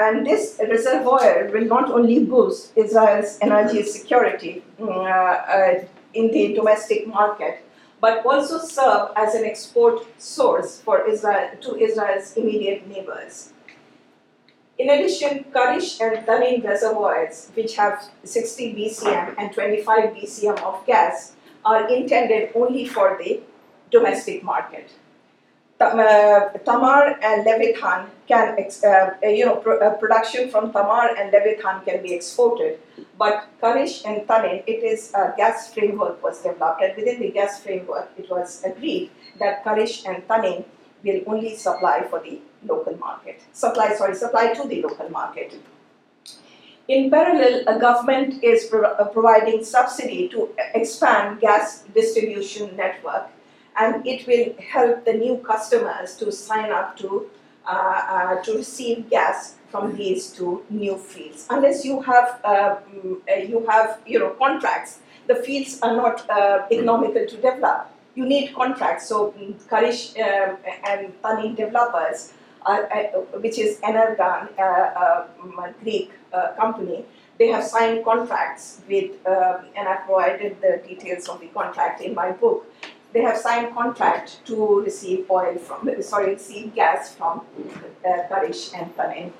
And 0.00 0.26
this 0.26 0.60
reservoir 0.68 1.48
will 1.52 1.64
not 1.64 1.90
only 1.90 2.24
boost 2.24 2.72
Israel's 2.76 3.38
energy 3.40 3.82
security 3.84 4.64
mm, 4.80 4.88
uh, 4.88 4.90
uh, 4.90 5.84
in 6.14 6.30
the 6.32 6.54
domestic 6.54 7.06
market, 7.06 7.64
but 8.00 8.24
also 8.24 8.58
serve 8.58 9.10
as 9.16 9.34
an 9.34 9.44
export 9.44 10.06
source 10.20 10.80
for 10.80 11.06
Israel 11.08 11.50
to 11.60 11.76
Israel's 11.76 12.36
immediate 12.36 12.86
neighbors. 12.86 13.52
In 14.78 14.90
addition, 14.90 15.44
Karish 15.52 16.00
and 16.00 16.24
Tanin 16.24 16.64
reservoirs, 16.64 17.50
which 17.54 17.74
have 17.74 18.10
60 18.22 18.74
BCM 18.74 19.34
and 19.36 19.52
25 19.52 20.14
BCM 20.14 20.62
of 20.62 20.86
gas, 20.86 21.32
are 21.64 21.88
intended 21.88 22.52
only 22.54 22.86
for 22.86 23.18
the 23.20 23.40
domestic 23.90 24.44
market. 24.44 24.92
Uh, 25.80 26.48
Tamar 26.64 27.18
and 27.22 27.44
Leviathan 27.44 28.10
can, 28.26 28.56
uh, 28.84 29.10
you 29.22 29.46
know, 29.46 29.60
uh, 29.60 29.94
production 29.94 30.50
from 30.50 30.72
Tamar 30.72 31.14
and 31.16 31.32
Leviathan 31.32 31.84
can 31.84 32.02
be 32.02 32.14
exported, 32.14 32.80
but 33.18 33.48
Karish 33.60 34.06
and 34.06 34.26
Tanin, 34.28 34.62
it 34.66 34.84
is 34.84 35.12
a 35.12 35.34
gas 35.36 35.74
framework 35.74 36.22
was 36.22 36.40
developed, 36.40 36.82
and 36.82 36.96
within 36.96 37.20
the 37.20 37.30
gas 37.30 37.62
framework, 37.62 38.10
it 38.16 38.30
was 38.30 38.62
agreed 38.64 39.10
that 39.40 39.64
Karish 39.64 40.06
and 40.06 40.26
Tanin 40.28 40.64
will 41.02 41.22
only 41.26 41.56
supply 41.56 42.06
for 42.08 42.20
the 42.20 42.40
local 42.64 42.96
market. 42.96 43.42
Supply, 43.52 43.94
sorry, 43.94 44.14
supply 44.14 44.54
to 44.54 44.68
the 44.68 44.82
local 44.82 45.08
market. 45.10 45.54
In 46.86 47.10
parallel, 47.10 47.64
a 47.66 47.78
government 47.78 48.42
is 48.42 48.66
pro- 48.66 48.92
uh, 48.92 49.08
providing 49.08 49.64
subsidy 49.64 50.28
to 50.28 50.50
expand 50.74 51.40
gas 51.40 51.82
distribution 51.94 52.76
network, 52.76 53.28
and 53.76 54.06
it 54.06 54.26
will 54.26 54.54
help 54.62 55.04
the 55.04 55.12
new 55.12 55.38
customers 55.38 56.16
to 56.16 56.30
sign 56.30 56.70
up 56.70 56.96
to 56.98 57.28
uh, 57.68 57.70
uh, 57.70 58.42
to 58.42 58.56
receive 58.56 59.10
gas 59.10 59.56
from 59.68 59.94
these 59.94 60.32
two 60.32 60.64
new 60.70 60.96
fields. 60.96 61.46
Unless 61.50 61.84
you 61.84 62.00
have 62.00 62.40
uh, 62.42 62.76
mm, 62.90 63.20
uh, 63.30 63.34
you 63.34 63.66
have 63.66 64.00
you 64.06 64.18
know 64.18 64.30
contracts, 64.30 65.00
the 65.26 65.34
fields 65.34 65.78
are 65.82 65.94
not 65.94 66.24
economical 66.72 67.26
to 67.26 67.36
develop. 67.36 67.90
You 68.14 68.24
need 68.24 68.54
contracts. 68.54 69.06
So 69.06 69.34
um, 69.34 69.54
Karish 69.70 70.18
and 70.18 71.12
Tanin 71.22 71.56
developers, 71.56 72.32
which 73.34 73.58
is 73.58 73.78
Energean, 73.82 74.48
a 74.58 75.74
Greek 75.82 76.10
company, 76.56 77.04
they 77.38 77.48
have 77.48 77.64
signed 77.64 78.02
contracts 78.02 78.80
with, 78.88 79.10
and 79.26 79.88
I 79.88 79.96
provided 80.06 80.56
the 80.62 80.80
details 80.88 81.28
of 81.28 81.40
the 81.40 81.48
contract 81.48 82.00
in 82.00 82.14
my 82.14 82.32
book 82.32 82.66
they 83.12 83.22
have 83.22 83.36
signed 83.36 83.74
contract 83.74 84.44
to 84.46 84.80
receive 84.80 85.30
oil 85.30 85.56
from, 85.56 85.90
sorry, 86.02 86.34
receive 86.34 86.74
gas 86.74 87.14
from 87.14 87.40
uh, 88.04 88.08
Karish 88.30 88.74
and 88.74 88.94
Tanin. 88.96 89.32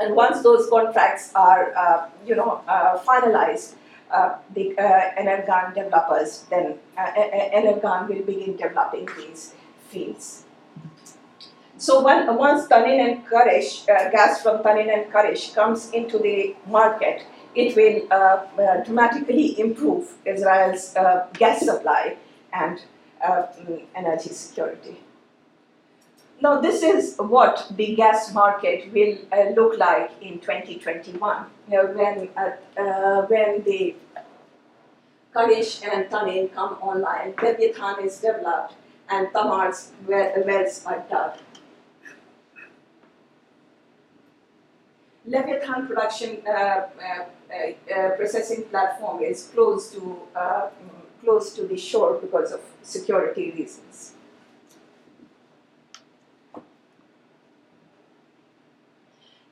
And 0.00 0.14
once 0.14 0.42
those 0.42 0.70
contracts 0.70 1.32
are, 1.34 1.74
uh, 1.76 2.08
you 2.24 2.36
know, 2.36 2.62
uh, 2.68 2.98
finalized, 2.98 3.74
uh, 4.10 4.36
the 4.54 4.78
uh, 4.78 5.10
Energean 5.18 5.74
developers 5.74 6.46
then 6.48 6.78
uh, 6.96 7.12
Energean 7.14 8.08
will 8.08 8.22
begin 8.22 8.56
developing 8.56 9.06
these 9.18 9.52
fields. 9.90 10.44
So 11.76 12.02
when, 12.02 12.34
once 12.36 12.66
Tanin 12.68 13.00
and 13.06 13.26
Karish, 13.26 13.86
uh, 13.88 14.10
gas 14.10 14.42
from 14.42 14.62
Tanin 14.62 14.92
and 14.92 15.12
Karish 15.12 15.54
comes 15.54 15.90
into 15.90 16.18
the 16.18 16.56
market, 16.66 17.22
it 17.54 17.76
will 17.76 18.02
uh, 18.10 18.46
uh, 18.60 18.84
dramatically 18.84 19.60
improve 19.60 20.14
Israel's 20.24 20.94
gas 21.34 21.64
supply 21.64 22.16
and 22.52 22.80
energy 23.94 24.30
security. 24.30 24.98
Now, 26.40 26.60
this 26.60 26.82
is 26.82 27.16
what 27.18 27.66
the 27.74 27.96
gas 27.96 28.32
market 28.32 28.92
will 28.92 29.18
uh, 29.32 29.50
look 29.56 29.76
like 29.76 30.12
in 30.20 30.38
2021, 30.38 31.46
you 31.68 31.74
know, 31.74 31.86
when, 31.86 32.28
uh, 32.36 32.80
uh, 32.80 33.26
when 33.26 33.64
the 33.64 33.96
Karish 35.34 35.82
and 35.84 36.08
Tanin 36.08 36.54
come 36.54 36.74
online, 36.80 37.34
Leviathan 37.42 38.04
is 38.04 38.18
developed, 38.18 38.74
and 39.08 39.28
Tamar's 39.32 39.90
wells 40.06 40.84
are 40.86 41.04
dug. 41.10 41.38
Leviathan 45.26 45.88
production 45.88 46.38
uh, 46.46 46.50
uh, 46.50 46.86
uh, 47.92 48.10
processing 48.16 48.62
platform 48.64 49.22
is 49.22 49.50
close 49.52 49.90
to 49.90 50.18
close 51.28 51.52
to 51.52 51.66
the 51.66 51.76
shore 51.76 52.14
because 52.24 52.52
of 52.52 52.60
security 52.82 53.50
reasons. 53.50 54.14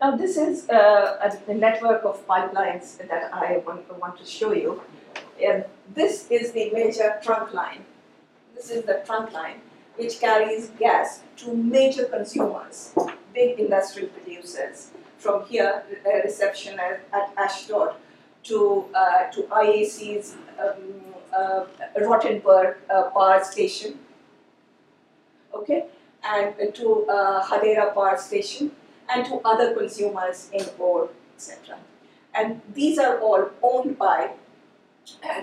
Now 0.01 0.17
this 0.17 0.37
is 0.37 0.69
uh, 0.71 1.31
a, 1.49 1.55
network 1.55 2.03
of 2.05 2.27
pipelines 2.27 2.97
that 3.09 3.31
I 3.33 3.63
want, 3.67 3.83
want 4.01 4.17
to 4.19 4.25
show 4.25 4.53
you. 4.53 4.83
And 5.45 5.65
this 5.95 6.31
is 6.31 6.53
the 6.53 6.71
major 6.73 7.19
trunk 7.23 7.53
line. 7.53 7.85
This 8.55 8.71
is 8.71 8.85
the 8.85 9.03
trunk 9.05 9.33
line 9.33 9.61
which 9.97 10.21
carries 10.21 10.71
gas 10.79 11.21
to 11.39 11.55
major 11.55 12.05
consumers, 12.05 12.95
big 13.35 13.59
industrial 13.59 14.09
producers 14.09 14.91
from 15.19 15.45
here, 15.47 15.83
the 16.05 16.21
reception 16.25 16.79
at, 16.79 17.01
at 17.13 17.35
Ashdod, 17.37 17.97
to, 18.45 18.85
uh, 18.95 19.31
to 19.33 19.43
IAC's 19.43 20.37
um, 20.61 21.06
uh, 21.33 21.67
Rutenberg 21.99 22.77
uh, 22.91 23.11
power 23.11 23.43
station, 23.45 23.99
okay, 25.55 25.87
and 26.25 26.75
to 26.75 27.07
uh, 27.09 27.45
Hadera 27.45 27.95
power 27.95 28.17
station, 28.17 28.73
and 29.09 29.25
to 29.27 29.41
other 29.45 29.75
consumers 29.75 30.51
in 30.53 30.67
Or, 30.79 31.09
etc. 31.37 31.79
And 32.35 32.61
these 32.75 32.99
are 32.99 33.19
all 33.21 33.51
owned 33.63 33.99
by 33.99 34.33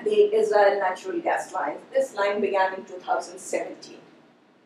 the 0.03 0.35
Israel 0.35 0.79
natural 0.79 1.19
gas 1.21 1.53
line. 1.53 1.77
This 1.91 2.15
line 2.15 2.41
began 2.41 2.73
in 2.73 2.85
2017. 2.85 3.97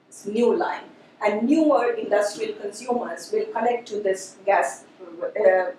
It's 0.09 0.25
new 0.25 0.55
line. 0.55 0.83
And 1.25 1.47
newer 1.47 1.93
industrial 1.93 2.53
consumers 2.59 3.31
will 3.31 3.45
connect 3.45 3.87
to 3.89 4.01
this 4.01 4.37
gas 4.45 4.83
uh, 5.01 5.71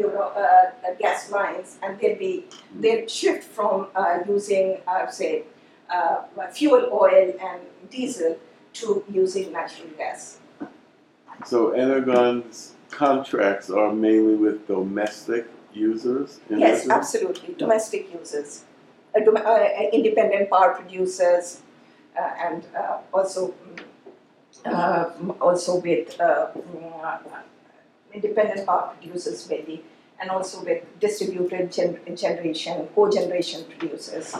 you 0.00 0.06
know, 0.08 0.28
uh, 0.44 0.94
gas 0.98 1.30
lines, 1.30 1.76
and 1.82 1.98
they'll 2.00 2.18
be 2.18 2.46
they'll 2.80 3.06
shift 3.06 3.44
from 3.44 3.88
uh, 3.94 4.18
using, 4.26 4.78
say, 5.10 5.44
fuel 6.52 6.88
oil 6.92 7.34
and 7.48 7.60
diesel 7.90 8.38
to 8.72 9.04
using 9.12 9.52
natural 9.52 9.88
gas. 9.98 10.38
So 11.46 11.70
Energean's 11.70 12.74
contracts 12.90 13.70
are 13.70 13.92
mainly 13.92 14.34
with 14.34 14.66
domestic 14.66 15.46
users? 15.72 16.40
Yes, 16.50 16.88
absolutely, 16.88 17.54
domestic 17.54 18.12
users, 18.12 18.64
uh, 19.14 19.20
dom- 19.20 19.36
uh, 19.36 19.66
independent 19.92 20.50
power 20.50 20.74
producers, 20.74 21.62
uh, 22.16 22.46
and 22.46 22.66
also 23.12 23.54
also 25.40 25.76
with 25.76 26.18
mm, 26.18 27.22
independent 28.12 28.66
power 28.66 28.94
producers 29.00 29.48
mainly, 29.48 29.82
and 30.20 30.30
also 30.30 30.64
with 30.64 30.82
distributed 31.00 31.72
gen- 31.72 31.98
generation, 32.16 32.88
co-generation 32.94 33.64
producers. 33.78 34.34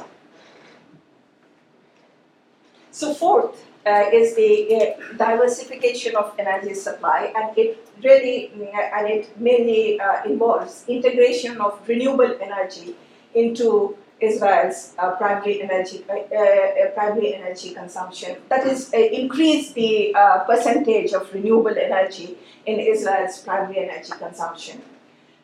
So 2.90 3.14
fourth 3.14 3.66
uh, 3.86 4.04
is 4.12 4.34
the 4.36 4.74
uh, 4.74 5.16
diversification 5.16 6.16
of 6.16 6.34
energy 6.38 6.74
supply, 6.74 7.32
and 7.34 7.56
it 7.56 7.78
really 8.02 8.50
uh, 8.74 8.98
and 8.98 9.08
it 9.08 9.40
mainly 9.40 10.00
uh, 10.00 10.24
involves 10.24 10.84
integration 10.88 11.60
of 11.60 11.80
renewable 11.88 12.36
energy 12.40 12.94
into 13.34 13.96
Israel's 14.20 14.94
uh, 14.98 15.12
primary 15.16 15.62
energy 15.62 16.04
uh, 16.08 16.14
uh, 16.14 16.90
primary 16.94 17.34
energy 17.34 17.70
consumption. 17.74 18.36
That 18.48 18.66
is, 18.66 18.92
uh, 18.92 18.98
increase 18.98 19.72
the 19.72 20.14
uh, 20.14 20.44
percentage 20.44 21.12
of 21.12 21.32
renewable 21.32 21.76
energy 21.76 22.36
in 22.66 22.78
Israel's 22.78 23.38
primary 23.38 23.88
energy 23.88 24.12
consumption. 24.18 24.82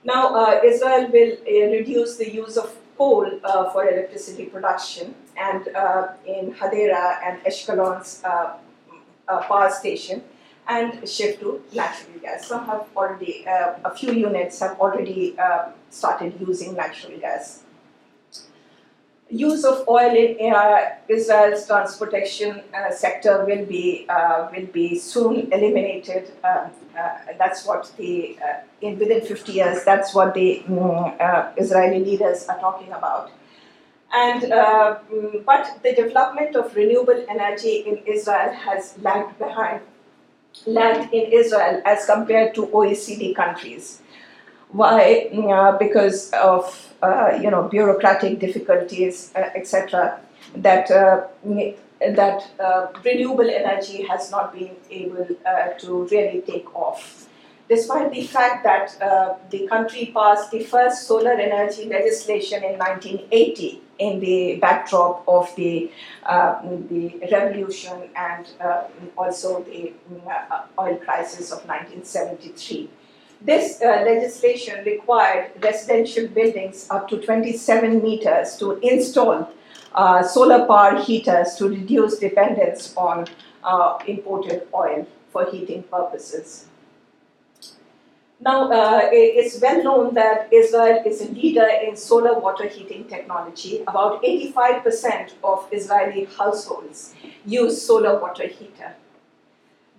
Now, 0.04 0.34
uh, 0.34 0.60
Israel 0.64 1.10
will 1.10 1.36
reduce 1.78 2.16
the 2.16 2.30
use 2.30 2.56
of 2.56 2.74
coal 2.96 3.28
for 3.72 3.88
electricity 3.88 4.46
production, 4.46 5.14
and 5.36 5.66
in 6.24 6.54
Hadera 6.54 7.18
and 7.24 7.42
Ashkelon's 7.44 8.22
power 9.26 9.70
station, 9.70 10.22
and 10.68 11.06
shift 11.08 11.40
to 11.40 11.62
natural 11.74 12.18
gas. 12.22 12.46
Some 12.46 12.64
have 12.66 12.86
already, 12.96 13.44
a 13.46 13.92
few 13.94 14.12
units 14.12 14.60
have 14.60 14.80
already 14.80 15.36
started 15.90 16.40
using 16.40 16.74
natural 16.74 17.18
gas 17.18 17.64
use 19.28 19.64
of 19.64 19.86
oil 19.88 20.14
in 20.14 20.54
uh, 20.54 20.94
Israel's 21.08 21.66
transportation 21.66 22.62
uh, 22.72 22.92
sector 22.92 23.44
will 23.44 23.66
be 23.66 24.06
uh, 24.08 24.48
will 24.54 24.66
be 24.66 24.98
soon 24.98 25.52
eliminated. 25.52 26.30
Uh, 26.44 26.68
uh, 26.98 27.18
that's 27.38 27.66
what 27.66 27.90
the 27.96 28.38
uh, 28.42 28.60
in 28.80 28.98
within 28.98 29.20
50 29.20 29.52
years. 29.52 29.84
That's 29.84 30.14
what 30.14 30.34
the 30.34 30.62
mm, 30.68 31.54
Israeli 31.56 32.04
leaders 32.04 32.46
are 32.46 32.58
talking 32.60 32.92
about. 32.92 33.32
And 34.14 34.42
mm, 34.42 35.44
but 35.44 35.80
the 35.82 35.94
development 35.94 36.54
of 36.54 36.74
renewable 36.76 37.24
energy 37.28 37.84
in 37.86 37.98
Israel 38.06 38.52
has 38.52 38.94
lagged 39.02 39.38
behind, 39.38 39.80
lagged 40.66 41.12
in 41.12 41.32
Israel 41.32 41.82
as 41.84 42.06
compared 42.06 42.54
to 42.54 42.66
OECD 42.68 43.34
countries. 43.34 44.00
Why? 44.70 45.30
Mm, 45.32 45.78
because 45.78 46.30
of 46.32 46.86
uh, 47.02 47.38
you 47.40 47.50
know, 47.50 47.62
bureaucratic 47.68 48.38
difficulties, 48.38 49.32
uh, 49.36 49.50
etc., 49.54 50.20
that 50.56 50.90
uh, 50.90 51.26
that 52.00 52.50
uh, 52.60 52.86
renewable 53.04 53.48
energy 53.48 54.02
has 54.02 54.30
not 54.30 54.52
been 54.52 54.76
able 54.90 55.26
uh, 55.46 55.68
to 55.78 56.06
really 56.08 56.42
take 56.46 56.74
off. 56.74 57.28
Despite 57.68 58.12
the 58.12 58.22
fact 58.22 58.62
that 58.64 59.00
uh, 59.02 59.34
the 59.50 59.66
country 59.66 60.12
passed 60.14 60.52
the 60.52 60.62
first 60.62 61.08
solar 61.08 61.32
energy 61.32 61.86
legislation 61.86 62.62
in 62.62 62.78
1980 62.78 63.82
in 63.98 64.20
the 64.20 64.56
backdrop 64.56 65.24
of 65.26 65.54
the, 65.56 65.90
the 66.24 67.28
revolution 67.32 68.08
and 68.14 68.46
also 69.16 69.64
the 69.64 69.92
oil 70.78 70.96
crisis 70.96 71.50
of 71.50 71.66
1973. 71.66 72.88
This 73.46 73.80
uh, 73.80 74.02
legislation 74.04 74.84
required 74.84 75.52
residential 75.62 76.26
buildings 76.26 76.88
up 76.90 77.08
to 77.10 77.18
27 77.18 78.02
meters 78.02 78.56
to 78.56 78.72
install 78.80 79.48
uh, 79.94 80.24
solar 80.24 80.66
power 80.66 81.00
heaters 81.00 81.54
to 81.54 81.68
reduce 81.68 82.18
dependence 82.18 82.92
on 82.96 83.28
uh, 83.62 83.98
imported 84.08 84.66
oil 84.74 85.06
for 85.30 85.48
heating 85.48 85.84
purposes. 85.84 86.66
Now, 88.40 88.68
uh, 88.68 89.02
it's 89.12 89.62
well 89.62 89.80
known 89.80 90.14
that 90.14 90.52
Israel 90.52 91.04
is 91.06 91.20
a 91.20 91.28
leader 91.28 91.68
in 91.86 91.96
solar 91.96 92.36
water 92.40 92.66
heating 92.66 93.04
technology. 93.04 93.82
About 93.82 94.24
85% 94.24 95.34
of 95.44 95.68
Israeli 95.70 96.24
households 96.36 97.14
use 97.46 97.80
solar 97.80 98.18
water 98.18 98.48
heater. 98.48 98.96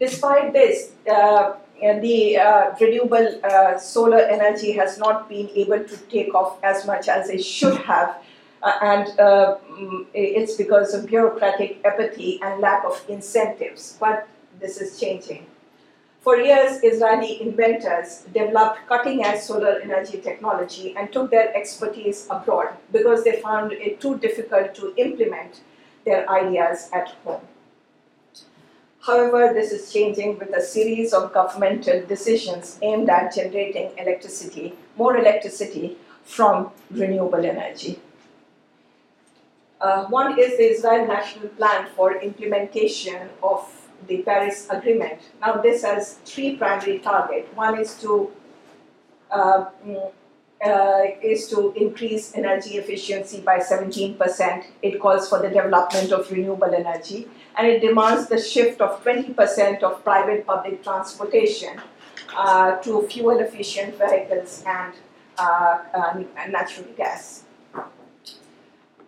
Despite 0.01 0.51
this, 0.51 0.91
uh, 1.09 1.53
the 1.81 2.37
uh, 2.37 2.75
renewable 2.79 3.39
uh, 3.43 3.77
solar 3.77 4.19
energy 4.19 4.71
has 4.71 4.97
not 4.97 5.29
been 5.29 5.49
able 5.55 5.83
to 5.83 5.97
take 6.09 6.33
off 6.33 6.57
as 6.63 6.85
much 6.85 7.07
as 7.07 7.29
it 7.29 7.43
should 7.43 7.77
have. 7.77 8.17
Uh, 8.63 8.73
and 8.81 9.19
uh, 9.19 9.57
mm, 9.69 10.05
it's 10.13 10.55
because 10.55 10.93
of 10.93 11.05
bureaucratic 11.05 11.79
apathy 11.85 12.39
and 12.41 12.59
lack 12.59 12.83
of 12.83 13.03
incentives. 13.07 13.97
But 13.99 14.27
this 14.59 14.81
is 14.81 14.99
changing. 14.99 15.45
For 16.21 16.35
years, 16.37 16.83
Israeli 16.83 17.41
inventors 17.41 18.25
developed 18.33 18.79
cutting 18.87 19.23
edge 19.23 19.39
solar 19.39 19.79
energy 19.79 20.19
technology 20.19 20.93
and 20.97 21.13
took 21.13 21.31
their 21.31 21.55
expertise 21.55 22.27
abroad 22.29 22.75
because 22.91 23.23
they 23.23 23.39
found 23.39 23.71
it 23.71 24.01
too 24.01 24.17
difficult 24.17 24.75
to 24.75 24.93
implement 24.97 25.61
their 26.03 26.29
ideas 26.29 26.89
at 26.91 27.09
home. 27.23 27.41
However, 29.07 29.53
this 29.53 29.71
is 29.71 29.91
changing 29.93 30.37
with 30.37 30.53
a 30.53 30.61
series 30.61 31.13
of 31.13 31.31
governmental 31.31 32.05
decisions 32.05 32.77
aimed 32.81 33.09
at 33.09 33.33
generating 33.33 33.91
electricity, 33.97 34.73
more 34.97 35.15
electricity 35.15 35.95
from 36.25 36.71
renewable 36.91 37.45
energy. 37.45 38.01
Uh, 39.79 40.07
one 40.07 40.37
is 40.37 40.57
the 40.57 40.71
Israel 40.71 41.07
National 41.07 41.47
Plan 41.49 41.87
for 41.95 42.17
Implementation 42.17 43.29
of 43.41 43.65
the 44.07 44.17
Paris 44.23 44.67
Agreement. 44.69 45.21
Now, 45.39 45.53
this 45.61 45.83
has 45.83 46.15
three 46.25 46.57
primary 46.57 46.99
targets. 46.99 47.47
One 47.55 47.79
is 47.79 47.95
to 48.01 48.29
uh, 49.31 49.65
mm, 49.85 50.11
uh, 50.63 51.01
is 51.21 51.47
to 51.49 51.71
increase 51.73 52.33
energy 52.35 52.77
efficiency 52.77 53.41
by 53.41 53.59
17%. 53.59 54.65
It 54.81 54.99
calls 54.99 55.29
for 55.29 55.39
the 55.41 55.49
development 55.49 56.11
of 56.11 56.31
renewable 56.31 56.73
energy 56.73 57.27
and 57.57 57.67
it 57.67 57.79
demands 57.81 58.27
the 58.27 58.39
shift 58.39 58.81
of 58.81 59.03
20% 59.03 59.83
of 59.83 60.03
private 60.03 60.45
public 60.45 60.83
transportation 60.83 61.79
uh, 62.35 62.77
to 62.77 63.07
fuel 63.07 63.39
efficient 63.39 63.97
vehicles 63.97 64.63
and 64.65 64.93
uh, 65.37 65.79
uh, 65.93 66.23
natural 66.49 66.87
gas. 66.97 67.43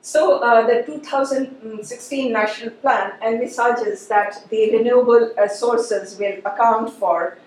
So, 0.01 0.39
uh, 0.39 0.65
the 0.65 0.83
2016 0.85 2.31
National 2.31 2.71
Plan 2.71 3.13
envisages 3.21 4.07
that 4.07 4.45
the 4.49 4.77
renewable 4.77 5.31
uh, 5.37 5.47
sources 5.47 6.17
will 6.17 6.37
account 6.45 6.91
for 6.93 7.37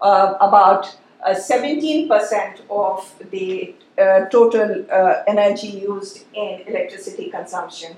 about 0.00 0.96
Uh, 1.26 1.34
17% 1.34 2.60
of 2.70 3.12
the 3.32 3.74
uh, 3.98 4.26
total 4.26 4.86
uh, 4.92 5.24
energy 5.26 5.66
used 5.66 6.24
in 6.32 6.60
electricity 6.68 7.28
consumption. 7.30 7.96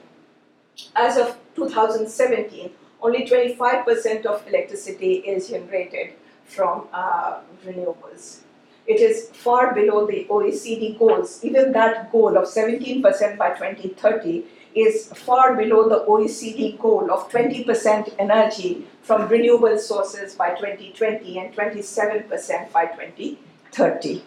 As 0.97 1.19
of 1.19 1.37
2017, 1.55 2.71
only 3.03 3.27
25% 3.27 4.25
of 4.25 4.49
electricity 4.49 5.17
is 5.17 5.51
generated 5.51 6.15
from 6.47 6.89
uh, 6.91 7.41
renewables. 7.67 8.39
It 8.87 9.03
is 9.03 9.29
far 9.35 9.75
below 9.75 10.07
the 10.07 10.27
OECD 10.31 10.99
goals. 10.99 11.45
Even 11.45 11.73
that 11.73 12.11
goal 12.11 12.35
of 12.39 12.45
17% 12.45 13.03
by 13.37 13.51
2030 13.51 14.45
is 14.79 15.09
far 15.13 15.57
below 15.57 15.89
the 15.89 16.05
OECD 16.07 16.79
goal 16.79 17.11
of 17.11 17.31
20% 17.31 18.15
energy 18.19 18.87
from 19.03 19.29
renewable 19.29 19.79
sources 19.79 20.35
by 20.35 20.51
2020 20.51 21.39
and 21.39 21.55
27% 21.55 22.73
by 22.73 22.87
2030. 22.87 24.23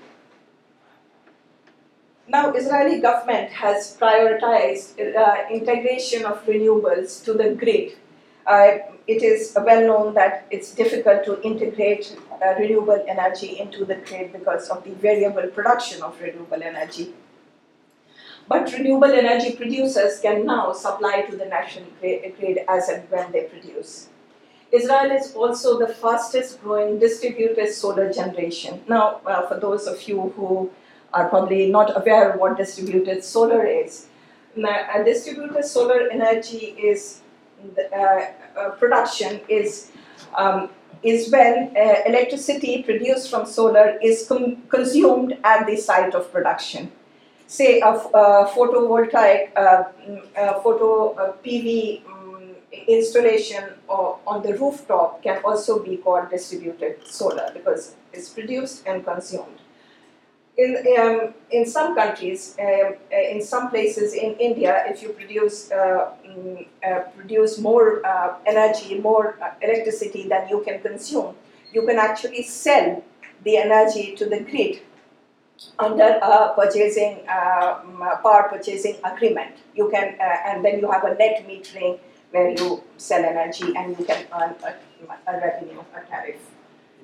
Now, 2.28 2.54
Israeli 2.54 3.02
government 3.02 3.52
has 3.52 3.98
prioritized 4.00 5.16
uh, 5.16 5.50
integration 5.52 6.26
of 6.26 6.46
renewables 6.46 7.24
to 7.26 7.34
the 7.34 7.56
grid. 7.56 7.98
Uh, 8.48 8.78
it 9.08 9.22
is 9.24 9.54
well 9.56 9.86
known 9.86 10.14
that 10.14 10.48
it's 10.50 10.74
difficult 10.74 11.26
to 11.26 11.42
integrate 11.42 12.18
uh, 12.42 12.54
renewable 12.58 13.04
energy 13.08 13.60
into 13.60 13.86
the 13.86 13.96
grid 13.96 14.32
because 14.32 14.70
of 14.70 14.84
the 14.84 14.92
variable 14.92 15.48
production 15.48 16.02
of 16.02 16.20
renewable 16.22 16.64
energy. 16.64 17.14
But 18.52 18.70
renewable 18.74 19.14
energy 19.14 19.56
producers 19.56 20.20
can 20.20 20.46
now 20.46 20.74
supply 20.74 21.22
to 21.22 21.38
the 21.38 21.46
national 21.46 21.86
grid 22.02 22.60
as 22.68 22.90
and 22.90 23.10
when 23.10 23.32
they 23.32 23.44
produce. 23.44 24.10
Israel 24.74 25.12
is 25.12 25.34
also 25.34 25.80
the 25.80 25.88
fastest 25.88 26.62
growing 26.62 27.00
distributed 27.00 27.72
solar 27.72 28.12
generation. 28.12 28.82
Now, 28.90 29.22
uh, 29.26 29.48
for 29.48 29.58
those 29.58 29.88
of 29.88 30.06
you 30.06 30.34
who 30.36 30.70
are 31.14 31.30
probably 31.30 31.72
not 31.72 31.96
aware 31.96 32.30
of 32.30 32.42
what 32.42 32.58
distributed 32.58 33.24
solar 33.24 33.66
is, 33.66 34.08
now, 34.54 35.02
distributed 35.06 35.64
solar 35.64 36.10
energy 36.10 36.76
is 36.92 37.22
uh, 37.94 37.98
uh, 37.98 38.70
production 38.72 39.40
is 39.48 39.92
um, 40.36 40.70
is 41.04 41.32
when 41.32 41.72
uh, 41.78 42.02
electricity 42.06 42.84
produced 42.84 43.30
from 43.30 43.46
solar 43.46 43.98
is 44.04 44.30
consumed 44.70 45.38
at 45.46 45.66
the 45.68 45.78
site 45.78 46.14
of 46.14 46.32
production. 46.34 46.92
Say 47.52 47.82
a 47.82 47.92
photovoltaic, 48.56 49.52
uh, 49.58 49.84
mm, 50.08 50.24
a 50.38 50.62
photo 50.62 51.12
a 51.16 51.34
PV 51.34 52.02
um, 52.08 52.56
installation 52.88 53.66
on 53.90 54.42
the 54.42 54.54
rooftop 54.58 55.22
can 55.22 55.42
also 55.44 55.84
be 55.84 55.98
called 55.98 56.30
distributed 56.30 57.06
solar 57.06 57.52
because 57.54 57.96
it's 58.14 58.30
produced 58.30 58.88
and 58.88 59.04
consumed. 59.04 59.60
In, 60.58 60.78
um, 60.98 61.34
in 61.52 61.66
some 61.66 61.94
countries, 61.94 62.56
um, 62.58 62.94
uh, 63.12 63.18
in 63.18 63.44
some 63.44 63.70
places 63.70 64.14
in 64.14 64.36
India, 64.36 64.86
if 64.88 65.04
you 65.04 65.10
produce 65.10 65.72
uh, 65.72 66.14
mm, 66.26 66.66
uh, 66.88 67.00
produce 67.18 67.60
more 67.60 68.06
uh, 68.06 68.36
energy, 68.46 68.98
more 69.00 69.38
uh, 69.42 69.52
electricity 69.62 70.26
than 70.30 70.48
you 70.48 70.62
can 70.66 70.80
consume, 70.80 71.36
you 71.74 71.86
can 71.86 71.98
actually 71.98 72.44
sell 72.44 73.04
the 73.44 73.58
energy 73.58 74.16
to 74.16 74.26
the 74.26 74.40
grid 74.40 74.80
under 75.80 76.20
a 76.22 76.54
purchasing 76.56 77.20
mm, 77.28 78.22
power 78.22 78.48
purchasing 78.50 78.96
agreement. 79.04 79.56
You 79.76 79.90
can, 79.90 80.16
and 80.20 80.64
then 80.64 80.80
you 80.80 80.92
have 80.92 81.04
a 81.04 81.16
net 81.16 81.48
metering 81.48 82.00
where 82.32 82.50
you 82.50 82.84
sell 82.98 83.24
energy 83.24 83.74
and 83.76 83.98
you 83.98 84.06
can 84.06 84.26
earn 84.34 84.56
a, 84.64 85.32
a 85.32 85.40
revenue, 85.40 85.84
a 85.96 86.02
tariff. 86.10 86.40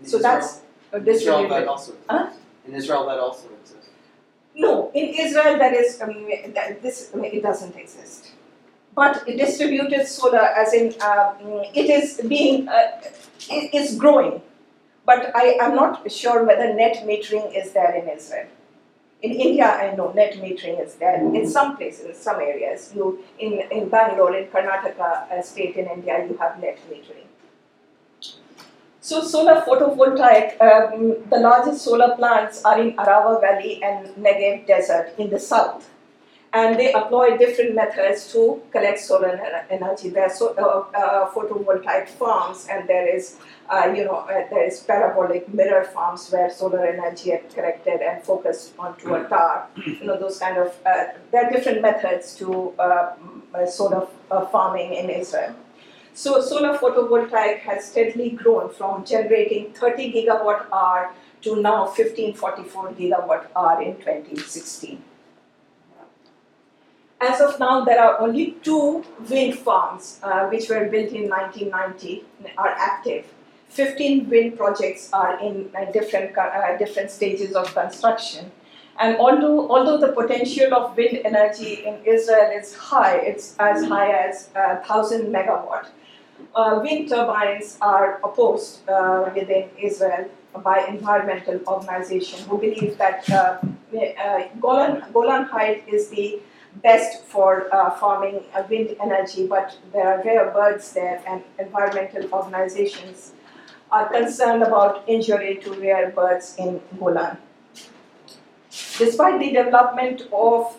So 0.03 0.19
that's 0.19 0.61
a 0.91 0.99
distributed. 0.99 1.67
Huh? 2.09 2.29
In 2.65 2.73
Israel, 2.73 3.05
that 3.07 3.19
also 3.19 3.47
exists. 3.59 3.89
No, 4.55 4.91
in 4.93 5.09
Israel, 5.09 5.57
that 5.57 5.73
is 5.73 6.01
um, 6.01 6.27
that 6.53 6.81
this 6.81 7.11
it 7.13 7.43
doesn't 7.43 7.75
exist. 7.75 8.31
But 8.95 9.25
distributed 9.25 10.07
solar, 10.07 10.39
as 10.39 10.73
in 10.73 10.95
uh, 10.99 11.33
it 11.75 11.89
is 11.89 12.19
being 12.27 12.67
uh, 12.67 13.01
it 13.49 13.73
is 13.73 13.95
growing, 13.95 14.41
but 15.07 15.33
I 15.33 15.57
am 15.65 15.75
not 15.75 16.11
sure 16.11 16.43
whether 16.43 16.73
net 16.73 16.97
metering 17.09 17.45
is 17.59 17.71
there 17.71 17.95
in 17.95 18.09
Israel. 18.09 18.47
In 19.21 19.31
India, 19.31 19.65
I 19.65 19.95
know 19.95 20.11
net 20.11 20.33
metering 20.33 20.83
is 20.85 20.95
there. 20.95 21.15
In 21.37 21.47
some 21.49 21.75
places, 21.77 22.05
in 22.05 22.15
some 22.15 22.41
areas, 22.41 22.91
you 22.95 23.07
in 23.39 23.53
in 23.77 23.89
Bangalore, 23.93 24.35
in 24.39 24.45
Karnataka 24.55 25.09
uh, 25.31 25.41
state 25.41 25.79
in 25.83 25.87
India, 25.95 26.19
you 26.27 26.37
have 26.43 26.59
net 26.65 26.83
metering. 26.91 27.23
So 29.09 29.21
solar 29.31 29.55
photovoltaic, 29.67 30.61
um, 30.67 31.01
the 31.33 31.39
largest 31.39 31.85
solar 31.89 32.09
plants 32.17 32.63
are 32.65 32.79
in 32.81 32.91
Arava 32.97 33.39
Valley 33.45 33.81
and 33.81 34.09
Negev 34.27 34.67
Desert 34.67 35.13
in 35.17 35.29
the 35.29 35.39
south. 35.39 35.89
And 36.53 36.79
they 36.79 36.93
employ 36.93 37.37
different 37.37 37.75
methods 37.75 38.31
to 38.31 38.61
collect 38.71 38.99
solar 38.99 39.39
energy. 39.69 40.09
There 40.09 40.23
are 40.23 40.29
so, 40.29 40.55
uh, 40.55 40.97
uh, 40.97 41.29
photovoltaic 41.31 42.07
farms, 42.07 42.67
and 42.71 42.87
there 42.87 43.13
is, 43.13 43.35
uh, 43.69 43.91
you 43.93 44.05
know, 44.05 44.19
uh, 44.19 44.47
there 44.49 44.63
is 44.63 44.79
parabolic 44.79 45.53
mirror 45.53 45.83
farms 45.83 46.31
where 46.31 46.49
solar 46.49 46.85
energy 46.85 47.31
is 47.31 47.53
collected 47.53 48.01
and 48.01 48.23
focused 48.23 48.73
onto 48.79 49.13
a 49.15 49.23
tower. 49.27 49.67
You 49.85 50.05
know, 50.05 50.17
those 50.17 50.39
kind 50.39 50.57
of. 50.57 50.73
Uh, 50.85 51.05
there 51.31 51.45
are 51.45 51.51
different 51.51 51.81
methods 51.81 52.35
to 52.37 52.73
uh, 52.79 53.11
solar 53.65 54.07
farming 54.51 54.93
in 54.93 55.09
Israel. 55.09 55.53
So 56.13 56.41
solar 56.41 56.75
photovoltaic 56.75 57.59
has 57.59 57.85
steadily 57.85 58.31
grown 58.31 58.71
from 58.71 59.05
generating 59.05 59.71
30 59.73 60.13
gigawatt 60.13 60.65
hour 60.71 61.13
to 61.41 61.61
now 61.61 61.85
1544 61.85 62.93
gigawatt 62.93 63.45
hour 63.55 63.79
in 63.83 63.97
2016. 63.97 65.03
As 67.19 67.41
of 67.41 67.59
now, 67.59 67.83
there 67.83 67.99
are 67.99 68.21
only 68.21 68.51
two 68.61 69.03
wind 69.27 69.55
farms 69.55 70.19
uh, 70.21 70.47
which 70.49 70.69
were 70.69 70.85
built 70.85 71.11
in 71.11 71.27
1990 71.29 72.23
are 72.57 72.69
active. 72.69 73.25
15 73.69 74.29
wind 74.29 74.57
projects 74.57 75.09
are 75.11 75.39
in 75.39 75.69
uh, 75.75 75.91
different, 75.91 76.37
uh, 76.37 76.77
different 76.77 77.09
stages 77.09 77.53
of 77.55 77.73
construction. 77.73 78.51
And 78.99 79.17
although, 79.17 79.69
although 79.69 79.97
the 79.99 80.13
potential 80.13 80.73
of 80.73 80.95
wind 80.95 81.21
energy 81.25 81.85
in 81.85 81.99
Israel 82.05 82.51
is 82.51 82.75
high, 82.75 83.17
it's 83.17 83.55
as 83.59 83.85
high 83.85 84.11
as 84.11 84.49
1,000 84.53 85.35
uh, 85.35 85.39
megawatt, 85.39 85.87
uh, 86.55 86.79
wind 86.83 87.09
turbines 87.09 87.77
are 87.81 88.19
opposed 88.23 88.87
uh, 88.89 89.29
within 89.33 89.69
Israel 89.79 90.29
by 90.63 90.85
environmental 90.87 91.59
organizations 91.67 92.43
who 92.43 92.57
believe 92.57 92.97
that 92.97 93.25
Golan, 94.59 95.03
Golan 95.13 95.49
is 95.87 96.09
the 96.09 96.39
best 96.83 97.23
for 97.23 97.73
uh, 97.73 97.91
farming 97.91 98.43
uh, 98.53 98.63
wind 98.69 98.95
energy, 99.01 99.47
but 99.47 99.77
there 99.93 100.07
are 100.07 100.23
rare 100.23 100.51
birds 100.51 100.93
there, 100.93 101.21
and 101.27 101.43
environmental 101.59 102.31
organizations 102.31 103.33
are 103.91 104.09
concerned 104.09 104.63
about 104.63 105.03
injury 105.07 105.55
to 105.63 105.73
rare 105.73 106.11
birds 106.11 106.55
in 106.57 106.81
Golan. 106.99 107.37
Despite 108.97 109.39
the 109.39 109.51
development 109.51 110.23
of, 110.33 110.75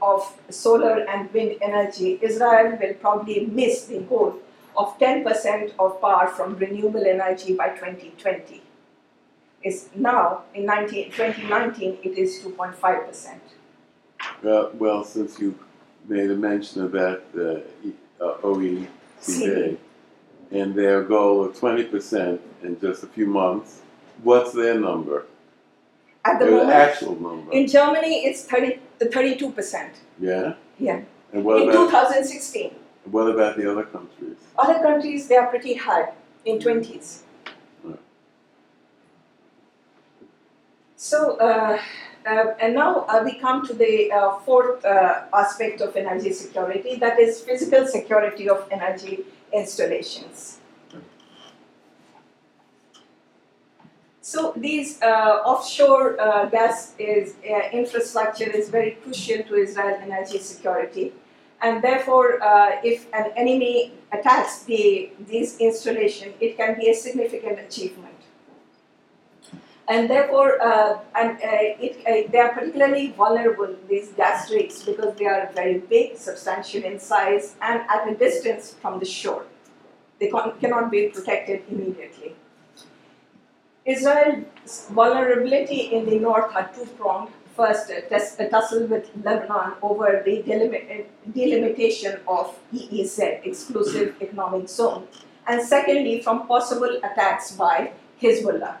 of 0.00 0.38
solar 0.50 1.00
and 1.08 1.32
wind 1.32 1.56
energy, 1.62 2.18
Israel 2.20 2.78
will 2.80 2.94
probably 2.94 3.46
miss 3.46 3.84
the 3.84 4.00
goal 4.00 4.38
of 4.76 4.98
10% 4.98 5.72
of 5.78 6.00
power 6.00 6.26
from 6.28 6.56
renewable 6.56 7.04
energy 7.06 7.54
by 7.54 7.70
2020. 7.70 8.62
Is 9.62 9.88
now, 9.94 10.42
in 10.54 10.66
19, 10.66 11.12
2019, 11.12 11.98
it 12.02 12.18
is 12.18 12.40
2.5%. 12.40 13.38
Uh, 14.44 14.70
well, 14.74 15.04
since 15.04 15.38
you 15.38 15.58
made 16.08 16.30
a 16.30 16.36
mention 16.36 16.82
of 16.82 16.92
that, 16.92 17.32
the 17.32 17.64
uh, 18.20 18.34
OECD 18.42 19.78
and 20.50 20.74
their 20.74 21.02
goal 21.02 21.44
of 21.44 21.56
20% 21.56 22.38
in 22.62 22.80
just 22.80 23.02
a 23.02 23.06
few 23.06 23.26
months, 23.26 23.80
what's 24.22 24.52
their 24.52 24.78
number? 24.78 25.26
At 26.24 26.38
the 26.38 26.46
moment, 26.46 26.68
the 26.68 26.74
actual 26.74 27.20
number? 27.20 27.52
In 27.52 27.66
Germany, 27.66 28.24
it's 28.26 28.44
30, 28.44 28.78
the 28.98 29.06
32%. 29.06 29.90
Yeah? 30.20 30.54
Yeah. 30.78 31.02
And 31.32 31.44
what 31.44 31.62
in 31.62 31.70
about, 31.70 31.86
2016. 31.86 32.74
What 33.04 33.28
about 33.28 33.56
the 33.56 33.70
other 33.70 33.84
countries? 33.84 34.36
Other 34.58 34.78
countries, 34.80 35.26
they 35.26 35.36
are 35.36 35.48
pretty 35.48 35.74
high, 35.74 36.12
in 36.44 36.58
20s. 36.58 37.22
So, 40.96 41.36
uh, 41.38 41.82
uh, 42.26 42.54
and 42.60 42.74
now 42.74 43.04
uh, 43.08 43.22
we 43.24 43.34
come 43.34 43.66
to 43.66 43.74
the 43.74 44.12
uh, 44.12 44.38
fourth 44.40 44.84
uh, 44.84 45.24
aspect 45.34 45.80
of 45.80 45.96
energy 45.96 46.32
security 46.32 46.96
that 46.96 47.18
is 47.18 47.40
physical 47.40 47.86
security 47.86 48.48
of 48.48 48.66
energy 48.70 49.24
installations. 49.52 50.58
So 54.20 54.52
these 54.56 55.02
uh, 55.02 55.42
offshore 55.44 56.20
uh, 56.20 56.46
gas 56.46 56.94
is, 56.98 57.34
infrastructure 57.72 58.48
is 58.48 58.68
very 58.68 58.92
crucial 59.02 59.42
to 59.42 59.54
Israel 59.54 59.98
energy 60.00 60.38
security 60.38 61.12
and 61.60 61.82
therefore 61.82 62.38
if 62.84 63.06
an 63.12 63.32
enemy 63.36 63.92
attacks 64.12 64.62
the, 64.62 65.10
these 65.26 65.58
installations, 65.58 66.34
it 66.40 66.56
can 66.56 66.78
be 66.78 66.90
a 66.90 66.94
significant 66.94 67.58
achievement. 67.58 68.11
And 69.88 70.08
therefore, 70.08 70.62
uh, 70.62 71.00
and, 71.14 71.30
uh, 71.30 71.86
it, 71.86 71.98
uh, 72.06 72.30
they 72.30 72.38
are 72.38 72.52
particularly 72.54 73.12
vulnerable, 73.12 73.74
these 73.88 74.10
gas 74.10 74.50
rigs, 74.50 74.82
because 74.84 75.16
they 75.16 75.26
are 75.26 75.50
very 75.54 75.78
big, 75.78 76.16
substantial 76.16 76.84
in 76.84 77.00
size, 77.00 77.56
and 77.60 77.80
at 77.90 78.08
a 78.08 78.14
distance 78.14 78.74
from 78.80 79.00
the 79.00 79.04
shore. 79.04 79.44
They 80.20 80.28
con- 80.28 80.54
cannot 80.60 80.90
be 80.90 81.08
protected 81.08 81.64
immediately. 81.68 82.36
Israel's 83.84 84.86
vulnerability 84.90 85.80
in 85.92 86.06
the 86.06 86.18
north 86.18 86.54
are 86.54 86.70
two-pronged 86.72 87.32
first 87.56 87.90
a, 87.90 88.48
tussle 88.48 88.86
with 88.86 89.10
Lebanon 89.24 89.72
over 89.82 90.22
the 90.24 90.42
delimitation 91.34 92.20
of 92.26 92.58
EEZ, 92.72 93.44
exclusive 93.44 94.14
economic 94.20 94.68
zone, 94.68 95.06
and 95.46 95.60
secondly 95.60 96.22
from 96.22 96.46
possible 96.46 96.98
attacks 97.02 97.52
by 97.52 97.92
Hezbollah. 98.20 98.76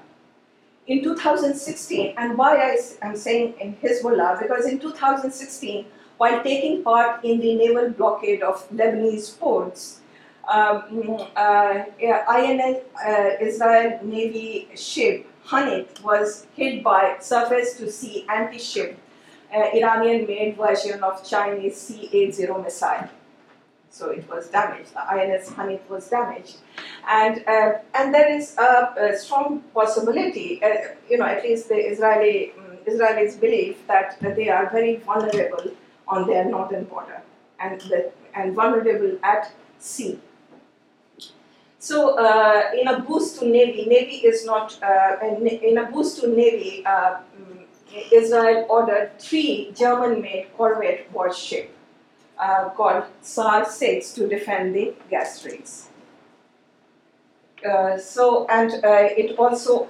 In 0.86 1.02
2016, 1.02 2.14
and 2.16 2.36
why 2.36 2.56
I 2.56 2.76
am 3.02 3.16
saying 3.16 3.54
in 3.60 3.76
Hezbollah, 3.76 4.42
because 4.42 4.66
in 4.66 4.80
2016, 4.80 5.86
while 6.16 6.42
taking 6.42 6.82
part 6.82 7.24
in 7.24 7.40
the 7.40 7.54
naval 7.54 7.90
blockade 7.90 8.42
of 8.42 8.68
Lebanese 8.70 9.38
ports, 9.38 10.00
um, 10.52 11.18
uh, 11.36 11.84
INS 12.00 12.78
uh, 13.06 13.30
Israel 13.40 14.00
Navy 14.02 14.68
ship 14.74 15.26
Hanit 15.46 16.02
was 16.02 16.46
hit 16.54 16.82
by 16.82 17.16
surface 17.20 17.74
to 17.78 17.90
sea 17.90 18.26
anti 18.28 18.58
ship 18.58 18.98
uh, 19.54 19.70
Iranian 19.74 20.26
made 20.26 20.56
version 20.56 21.02
of 21.02 21.28
Chinese 21.28 21.76
C 21.76 22.08
80 22.12 22.46
missile. 22.64 23.08
So 23.92 24.08
it 24.08 24.26
was 24.30 24.48
damaged. 24.48 24.94
The 24.94 25.04
INS 25.06 25.50
Hanit 25.50 25.86
was 25.86 26.08
damaged. 26.08 26.56
And, 27.06 27.44
uh, 27.46 27.72
and 27.94 28.14
there 28.14 28.34
is 28.34 28.56
a, 28.56 28.94
a 28.98 29.18
strong 29.18 29.60
possibility, 29.74 30.62
uh, 30.64 30.94
you 31.10 31.18
know, 31.18 31.26
at 31.26 31.42
least 31.42 31.68
the 31.68 31.76
Israeli, 31.76 32.52
um, 32.52 32.78
Israelis 32.86 33.38
believe 33.38 33.76
that, 33.88 34.18
that 34.22 34.34
they 34.34 34.48
are 34.48 34.70
very 34.70 34.96
vulnerable 34.96 35.72
on 36.08 36.26
their 36.26 36.46
northern 36.46 36.84
border 36.84 37.20
and, 37.60 37.82
the, 37.82 38.10
and 38.34 38.54
vulnerable 38.54 39.18
at 39.22 39.52
sea. 39.78 40.18
So 41.78 42.18
uh, 42.18 42.70
in 42.80 42.88
a 42.88 43.00
boost 43.00 43.40
to 43.40 43.46
Navy, 43.46 43.84
Navy 43.84 44.16
is 44.26 44.46
not, 44.46 44.82
uh, 44.82 45.18
in 45.22 45.76
a 45.76 45.90
boost 45.90 46.18
to 46.22 46.28
Navy, 46.28 46.82
uh, 46.86 47.18
mm, 47.38 47.66
Israel 48.10 48.64
ordered 48.70 49.18
three 49.18 49.70
German-made 49.76 50.46
corvette 50.56 51.12
warship 51.12 51.76
uh, 52.42 52.68
called 52.70 53.04
Sa'ar 53.20 53.64
6 53.64 54.12
to 54.14 54.28
defend 54.28 54.74
the 54.74 54.94
gas 55.10 55.44
rigs. 55.44 55.88
Uh, 57.64 57.96
so 57.96 58.44
and 58.48 58.72
uh, 58.84 59.06
it 59.16 59.38
also 59.38 59.86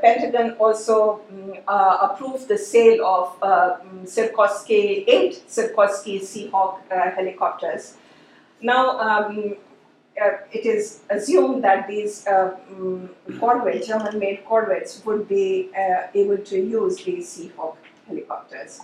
Pentagon 0.00 0.52
also 0.52 1.20
um, 1.28 2.00
approved 2.00 2.48
the 2.48 2.56
sale 2.56 3.04
of 3.04 3.42
um, 3.42 4.06
Sikorsky 4.06 5.04
eight 5.06 5.42
Sikorsky 5.46 6.18
Seahawk 6.18 6.78
helicopters. 7.14 7.98
Now 8.62 8.98
um, 9.00 9.56
uh, 10.20 10.38
it 10.52 10.66
is 10.66 11.00
assumed 11.10 11.62
that 11.64 11.86
these 11.88 12.26
uh, 12.26 12.56
um, 12.70 13.10
corvettes, 13.38 13.86
German-made 13.86 14.44
corvettes, 14.44 15.04
would 15.04 15.28
be 15.28 15.70
uh, 15.76 16.08
able 16.14 16.38
to 16.38 16.58
use 16.58 16.96
these 17.04 17.28
Seahawk 17.28 17.76
helicopters. 18.06 18.80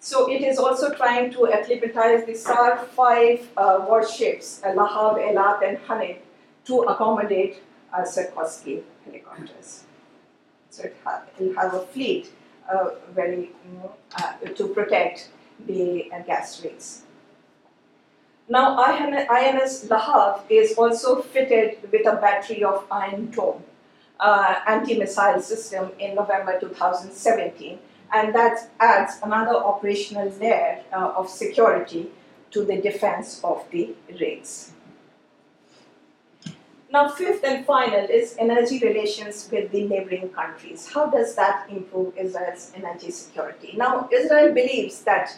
So 0.00 0.30
it 0.30 0.42
is 0.42 0.58
also 0.58 0.94
trying 0.94 1.32
to 1.32 1.46
acclimatize 1.46 2.24
the 2.24 2.34
Sa'ar 2.34 2.78
5 2.78 3.48
uh, 3.56 3.86
warships, 3.88 4.62
uh, 4.64 4.68
Lahav, 4.68 5.18
Eilat, 5.18 5.68
and 5.68 5.78
Hanit, 5.86 6.18
to 6.66 6.80
accommodate 6.82 7.62
uh, 7.92 8.02
Sikorsky 8.02 8.82
helicopters. 9.04 9.84
So 10.70 10.84
it 10.84 10.96
ha- 11.04 11.22
will 11.38 11.54
have 11.54 11.74
a 11.74 11.80
fleet 11.80 12.30
uh, 12.70 12.90
very, 13.14 13.50
mm, 13.66 14.56
to 14.56 14.68
protect 14.68 15.30
the 15.66 16.10
gas 16.26 16.62
rigs. 16.62 17.02
Now 18.48 18.78
INS 18.78 19.88
Lahav 19.88 20.40
is 20.48 20.74
also 20.78 21.20
fitted 21.20 21.78
with 21.92 22.06
a 22.06 22.16
battery 22.16 22.64
of 22.64 22.86
Iron 22.90 23.30
Dome 23.30 23.62
uh, 24.20 24.54
anti-missile 24.66 25.40
system 25.40 25.90
in 25.98 26.14
November 26.14 26.58
2017 26.58 27.78
and 28.12 28.34
that 28.34 28.70
adds 28.80 29.18
another 29.22 29.54
operational 29.54 30.30
layer 30.40 30.82
uh, 30.92 31.12
of 31.16 31.28
security 31.28 32.10
to 32.50 32.64
the 32.64 32.80
defense 32.80 33.40
of 33.44 33.64
the 33.70 33.94
rigs. 34.20 34.72
Now, 36.90 37.10
fifth 37.10 37.44
and 37.44 37.66
final 37.66 38.06
is 38.08 38.34
energy 38.38 38.78
relations 38.78 39.48
with 39.52 39.70
the 39.70 39.86
neighboring 39.86 40.30
countries. 40.30 40.88
How 40.90 41.06
does 41.06 41.34
that 41.34 41.68
improve 41.68 42.16
Israel's 42.16 42.72
energy 42.74 43.10
security? 43.10 43.74
Now, 43.76 44.08
Israel 44.10 44.54
believes 44.54 45.02
that 45.02 45.36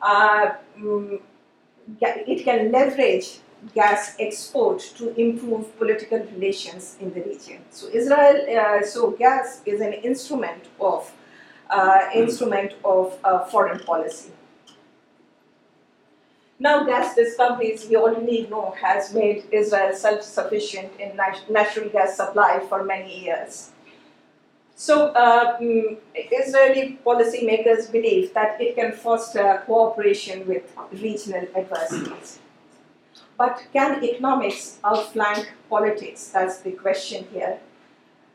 uh, 0.00 0.54
mm, 0.78 1.20
it 2.00 2.44
can 2.44 2.72
leverage 2.72 3.40
gas 3.74 4.16
export 4.18 4.80
to 4.96 5.14
improve 5.20 5.76
political 5.78 6.18
relations 6.18 6.96
in 7.00 7.12
the 7.12 7.20
region. 7.22 7.62
So 7.70 7.88
Israel, 7.88 8.46
uh, 8.58 8.82
so 8.82 9.10
gas 9.10 9.62
is 9.66 9.80
an 9.80 9.92
instrument 9.92 10.64
of 10.80 11.12
uh, 11.70 12.08
instrument 12.14 12.74
of 12.84 13.18
uh, 13.24 13.44
foreign 13.44 13.80
policy. 13.80 14.30
Now, 16.58 16.84
gas 16.84 17.14
discoveries 17.14 17.86
we 17.88 17.96
already 17.96 18.46
know 18.46 18.74
has 18.80 19.12
made 19.12 19.44
Israel 19.52 19.94
self-sufficient 19.94 20.90
in 20.98 21.14
nat- 21.16 21.50
natural 21.50 21.90
gas 21.90 22.16
supply 22.16 22.60
for 22.68 22.82
many 22.82 23.24
years. 23.24 23.72
So, 24.74 25.12
mm, 25.14 25.96
Israeli 26.14 26.98
policymakers 27.04 27.90
believe 27.90 28.32
that 28.34 28.60
it 28.60 28.74
can 28.76 28.92
foster 28.92 29.62
cooperation 29.66 30.46
with 30.46 30.64
regional 30.92 31.46
adversaries. 31.56 32.38
But 33.38 33.62
can 33.72 34.02
economics 34.02 34.78
outflank 34.84 35.52
politics? 35.68 36.28
That's 36.28 36.58
the 36.60 36.72
question 36.72 37.26
here. 37.32 37.58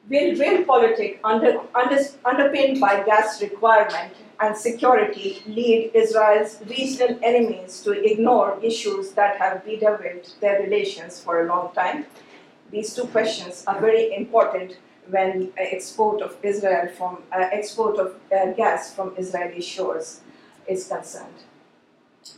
Will 0.09 0.35
real 0.35 0.63
politics, 0.65 1.19
under, 1.23 1.59
under, 1.75 1.99
underpinned 2.25 2.79
by 2.79 3.03
gas 3.03 3.41
requirement 3.41 4.13
and 4.39 4.57
security, 4.57 5.43
lead 5.45 5.91
Israel's 5.93 6.59
regional 6.67 7.17
enemies 7.21 7.81
to 7.81 7.91
ignore 7.91 8.59
issues 8.63 9.11
that 9.11 9.37
have 9.37 9.63
bedeviled 9.63 10.33
their 10.41 10.61
relations 10.61 11.21
for 11.21 11.45
a 11.45 11.47
long 11.47 11.73
time? 11.73 12.05
These 12.71 12.95
two 12.95 13.05
questions 13.05 13.63
are 13.67 13.79
very 13.79 14.13
important 14.15 14.77
when 15.09 15.51
export 15.57 16.21
of 16.21 16.37
Israel 16.43 16.89
from 16.97 17.23
uh, 17.31 17.49
export 17.51 17.97
of 17.97 18.15
uh, 18.31 18.51
gas 18.53 18.93
from 18.95 19.13
Israeli 19.17 19.61
shores 19.61 20.21
is 20.67 20.87
concerned. 20.87 21.43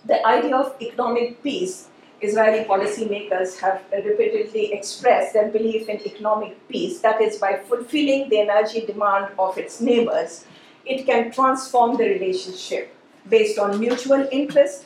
The 0.05 0.25
idea 0.25 0.55
of 0.55 0.75
economic 0.81 1.43
peace, 1.43 1.89
Israeli 2.23 2.63
policymakers 2.65 3.59
have 3.59 3.83
repeatedly 3.91 4.73
expressed 4.73 5.33
their 5.33 5.49
belief 5.49 5.89
in 5.89 5.99
economic 6.01 6.67
peace, 6.67 6.99
that 7.01 7.21
is, 7.21 7.37
by 7.37 7.57
fulfilling 7.57 8.29
the 8.29 8.39
energy 8.39 8.85
demand 8.85 9.33
of 9.37 9.57
its 9.57 9.81
neighbors, 9.81 10.45
it 10.85 11.05
can 11.05 11.31
transform 11.31 11.97
the 11.97 12.03
relationship 12.03 12.95
based 13.29 13.57
on 13.59 13.79
mutual 13.79 14.27
interest, 14.31 14.85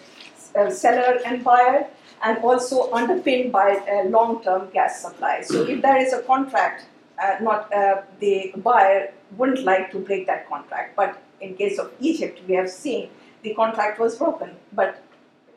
uh, 0.55 0.69
seller 0.69 1.19
and 1.25 1.43
buyer, 1.43 1.87
and 2.23 2.37
also 2.39 2.91
underpinned 2.91 3.51
by 3.51 3.79
long 4.05 4.43
term 4.43 4.69
gas 4.73 5.01
supply. 5.01 5.41
So, 5.41 5.63
if 5.63 5.81
there 5.81 5.97
is 5.97 6.13
a 6.13 6.21
contract 6.23 6.85
uh, 7.19 7.37
not 7.41 7.73
uh, 7.73 8.01
the 8.19 8.53
buyer 8.57 9.11
wouldn't 9.37 9.63
like 9.63 9.91
to 9.91 9.99
break 9.99 10.27
that 10.27 10.47
contract. 10.47 10.95
But 10.95 11.21
in 11.41 11.55
case 11.55 11.79
of 11.79 11.91
Egypt, 11.99 12.41
we 12.47 12.55
have 12.55 12.69
seen 12.69 13.09
the 13.41 13.53
contract 13.53 13.99
was 13.99 14.15
broken, 14.15 14.55
but 14.73 15.03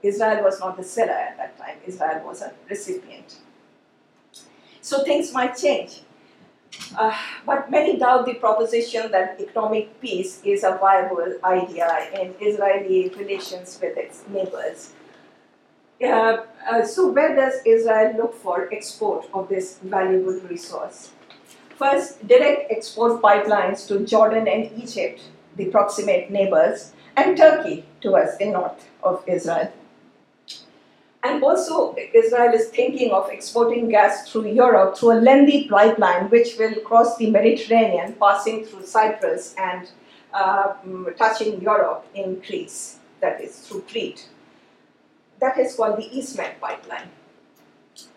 Israel 0.03 0.45
was 0.45 0.61
not 0.61 0.77
the 0.77 0.83
seller 0.83 1.13
at 1.13 1.37
that 1.37 1.59
time. 1.59 1.77
Israel 1.87 2.23
was 2.25 2.43
a 2.43 2.53
recipient. 2.69 3.37
So 4.81 5.05
things 5.05 5.33
might 5.33 5.57
change. 5.57 6.03
Uh, 6.97 7.17
but 7.45 7.71
many 7.71 7.99
doubt 7.99 8.27
the 8.27 8.35
proposition 8.35 9.11
that 9.11 9.41
economic 9.41 10.01
peace 10.01 10.41
is 10.45 10.65
a 10.65 10.79
viable 10.81 11.35
idea 11.45 12.09
in 12.21 12.35
Israeli 12.41 13.09
relations 13.19 13.79
with 13.83 13.97
its 13.97 14.25
neighbors. 14.29 14.93
Uh, 16.03 16.45
uh, 16.71 16.83
so, 16.83 17.09
where 17.13 17.37
does 17.37 17.61
Israel 17.67 18.17
look 18.17 18.35
for 18.35 18.73
export 18.73 19.27
of 19.35 19.51
this 19.51 19.79
valuable 19.83 20.41
resource? 20.49 21.11
First, 21.77 22.27
direct 22.27 22.73
export 22.73 23.21
pipelines 23.21 23.87
to 23.89 24.07
Jordan 24.07 24.49
and 24.49 24.71
Egypt 24.81 25.21
the 25.57 25.67
proximate 25.67 26.31
neighbors, 26.31 26.93
and 27.17 27.37
Turkey 27.37 27.85
to 28.01 28.15
us 28.17 28.37
in 28.39 28.53
north 28.53 28.89
of 29.03 29.23
Israel. 29.27 29.73
And 31.23 31.43
also, 31.43 31.95
Israel 32.15 32.55
is 32.55 32.69
thinking 32.69 33.11
of 33.13 33.29
exporting 33.29 33.91
gas 33.91 34.31
through 34.31 34.47
Europe 34.53 34.97
through 34.97 35.13
a 35.13 35.21
lengthy 35.21 35.69
pipeline 35.69 36.31
which 36.31 36.57
will 36.59 36.75
cross 36.81 37.17
the 37.19 37.31
Mediterranean, 37.31 38.15
passing 38.15 38.65
through 38.65 38.87
Cyprus 38.87 39.55
and 39.59 39.91
uh, 40.33 40.75
touching 41.19 41.61
Europe 41.61 42.07
in 42.15 42.41
Greece, 42.41 43.01
that 43.21 43.41
is 43.41 43.59
through 43.59 43.83
Crete. 43.83 44.29
That 45.41 45.59
is 45.59 45.75
called 45.77 45.99
the 45.99 46.09
EastMed 46.09 46.59
pipeline. 46.61 47.11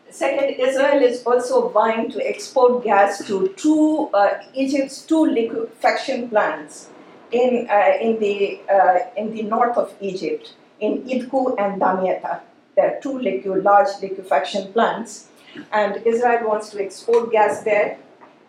Second, 0.09 0.55
Israel 0.59 1.01
is 1.01 1.23
also 1.23 1.69
vying 1.69 2.09
to 2.11 2.25
export 2.25 2.83
gas 2.83 3.25
to 3.27 3.49
two 3.57 4.09
uh, 4.13 4.43
Egypt's 4.53 5.01
two 5.01 5.25
liquefaction 5.25 6.29
plants 6.29 6.89
in, 7.31 7.67
uh, 7.69 7.93
in, 7.99 8.19
the, 8.19 8.61
uh, 8.71 8.99
in 9.17 9.33
the 9.33 9.41
north 9.41 9.75
of 9.75 9.93
Egypt, 9.99 10.53
in 10.79 11.01
Idku 11.03 11.55
and 11.57 11.81
Damietta. 11.81 12.41
There 12.75 12.95
are 12.95 12.99
two 13.01 13.19
large 13.61 14.01
liquefaction 14.01 14.73
plants, 14.73 15.27
and 15.71 15.97
Israel 16.05 16.47
wants 16.47 16.69
to 16.71 16.83
export 16.83 17.31
gas 17.31 17.63
there, 17.63 17.97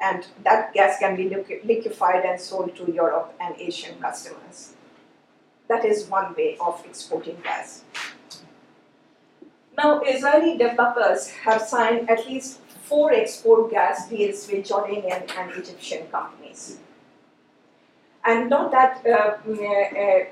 and 0.01 0.27
that 0.43 0.73
gas 0.73 0.99
can 0.99 1.17
be 1.17 1.29
liquefied 1.65 2.25
and 2.25 2.41
sold 2.41 2.75
to 2.77 2.91
Europe 2.91 3.35
and 3.41 3.55
Asian 3.59 4.01
customers. 4.01 4.73
That 5.69 5.85
is 5.85 6.07
one 6.09 6.35
way 6.35 6.57
of 6.61 6.85
exporting 6.85 7.39
gas. 7.43 7.85
Now, 9.77 10.03
Israeli 10.03 10.57
developers 10.57 11.31
have 11.31 11.63
signed 11.63 12.09
at 12.09 12.27
least 12.29 12.61
four 12.85 13.13
export 13.13 13.71
gas 13.71 14.09
deals 14.09 14.47
with 14.51 14.69
Jordanian 14.69 15.29
and 15.37 15.51
Egyptian 15.53 16.07
companies. 16.09 16.79
And 18.25 18.49
not 18.49 18.71
that 18.71 19.05
uh, 19.07 19.37
mm, 19.47 19.59
uh, 19.93 20.27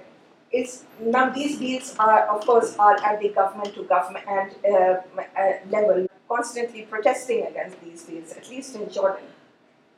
now 1.00 1.30
these 1.30 1.59
deals 1.59 1.94
are 1.98 2.26
of 2.28 2.44
course 2.46 2.76
are 2.78 2.96
at 3.03 3.20
the 3.20 3.28
government 3.30 3.74
to 3.74 3.84
government 3.84 4.24
and 4.28 4.55
uh, 4.64 5.00
uh, 5.38 5.53
level. 5.70 6.07
Constantly 6.28 6.82
protesting 6.82 7.46
against 7.46 7.80
these 7.82 8.03
deals 8.05 8.32
at 8.32 8.48
least 8.48 8.74
in 8.74 8.90
jordan 8.90 9.24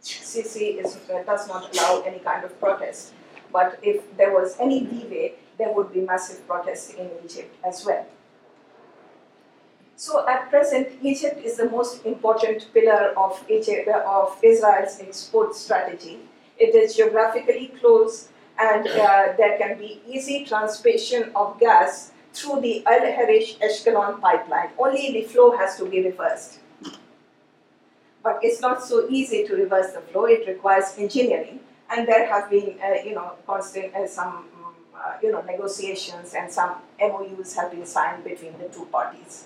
sisi 0.02 0.84
is, 0.84 0.98
uh, 1.10 1.22
does 1.22 1.48
not 1.48 1.72
allow 1.74 2.02
any 2.02 2.18
kind 2.18 2.44
of 2.44 2.58
protest. 2.60 3.12
But 3.52 3.78
if 3.82 4.16
there 4.16 4.32
was 4.32 4.56
any 4.60 4.80
leeway 4.80 5.34
there 5.58 5.72
would 5.72 5.92
be 5.92 6.00
massive 6.00 6.46
protests 6.46 6.94
in 6.94 7.08
egypt 7.24 7.54
as 7.64 7.84
well. 7.86 8.06
So 9.96 10.28
at 10.28 10.50
present 10.50 10.88
egypt 11.02 11.44
is 11.44 11.56
the 11.56 11.70
most 11.70 12.04
important 12.04 12.68
pillar 12.74 13.12
of, 13.16 13.44
egypt, 13.48 13.88
of 13.88 14.36
israel's 14.42 15.00
export 15.00 15.54
strategy. 15.54 16.18
It 16.58 16.74
is 16.74 16.96
geographically 16.96 17.72
close 17.80 18.28
and 18.58 18.86
uh, 18.86 19.32
there 19.36 19.58
can 19.58 19.78
be 19.78 20.00
easy 20.06 20.44
transportation 20.44 21.30
of 21.34 21.58
gas 21.58 22.12
through 22.32 22.60
the 22.60 22.84
Al 22.86 23.00
Arish 23.00 23.58
Ashkelon 23.58 24.20
pipeline. 24.20 24.70
Only 24.78 25.12
the 25.12 25.22
flow 25.22 25.56
has 25.56 25.76
to 25.78 25.86
be 25.86 26.02
reversed. 26.02 26.58
But 28.22 28.38
it's 28.42 28.60
not 28.60 28.82
so 28.82 29.06
easy 29.08 29.46
to 29.46 29.54
reverse 29.54 29.92
the 29.92 30.00
flow, 30.00 30.24
it 30.24 30.46
requires 30.46 30.94
engineering. 30.98 31.60
And 31.90 32.08
there 32.08 32.26
have 32.26 32.50
been, 32.50 32.76
uh, 32.82 33.02
you 33.04 33.14
know, 33.14 33.32
constant 33.46 33.94
uh, 33.94 34.08
some, 34.08 34.46
uh, 34.96 35.14
you 35.22 35.30
know, 35.30 35.42
negotiations 35.42 36.34
and 36.34 36.50
some 36.50 36.76
MOUs 36.98 37.54
have 37.54 37.70
been 37.70 37.84
signed 37.84 38.24
between 38.24 38.58
the 38.58 38.68
two 38.68 38.86
parties. 38.86 39.44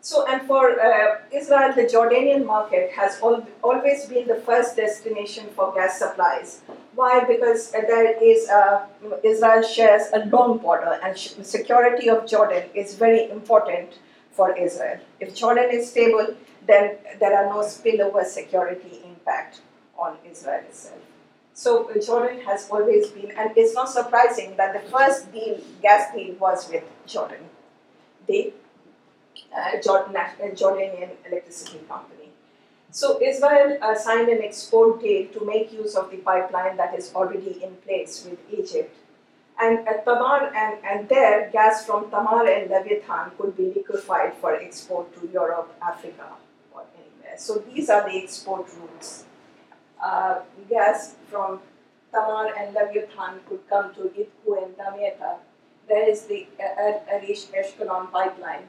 So, 0.00 0.26
and 0.26 0.46
for 0.46 0.78
uh, 0.78 1.22
Israel, 1.32 1.72
the 1.74 1.84
Jordanian 1.84 2.46
market 2.46 2.92
has 2.92 3.20
al- 3.22 3.46
always 3.62 4.04
been 4.04 4.28
the 4.28 4.36
first 4.36 4.76
destination 4.76 5.46
for 5.56 5.72
gas 5.74 5.98
supplies. 5.98 6.60
Why? 6.94 7.24
Because 7.24 7.70
there 7.70 8.22
is 8.22 8.48
Israel 9.22 9.62
shares 9.62 10.02
a 10.12 10.26
long 10.26 10.58
border, 10.58 10.98
and 11.02 11.16
security 11.18 12.08
of 12.08 12.26
Jordan 12.26 12.64
is 12.74 12.94
very 12.94 13.30
important 13.30 13.98
for 14.30 14.56
Israel. 14.56 15.00
If 15.20 15.34
Jordan 15.34 15.70
is 15.70 15.90
stable, 15.90 16.34
then 16.66 16.96
there 17.20 17.36
are 17.36 17.46
no 17.46 17.60
spillover 17.60 18.24
security 18.24 19.00
impact 19.04 19.60
on 19.98 20.16
Israel 20.30 20.62
itself. 20.68 21.00
So 21.52 21.90
Jordan 22.04 22.40
has 22.40 22.68
always 22.68 23.10
been, 23.10 23.30
and 23.32 23.52
it's 23.56 23.74
not 23.74 23.88
surprising 23.88 24.56
that 24.56 24.72
the 24.72 24.90
first 24.90 25.32
deal, 25.32 25.60
gas 25.82 26.12
deal, 26.14 26.34
was 26.34 26.68
with 26.68 26.84
Jordan. 27.06 27.44
They 28.26 28.52
uh, 29.56 29.80
Jordan, 29.80 30.14
Jordanian 30.54 31.10
electricity 31.26 31.80
company. 31.88 32.23
So 32.94 33.20
Israel 33.20 33.76
uh, 33.82 33.96
signed 33.96 34.28
an 34.28 34.40
export 34.40 35.00
deal 35.00 35.26
to 35.32 35.44
make 35.44 35.72
use 35.72 35.96
of 35.96 36.12
the 36.12 36.18
pipeline 36.18 36.76
that 36.76 36.96
is 36.96 37.12
already 37.12 37.60
in 37.60 37.74
place 37.86 38.24
with 38.24 38.38
Egypt. 38.56 38.96
And 39.60 39.88
at 39.88 40.04
Tamar 40.04 40.52
and, 40.54 40.78
and 40.84 41.08
there, 41.08 41.50
gas 41.50 41.84
from 41.84 42.08
Tamar 42.08 42.46
and 42.46 42.70
Leviathan 42.70 43.32
could 43.36 43.56
be 43.56 43.72
liquefied 43.74 44.34
for 44.34 44.54
export 44.54 45.12
to 45.16 45.28
Europe, 45.32 45.74
Africa, 45.82 46.28
or 46.72 46.84
anywhere. 46.94 47.36
So 47.36 47.64
these 47.68 47.90
are 47.90 48.08
the 48.08 48.16
export 48.16 48.68
routes. 48.78 49.24
Uh, 50.00 50.42
gas 50.70 51.16
from 51.28 51.58
Tamar 52.12 52.54
and 52.56 52.74
Leviathan 52.74 53.40
could 53.48 53.68
come 53.68 53.92
to 53.96 54.02
Idku 54.02 54.62
and 54.62 54.76
Damietta. 54.76 55.38
There 55.88 56.08
is 56.08 56.26
the 56.26 56.46
Arish 57.12 57.46
Ashkelon 57.46 58.12
pipeline 58.12 58.68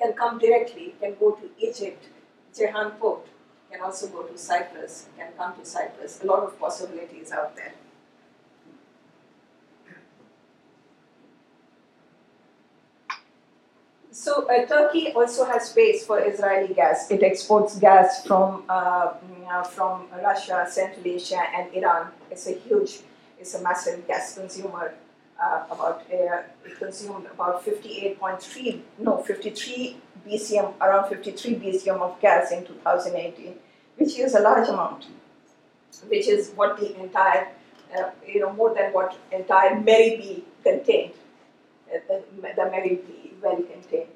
can 0.00 0.14
come 0.14 0.38
directly, 0.40 0.94
can 1.00 1.14
go 1.20 1.32
to 1.32 1.48
Egypt, 1.58 2.06
Ceyhan 2.52 2.98
port, 2.98 3.26
can 3.70 3.80
also 3.80 4.08
go 4.08 4.22
to 4.22 4.36
Cyprus, 4.36 5.06
can 5.16 5.32
come 5.36 5.54
to 5.58 5.64
Cyprus. 5.64 6.22
A 6.22 6.26
lot 6.26 6.42
of 6.42 6.58
possibilities 6.58 7.30
out 7.32 7.54
there. 7.56 7.74
So 14.12 14.46
uh, 14.50 14.66
Turkey 14.66 15.12
also 15.12 15.44
has 15.44 15.70
space 15.70 16.04
for 16.04 16.18
Israeli 16.20 16.74
gas. 16.74 17.10
It 17.10 17.22
exports 17.22 17.78
gas 17.78 18.26
from 18.26 18.64
uh, 18.68 19.14
mm, 19.14 19.66
from 19.68 20.08
Russia, 20.22 20.66
Central 20.68 21.06
Asia, 21.06 21.42
and 21.56 21.72
Iran. 21.72 22.08
It's 22.30 22.46
a 22.46 22.52
huge, 22.52 23.00
it's 23.38 23.54
a 23.54 23.62
massive 23.62 24.06
gas 24.06 24.34
consumer 24.34 24.94
uh, 25.40 25.64
about 25.70 26.02
uh, 26.12 26.42
it 26.64 26.78
consumed 26.78 27.26
about 27.26 27.64
58.3 27.64 28.80
no 28.98 29.18
53 29.18 29.96
BCM 30.26 30.74
around 30.80 31.08
53 31.08 31.54
BCM 31.56 32.00
of 32.00 32.20
gas 32.20 32.52
in 32.52 32.64
2018, 32.64 33.54
which 33.96 34.18
is 34.18 34.34
a 34.34 34.40
large 34.40 34.68
amount, 34.68 35.06
which 36.08 36.28
is 36.28 36.52
what 36.54 36.78
the 36.78 36.94
entire 37.00 37.48
uh, 37.96 38.10
you 38.26 38.40
know 38.40 38.52
more 38.52 38.74
than 38.74 38.92
what 38.92 39.16
entire 39.32 39.80
Mari-B 39.80 40.44
contained, 40.62 41.14
uh, 41.92 41.98
the, 42.06 42.22
the 42.56 42.64
Mari-B 42.70 43.32
well 43.42 43.56
contained. 43.56 44.10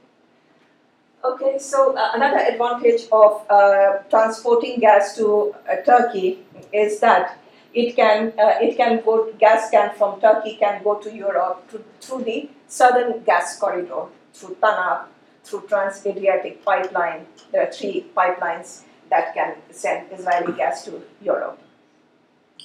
Okay, 1.24 1.58
so 1.58 1.96
uh, 1.96 2.10
another 2.14 2.38
advantage 2.38 3.08
of 3.10 3.46
uh, 3.48 4.02
transporting 4.10 4.78
gas 4.78 5.16
to 5.16 5.54
Turkey 5.86 6.44
is 6.70 7.00
that 7.00 7.38
it 7.74 7.96
can 7.96 8.32
uh, 8.38 8.54
it 8.60 8.76
can 8.76 9.02
go 9.04 9.32
gas 9.38 9.70
can 9.70 9.94
from 9.96 10.20
Turkey 10.20 10.56
can 10.56 10.82
go 10.82 10.94
to 10.98 11.12
Europe 11.12 11.68
to, 11.70 11.82
through 12.00 12.24
the 12.24 12.48
southern 12.68 13.22
gas 13.24 13.58
corridor 13.58 14.06
through 14.32 14.56
TANAP, 14.62 15.06
through 15.44 15.62
Trans-Adriatic 15.68 16.64
pipeline. 16.64 17.26
There 17.52 17.66
are 17.66 17.72
three 17.72 18.06
pipelines 18.16 18.82
that 19.10 19.34
can 19.34 19.56
send 19.70 20.12
Israeli 20.12 20.52
gas 20.52 20.84
to 20.86 21.02
Europe. 21.22 21.60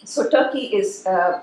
So 0.03 0.29
Turkey 0.29 0.65
is 0.81 1.05
uh, 1.05 1.41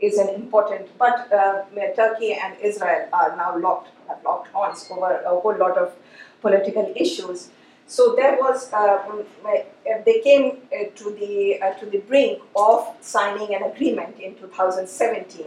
is 0.00 0.18
an 0.18 0.28
important, 0.28 0.88
but 0.98 1.32
uh, 1.32 1.64
Turkey 1.96 2.32
and 2.34 2.58
Israel 2.60 3.08
are 3.12 3.36
now 3.36 3.58
locked 3.58 3.90
have 4.08 4.22
locked 4.24 4.48
horns 4.48 4.86
over 4.90 5.22
a 5.24 5.40
whole 5.40 5.56
lot 5.56 5.78
of 5.78 5.92
political 6.40 6.92
issues. 6.96 7.50
So 7.92 8.14
there 8.16 8.38
was, 8.40 8.72
uh, 8.72 9.04
um, 9.06 9.22
uh, 9.44 9.58
they 10.06 10.20
came 10.20 10.62
uh, 10.72 10.84
to 10.96 11.10
the 11.10 11.60
uh, 11.60 11.74
to 11.74 11.84
the 11.84 11.98
brink 11.98 12.40
of 12.56 12.88
signing 13.02 13.54
an 13.54 13.64
agreement 13.64 14.18
in 14.18 14.34
2017, 14.36 15.44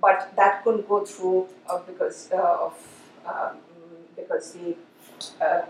but 0.00 0.32
that 0.36 0.62
couldn't 0.62 0.88
go 0.88 1.04
through 1.04 1.48
uh, 1.68 1.80
because 1.80 2.30
uh, 2.32 2.66
of 2.66 2.74
um, 3.26 3.56
because 4.14 4.52
the 4.52 4.76
mm, 5.42 5.64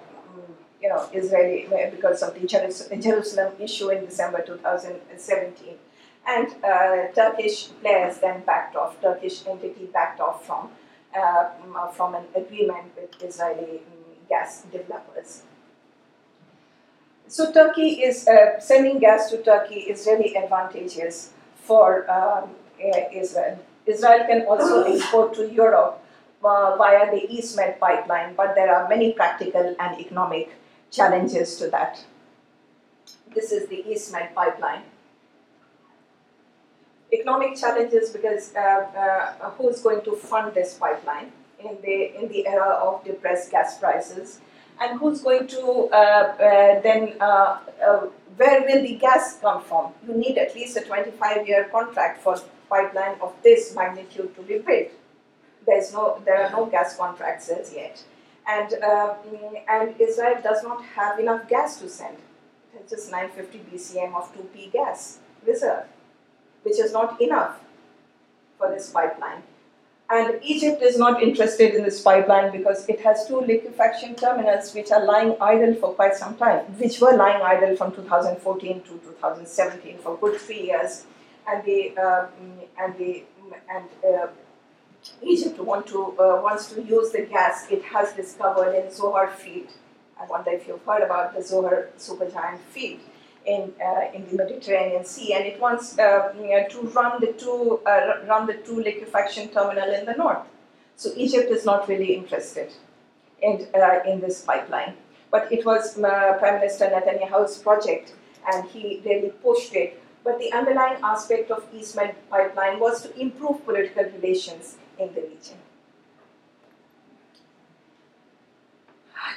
you 0.83 0.91
know 0.91 1.09
Israeli 1.15 1.67
because 1.91 2.23
of 2.23 2.35
the 2.39 2.47
Jerusalem 2.47 3.55
issue 3.59 3.89
in 3.89 4.05
December 4.05 4.43
2017, 4.43 5.79
and 6.27 6.47
Turkish 7.15 7.71
players 7.81 8.19
then 8.19 8.43
backed 8.43 8.77
off. 8.77 9.01
Turkish 9.01 9.47
entity 9.47 9.87
backed 9.87 10.21
off 10.21 10.45
from 10.45 10.69
mm, 11.17 11.93
from 11.95 12.15
an 12.17 12.27
agreement 12.35 12.93
with 12.95 13.23
Israeli 13.23 13.81
mm, 13.81 14.29
gas 14.29 14.65
developers. 14.71 15.45
So 17.29 17.53
Turkey 17.53 18.03
is 18.03 18.27
uh, 18.29 18.61
sending 18.61 18.99
gas 18.99 19.31
to 19.31 19.43
Turkey 19.43 19.81
is 19.81 20.07
really 20.07 20.37
advantageous 20.37 21.33
for 21.57 22.09
um, 22.11 22.51
Israel. 23.13 23.59
Israel 23.87 24.27
can 24.27 24.43
also 24.47 24.85
export 24.85 25.35
to 25.35 25.51
Europe 25.51 26.03
uh, 26.45 26.77
via 26.77 27.11
the 27.11 27.27
EastMed 27.29 27.79
pipeline, 27.79 28.35
but 28.35 28.55
there 28.55 28.75
are 28.75 28.89
many 28.89 29.13
practical 29.13 29.75
and 29.79 30.01
economic 30.01 30.51
challenges 30.91 31.57
to 31.57 31.69
that. 31.71 32.05
This 33.35 33.53
is 33.53 33.69
the 33.69 33.85
EastMed 33.89 34.35
pipeline. 34.35 34.83
economic 37.13 37.57
challenges 37.57 38.11
because 38.11 38.55
uh, 38.55 38.61
uh, 38.61 39.51
who's 39.51 39.81
going 39.81 40.03
to 40.03 40.17
fund 40.17 40.55
this 40.55 40.75
pipeline 40.75 41.33
in 41.59 41.77
the 41.83 42.15
in 42.19 42.29
the 42.29 42.47
era 42.47 42.71
of 42.87 43.05
depressed 43.05 43.51
gas 43.51 43.79
prices, 43.79 44.41
and 44.81 44.99
who's 44.99 45.23
going 45.23 45.47
to 45.49 45.89
uh, 45.93 45.97
uh, 45.97 46.81
then 46.81 47.15
uh, 47.21 47.59
uh, 47.87 48.07
where 48.37 48.61
will 48.63 48.83
the 48.83 48.97
gas 48.97 49.39
come 49.41 49.63
from? 49.63 49.93
You 50.07 50.15
need 50.15 50.37
at 50.39 50.55
least 50.55 50.77
a 50.77 50.81
25-year 50.81 51.69
contract 51.73 52.23
for 52.23 52.37
pipeline 52.69 53.17
of 53.21 53.35
this 53.43 53.75
magnitude 53.75 54.35
to 54.37 54.43
be 54.43 54.59
built. 54.59 54.89
There's 55.67 55.93
no 55.93 56.23
there 56.25 56.45
are 56.45 56.51
no 56.51 56.67
gas 56.67 56.97
contracts 56.97 57.49
as 57.49 57.73
yet, 57.73 58.03
and 58.47 58.71
mm, 58.71 59.63
and 59.69 60.01
Israel 60.01 60.41
does 60.43 60.63
not 60.63 60.85
have 60.85 61.19
enough 61.19 61.49
gas 61.49 61.81
to 61.81 61.89
send. 61.89 62.19
It's 62.79 62.93
just 62.93 63.11
950 63.11 63.71
BCM 63.73 64.15
of 64.15 64.33
2P 64.37 64.73
gas 64.73 65.19
reserve 65.45 65.87
which 66.67 66.81
is 66.81 66.93
not 66.93 67.21
enough 67.21 67.61
for 68.59 68.69
this 68.75 68.91
pipeline. 68.91 69.43
And 70.09 70.39
Egypt 70.43 70.83
is 70.83 70.97
not 70.99 71.21
interested 71.21 71.75
in 71.75 71.83
this 71.83 72.01
pipeline 72.01 72.53
because 72.53 72.89
it 72.89 73.01
has 73.01 73.27
two 73.27 73.41
liquefaction 73.41 74.15
terminals 74.15 74.73
which 74.73 74.93
are 74.93 75.05
lying 75.05 75.35
idle 75.41 75.75
for 75.75 75.95
quite 75.95 76.15
some 76.15 76.37
time, 76.37 76.61
which 76.79 77.01
were 77.01 77.17
lying 77.17 77.43
idle 77.43 77.77
from 77.77 77.93
2014 77.93 78.83
to 78.83 78.89
2017 78.89 79.99
for 79.99 80.17
good 80.19 80.41
three 80.41 80.63
years. 80.63 81.05
And 81.49 81.65
the 81.65 81.97
uh, 81.97 82.27
and 82.79 82.97
the 82.99 83.25
and 83.69 83.89
uh, 84.05 84.29
Egypt 85.23 85.59
want 85.59 85.87
to 85.89 86.15
uh, 86.21 86.41
wants 86.41 86.73
to 86.73 86.83
use 86.83 87.11
the 87.11 87.23
gas 87.23 87.67
it 87.71 87.83
has 87.85 88.13
discovered 88.13 88.75
in 88.75 88.87
Zohr 88.91 89.33
field. 89.33 89.71
I 90.21 90.27
wonder 90.27 90.51
if 90.51 90.69
you've 90.69 90.85
heard 90.85 91.03
about 91.03 91.35
the 91.35 91.41
Zohr 91.41 91.89
supergiant 91.99 92.59
field 92.71 93.01
in, 93.47 93.73
uh, 93.81 94.13
in 94.13 94.27
the 94.29 94.37
Mediterranean 94.37 95.05
Sea, 95.05 95.35
and 95.35 95.45
it 95.47 95.61
wants 95.61 95.99
uh, 95.99 96.33
to 96.71 96.81
run 96.95 97.21
the 97.21 97.33
two 97.33 97.81
uh, 97.87 98.27
run 98.29 98.47
the 98.47 98.55
two 98.55 98.81
liquefaction 98.81 99.49
terminal 99.49 99.93
in 99.93 100.05
the 100.05 100.15
north. 100.15 100.45
So 100.97 101.11
Egypt 101.17 101.51
is 101.51 101.65
not 101.65 101.89
really 101.89 102.15
interested 102.15 102.73
in 103.41 103.67
uh, 103.75 104.01
in 104.07 104.21
this 104.21 104.43
pipeline, 104.43 104.95
but 105.31 105.51
it 105.53 105.65
was 105.65 105.99
uh, 105.99 106.37
Prime 106.39 106.55
Minister 106.55 106.87
Netanyahu's 106.87 107.59
project, 107.59 108.15
and 108.53 108.69
he 108.69 109.01
really 109.05 109.31
pushed 109.31 109.75
it. 109.75 110.03
But 110.25 110.41
the 110.41 110.53
underlying 110.53 110.99
aspect 111.05 111.53
of 111.53 111.65
East 111.73 111.95
Med 111.95 112.17
pipeline 112.29 112.81
was 112.81 113.03
to 113.03 113.21
improve 113.21 113.65
political 113.65 114.05
relations 114.05 114.77
in 114.99 115.15
the 115.15 115.21
region. 115.21 115.59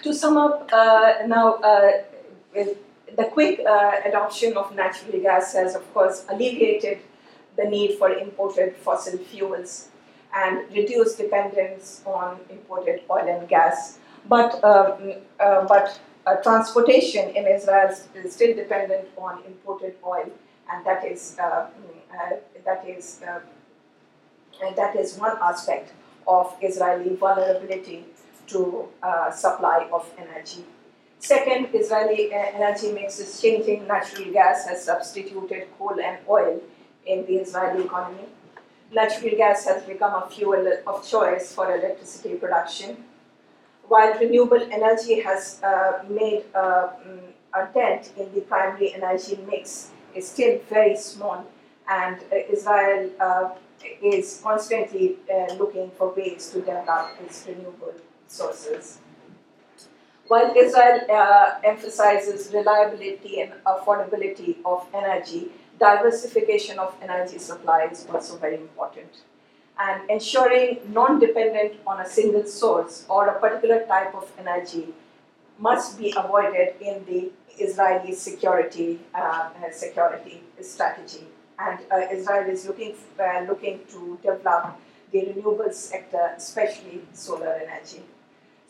To 0.02 0.14
sum 0.14 0.38
up 0.38 0.70
uh, 0.72 1.28
now, 1.28 1.60
with 2.56 2.78
the 3.16 3.26
quick 3.26 3.60
uh, 3.60 3.92
adoption 4.06 4.58
of 4.58 4.74
natural 4.76 5.20
gas 5.22 5.54
has, 5.54 5.76
of 5.76 5.94
course, 5.94 6.26
alleviated 6.30 7.00
the 7.58 7.66
need 7.66 7.98
for 7.98 8.12
imported 8.12 8.76
fossil 8.76 9.18
fuels 9.18 9.90
and 10.34 10.72
reduced 10.74 11.18
dependence 11.18 12.02
on 12.06 12.40
imported 12.50 13.02
oil 13.10 13.28
and 13.28 13.48
gas. 13.48 14.00
But, 14.28 14.64
um, 14.64 15.14
uh, 15.40 15.66
but 15.66 16.00
uh, 16.26 16.36
transportation 16.38 17.30
in 17.30 17.48
Israel 17.48 17.96
is 18.16 18.34
still 18.34 18.56
dependent 18.56 19.08
on 19.18 19.44
imported 19.46 19.96
oil, 20.06 20.30
and 20.72 20.86
that 20.86 21.04
is, 21.06 21.38
uh, 21.40 21.44
uh, 21.44 22.36
that 22.66 22.88
is, 22.88 23.22
uh, 23.28 23.40
and 24.64 24.76
that 24.76 24.96
is 24.96 25.18
one 25.18 25.38
aspect 25.42 25.94
of 26.28 26.56
Israeli 26.62 27.16
vulnerability 27.16 28.06
to 28.48 28.88
supply 29.32 29.88
of 29.92 30.12
energy 30.18 30.66
Second, 31.20 31.68
Israeli 31.74 32.32
energy 32.34 32.94
mix 32.94 33.20
is 33.20 33.42
changing. 33.42 33.86
Natural 33.88 34.32
gas 34.32 34.66
has 34.68 34.86
substituted 34.86 35.68
coal 35.78 36.00
and 36.02 36.18
oil 36.30 36.62
in 37.06 37.26
the 37.26 37.36
Israeli 37.36 37.84
economy. 37.84 38.24
Natural 38.92 39.36
gas 39.36 39.66
has 39.66 39.84
become 39.84 40.24
a 40.24 40.30
fuel 40.30 40.66
of 40.88 41.08
choice 41.08 41.54
for 41.54 41.76
electricity 41.76 42.36
production. 42.36 43.04
While 43.88 44.18
renewable 44.18 44.62
energy 44.72 45.20
has 45.20 45.62
uh, 45.62 46.04
made 46.10 46.46
uh, 46.56 46.90
a 47.54 47.68
dent 47.74 48.12
in 48.18 48.34
the 48.34 48.42
primary 48.42 48.94
energy 48.94 49.38
mix, 49.50 49.92
it's 50.16 50.30
still 50.30 50.60
very 50.70 50.96
small, 50.96 51.46
and 51.88 52.18
uh, 52.32 52.36
Israel 52.50 53.10
uh, 53.20 53.50
is 54.02 54.40
constantly 54.42 55.18
uh, 55.32 55.54
looking 55.56 55.92
for 55.92 56.14
ways 56.14 56.50
to 56.52 56.60
develop 56.60 57.10
its 57.24 57.46
renewable 57.48 57.94
sources. 58.28 59.00
While 60.30 60.54
Israel 60.56 61.00
uh, 61.12 61.56
emphasizes 61.64 62.54
reliability 62.54 63.42
and 63.42 63.52
affordability 63.66 64.58
of 64.64 64.86
energy, 64.94 65.48
diversification 65.80 66.78
of 66.78 66.96
energy 67.02 67.40
supply 67.40 67.88
is 67.92 68.06
also 68.14 68.38
very 68.38 68.58
important. 68.58 69.24
And 69.80 70.08
ensuring 70.08 70.82
non-dependent 70.94 71.80
on 71.88 72.02
a 72.02 72.08
single 72.08 72.46
source 72.46 73.08
or 73.10 73.28
a 73.30 73.40
particular 73.40 73.88
type 73.88 74.14
of 74.14 74.32
energy 74.38 74.90
must 75.58 75.98
be 75.98 76.14
avoided 76.16 76.76
in 76.80 77.04
the 77.06 77.32
Israeli 77.58 78.14
security 78.14 79.00
uh, 79.16 79.50
security 79.72 80.44
strategy. 80.62 81.26
And 81.58 81.80
uh, 81.92 82.02
Israel 82.12 82.48
is 82.48 82.68
looking 82.68 82.94
uh, 83.20 83.46
looking 83.50 83.80
to 83.94 84.20
develop 84.22 84.78
the 85.12 85.26
renewable 85.26 85.74
sector, 85.74 86.34
especially 86.38 87.02
solar 87.14 87.54
energy. 87.68 88.04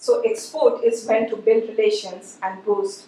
So 0.01 0.21
export 0.21 0.81
is 0.81 1.05
meant 1.05 1.29
to 1.31 1.35
build 1.35 1.67
relations 1.67 2.37
and 2.41 2.63
boost 2.63 3.07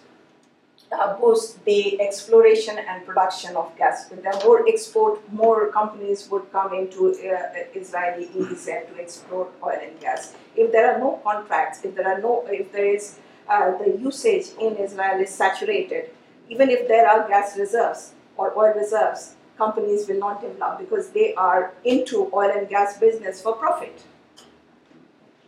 uh, 0.92 1.16
boost 1.18 1.64
the 1.64 1.98
exploration 2.02 2.76
and 2.76 3.06
production 3.06 3.56
of 3.56 3.74
gas. 3.78 4.10
With 4.10 4.22
the 4.24 4.38
more 4.44 4.68
export, 4.68 5.20
more 5.32 5.68
companies 5.68 6.28
would 6.30 6.52
come 6.52 6.74
into 6.74 7.12
uh, 7.12 7.64
Israeli 7.74 8.26
EEZ 8.26 8.88
to 8.88 9.00
explore 9.00 9.48
oil 9.64 9.78
and 9.82 9.98
gas. 10.00 10.34
If 10.54 10.70
there 10.70 10.92
are 10.92 10.98
no 10.98 11.18
contracts, 11.24 11.82
if 11.82 11.94
there 11.94 12.06
are 12.06 12.20
no, 12.20 12.44
if 12.48 12.70
there 12.72 12.94
is 12.94 13.18
uh, 13.48 13.70
the 13.78 13.96
usage 13.98 14.48
in 14.60 14.76
Israel 14.76 15.18
is 15.18 15.30
saturated, 15.30 16.10
even 16.50 16.68
if 16.68 16.86
there 16.88 17.08
are 17.08 17.26
gas 17.26 17.56
reserves 17.56 18.12
or 18.36 18.52
oil 18.54 18.74
reserves, 18.74 19.36
companies 19.56 20.06
will 20.06 20.18
not 20.18 20.42
develop 20.42 20.78
because 20.78 21.08
they 21.12 21.32
are 21.36 21.72
into 21.84 22.30
oil 22.34 22.50
and 22.54 22.68
gas 22.68 22.98
business 22.98 23.40
for 23.40 23.54
profit. 23.54 24.04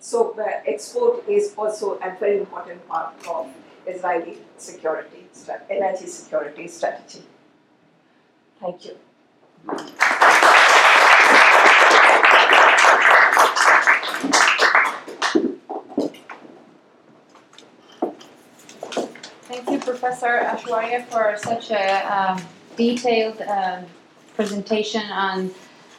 So 0.04 0.36
export 0.66 1.26
is 1.26 1.54
also 1.56 1.94
a 1.94 2.14
very 2.20 2.38
important 2.38 2.86
part 2.86 3.14
of 3.26 3.48
Israeli 3.86 4.36
security, 4.58 5.24
energy 5.70 6.06
security 6.08 6.68
strategy. 6.68 7.22
Thank 8.60 8.84
you. 8.84 8.96
Thank 19.48 19.70
you, 19.70 19.78
Professor 19.78 20.40
Ashwarya, 20.52 21.06
for 21.06 21.38
such 21.38 21.70
a 21.70 21.86
um, 22.14 22.42
detailed 22.76 23.40
um, 23.40 23.86
presentation 24.36 25.00
on 25.10 25.50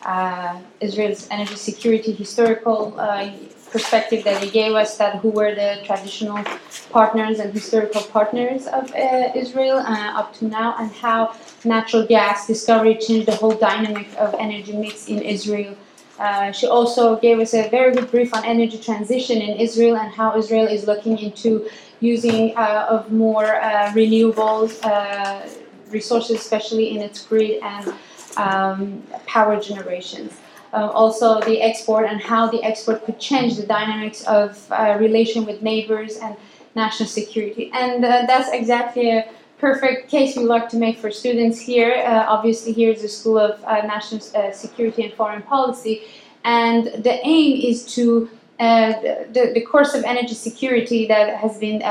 uh, 0.03 0.61
Israel's 0.79 1.27
energy 1.31 1.55
security 1.55 2.11
historical 2.11 2.93
uh, 2.99 3.31
perspective 3.71 4.23
that 4.23 4.41
he 4.43 4.49
gave 4.49 4.73
us 4.73 4.97
that 4.97 5.17
who 5.17 5.29
were 5.29 5.53
the 5.53 5.81
traditional 5.85 6.43
partners 6.91 7.39
and 7.39 7.53
historical 7.53 8.01
partners 8.01 8.67
of 8.67 8.91
uh, 8.93 9.31
Israel 9.35 9.77
uh, 9.77 10.19
up 10.19 10.33
to 10.35 10.45
now, 10.45 10.75
and 10.79 10.91
how 10.91 11.35
natural 11.63 12.05
gas 12.05 12.47
discovery 12.47 12.95
changed 12.95 13.27
the 13.27 13.35
whole 13.35 13.55
dynamic 13.55 14.07
of 14.17 14.33
energy 14.35 14.73
mix 14.73 15.07
in 15.07 15.21
Israel. 15.21 15.75
Uh, 16.17 16.51
she 16.51 16.65
also 16.67 17.17
gave 17.17 17.39
us 17.39 17.53
a 17.53 17.67
very 17.69 17.93
good 17.93 18.09
brief 18.09 18.33
on 18.33 18.45
energy 18.45 18.77
transition 18.77 19.41
in 19.41 19.57
Israel 19.59 19.97
and 19.97 20.13
how 20.13 20.37
Israel 20.37 20.67
is 20.67 20.87
looking 20.87 21.17
into 21.17 21.69
using 21.99 22.55
uh, 22.55 22.85
of 22.89 23.11
more 23.11 23.55
uh, 23.55 23.91
renewables 23.91 24.81
uh, 24.83 25.47
resources, 25.89 26.37
especially 26.39 26.91
in 26.95 27.01
its 27.01 27.25
grid 27.25 27.61
and 27.61 27.93
um, 28.37 29.03
power 29.25 29.59
generations 29.59 30.31
uh, 30.75 30.89
also 30.89 31.39
the 31.41 31.61
export 31.61 32.05
and 32.05 32.19
how 32.21 32.47
the 32.47 32.61
export 32.63 33.05
could 33.05 33.17
change 33.17 33.55
the 33.55 33.65
dynamics 33.65 34.23
of 34.25 34.69
uh, 34.71 34.97
relation 34.99 35.45
with 35.45 35.61
neighbors 35.61 36.17
and 36.17 36.35
national 36.75 37.07
security. 37.07 37.71
And 37.73 38.03
uh, 38.03 38.25
that's 38.27 38.49
exactly 38.51 39.09
a 39.09 39.29
perfect 39.57 40.09
case 40.09 40.35
we 40.35 40.43
like 40.43 40.67
to 40.69 40.77
make 40.77 40.97
for 40.97 41.09
students 41.09 41.57
here. 41.59 42.03
Uh, 42.05 42.25
obviously, 42.27 42.73
here 42.73 42.91
is 42.91 43.01
the 43.01 43.07
School 43.07 43.39
of 43.39 43.63
uh, 43.63 43.87
National 43.87 44.21
uh, 44.35 44.51
Security 44.51 45.03
and 45.05 45.13
Foreign 45.13 45.43
Policy, 45.43 46.03
and 46.43 46.87
the 47.03 47.25
aim 47.25 47.61
is 47.71 47.85
to 47.95 48.29
the, 48.59 49.51
the 49.53 49.61
course 49.61 49.93
of 49.93 50.03
energy 50.03 50.33
security 50.33 51.07
that 51.07 51.37
has 51.37 51.57
been 51.57 51.81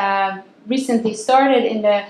recently 0.66 1.15
started 1.15 1.65
in 1.65 1.82
the 1.82 2.05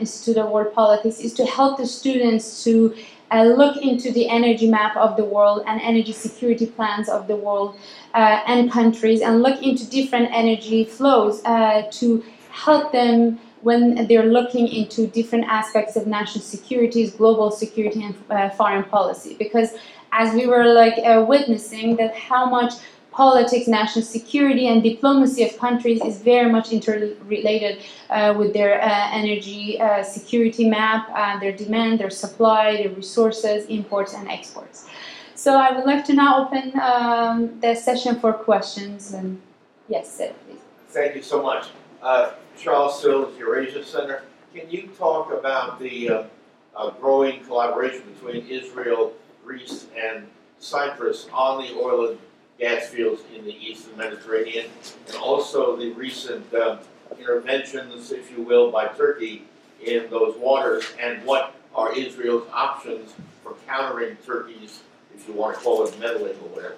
Institute 0.00 0.38
of 0.38 0.50
World 0.50 0.74
Politics 0.74 1.20
is 1.20 1.32
to 1.34 1.44
help 1.44 1.78
the 1.78 1.86
students 1.86 2.64
to 2.64 2.94
uh, 3.32 3.42
look 3.44 3.76
into 3.76 4.12
the 4.12 4.28
energy 4.28 4.68
map 4.70 4.96
of 4.96 5.16
the 5.16 5.24
world 5.24 5.62
and 5.66 5.80
energy 5.82 6.12
security 6.12 6.66
plans 6.66 7.08
of 7.08 7.26
the 7.26 7.36
world 7.36 7.78
uh, 8.14 8.40
and 8.46 8.70
countries 8.70 9.20
and 9.20 9.42
look 9.42 9.62
into 9.62 9.88
different 9.90 10.28
energy 10.32 10.84
flows 10.84 11.44
uh, 11.44 11.82
to 11.90 12.24
help 12.50 12.92
them 12.92 13.38
when 13.62 14.06
they're 14.06 14.26
looking 14.26 14.68
into 14.68 15.08
different 15.08 15.44
aspects 15.48 15.96
of 15.96 16.06
national 16.06 16.42
security, 16.42 17.10
global 17.10 17.50
security, 17.50 18.04
and 18.04 18.14
uh, 18.30 18.48
foreign 18.50 18.84
policy. 18.84 19.34
Because 19.38 19.70
as 20.12 20.32
we 20.34 20.46
were 20.46 20.72
like 20.72 20.94
uh, 20.98 21.24
witnessing, 21.26 21.96
that 21.96 22.14
how 22.14 22.48
much 22.48 22.74
politics, 23.16 23.66
national 23.66 24.04
security, 24.04 24.68
and 24.68 24.82
diplomacy 24.82 25.42
of 25.42 25.58
countries 25.58 26.04
is 26.04 26.20
very 26.20 26.52
much 26.52 26.70
interrelated 26.70 27.82
uh, 28.10 28.34
with 28.36 28.52
their 28.52 28.80
uh, 28.82 29.08
energy 29.10 29.80
uh, 29.80 30.02
security 30.02 30.68
map, 30.68 31.08
uh, 31.14 31.40
their 31.40 31.52
demand, 31.52 31.98
their 31.98 32.10
supply, 32.10 32.76
their 32.76 32.90
resources, 32.90 33.64
imports, 33.66 34.12
and 34.12 34.28
exports. 34.28 34.86
So 35.34 35.56
I 35.56 35.72
would 35.74 35.86
like 35.86 36.04
to 36.06 36.12
now 36.12 36.46
open 36.46 36.78
um, 36.78 37.58
the 37.60 37.74
session 37.74 38.20
for 38.20 38.34
questions. 38.34 39.14
And 39.14 39.40
yes, 39.88 40.12
Sid, 40.12 40.34
please. 40.46 40.60
Thank 40.88 41.16
you 41.16 41.22
so 41.22 41.42
much. 41.42 41.68
Uh, 42.02 42.32
Charles 42.58 43.00
Sills, 43.00 43.36
Eurasia 43.38 43.82
Center. 43.82 44.24
Can 44.54 44.70
you 44.70 44.88
talk 44.98 45.32
about 45.32 45.78
the 45.78 46.10
uh, 46.10 46.90
growing 47.00 47.42
collaboration 47.44 48.02
between 48.12 48.46
Israel, 48.46 49.14
Greece, 49.44 49.86
and 49.96 50.26
Cyprus 50.58 51.28
on 51.32 51.62
the 51.62 51.74
oil 51.74 52.08
and 52.10 52.18
gas 52.58 52.88
fields 52.88 53.22
in 53.34 53.44
the 53.44 53.54
eastern 53.54 53.96
Mediterranean, 53.96 54.66
and 55.08 55.16
also 55.16 55.76
the 55.76 55.90
recent 55.92 56.52
uh, 56.54 56.78
interventions, 57.18 58.12
if 58.12 58.30
you 58.30 58.42
will, 58.42 58.70
by 58.70 58.86
Turkey 58.86 59.44
in 59.84 60.08
those 60.10 60.36
waters, 60.36 60.84
and 61.00 61.22
what 61.24 61.54
are 61.74 61.96
Israel's 61.96 62.48
options 62.52 63.14
for 63.42 63.54
countering 63.66 64.16
Turkey's, 64.24 64.82
if 65.14 65.28
you 65.28 65.34
want 65.34 65.56
to 65.56 65.62
call 65.62 65.86
it 65.86 65.98
meddling 66.00 66.32
or 66.32 66.48
whatever? 66.48 66.76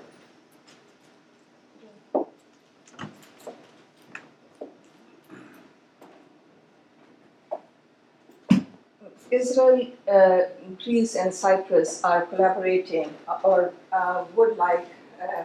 Israel, 9.31 9.87
uh, 10.11 10.41
Greece, 10.83 11.15
and 11.15 11.33
Cyprus 11.33 12.03
are 12.03 12.23
collaborating 12.27 13.13
or 13.45 13.73
uh, 13.93 14.25
would 14.35 14.57
like 14.57 14.87
uh, 15.23 15.43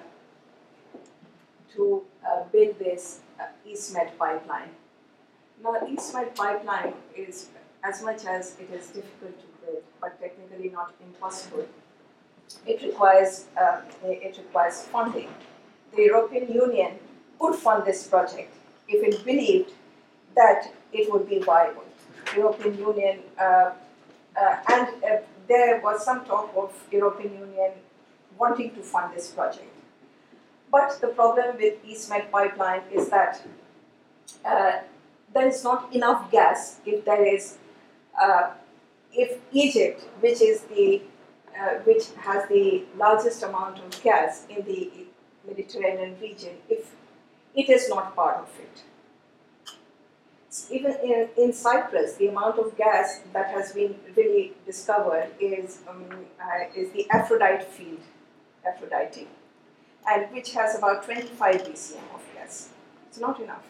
to 1.75 2.03
uh, 2.25 2.43
build 2.51 2.79
this 2.79 3.19
uh, 3.39 3.45
EastMed 3.67 4.17
pipeline. 4.17 4.69
Now, 5.63 5.75
EastMed 5.81 6.35
pipeline 6.35 6.93
is, 7.15 7.49
as 7.83 8.03
much 8.03 8.25
as 8.25 8.55
it 8.59 8.69
is 8.73 8.87
difficult 8.87 9.39
to 9.39 9.65
build, 9.65 9.83
but 10.01 10.19
technically 10.19 10.69
not 10.69 10.93
impossible, 11.01 11.67
it 12.65 12.81
requires, 12.81 13.45
uh, 13.57 13.81
it 14.03 14.37
requires 14.37 14.83
funding. 14.83 15.29
The 15.95 16.03
European 16.03 16.51
Union 16.51 16.99
would 17.39 17.55
fund 17.55 17.85
this 17.85 18.07
project 18.07 18.53
if 18.87 19.03
it 19.03 19.25
believed 19.25 19.71
that 20.35 20.71
it 20.91 21.11
would 21.11 21.29
be 21.29 21.39
viable. 21.39 21.83
The 22.31 22.37
European 22.39 22.77
Union, 22.77 23.19
uh, 23.39 23.43
uh, 23.43 24.55
and 24.71 24.87
uh, 25.03 25.17
there 25.47 25.81
was 25.81 26.03
some 26.03 26.25
talk 26.25 26.51
of 26.55 26.71
European 26.91 27.33
Union 27.33 27.71
wanting 28.37 28.71
to 28.75 28.81
fund 28.81 29.15
this 29.15 29.29
project. 29.31 29.69
But 30.73 30.99
the 31.01 31.09
problem 31.09 31.57
with 31.57 31.85
EastMed 31.85 32.31
pipeline 32.31 32.81
is 32.91 33.07
that 33.09 33.39
uh, 34.43 34.71
there 35.31 35.47
is 35.47 35.63
not 35.63 35.93
enough 35.93 36.31
gas 36.31 36.79
if 36.83 37.05
there 37.05 37.23
is, 37.23 37.59
uh, 38.19 38.53
if 39.13 39.37
Egypt, 39.51 40.01
which 40.19 40.41
is 40.41 40.61
the, 40.61 41.03
uh, 41.55 41.75
which 41.83 42.05
has 42.17 42.49
the 42.49 42.85
largest 42.97 43.43
amount 43.43 43.77
of 43.85 44.01
gas 44.01 44.47
in 44.49 44.65
the 44.65 44.89
Mediterranean 45.47 46.19
region, 46.19 46.55
if 46.67 46.95
it 47.53 47.69
is 47.69 47.87
not 47.87 48.15
part 48.15 48.37
of 48.37 48.49
it. 48.59 48.81
Even 50.71 50.95
in, 51.03 51.29
in 51.37 51.53
Cyprus, 51.53 52.15
the 52.15 52.29
amount 52.29 52.57
of 52.57 52.75
gas 52.75 53.19
that 53.31 53.51
has 53.51 53.73
been 53.73 53.95
really 54.15 54.53
discovered 54.65 55.29
is, 55.39 55.81
um, 55.87 56.03
uh, 56.41 56.65
is 56.75 56.91
the 56.93 57.07
Aphrodite 57.11 57.65
field, 57.65 58.01
Aphrodite 58.65 59.27
and 60.09 60.31
which 60.31 60.53
has 60.53 60.77
about 60.77 61.03
25 61.03 61.63
BCM 61.63 62.13
of 62.13 62.21
gas. 62.33 62.69
It's 63.07 63.19
not 63.19 63.39
enough. 63.39 63.63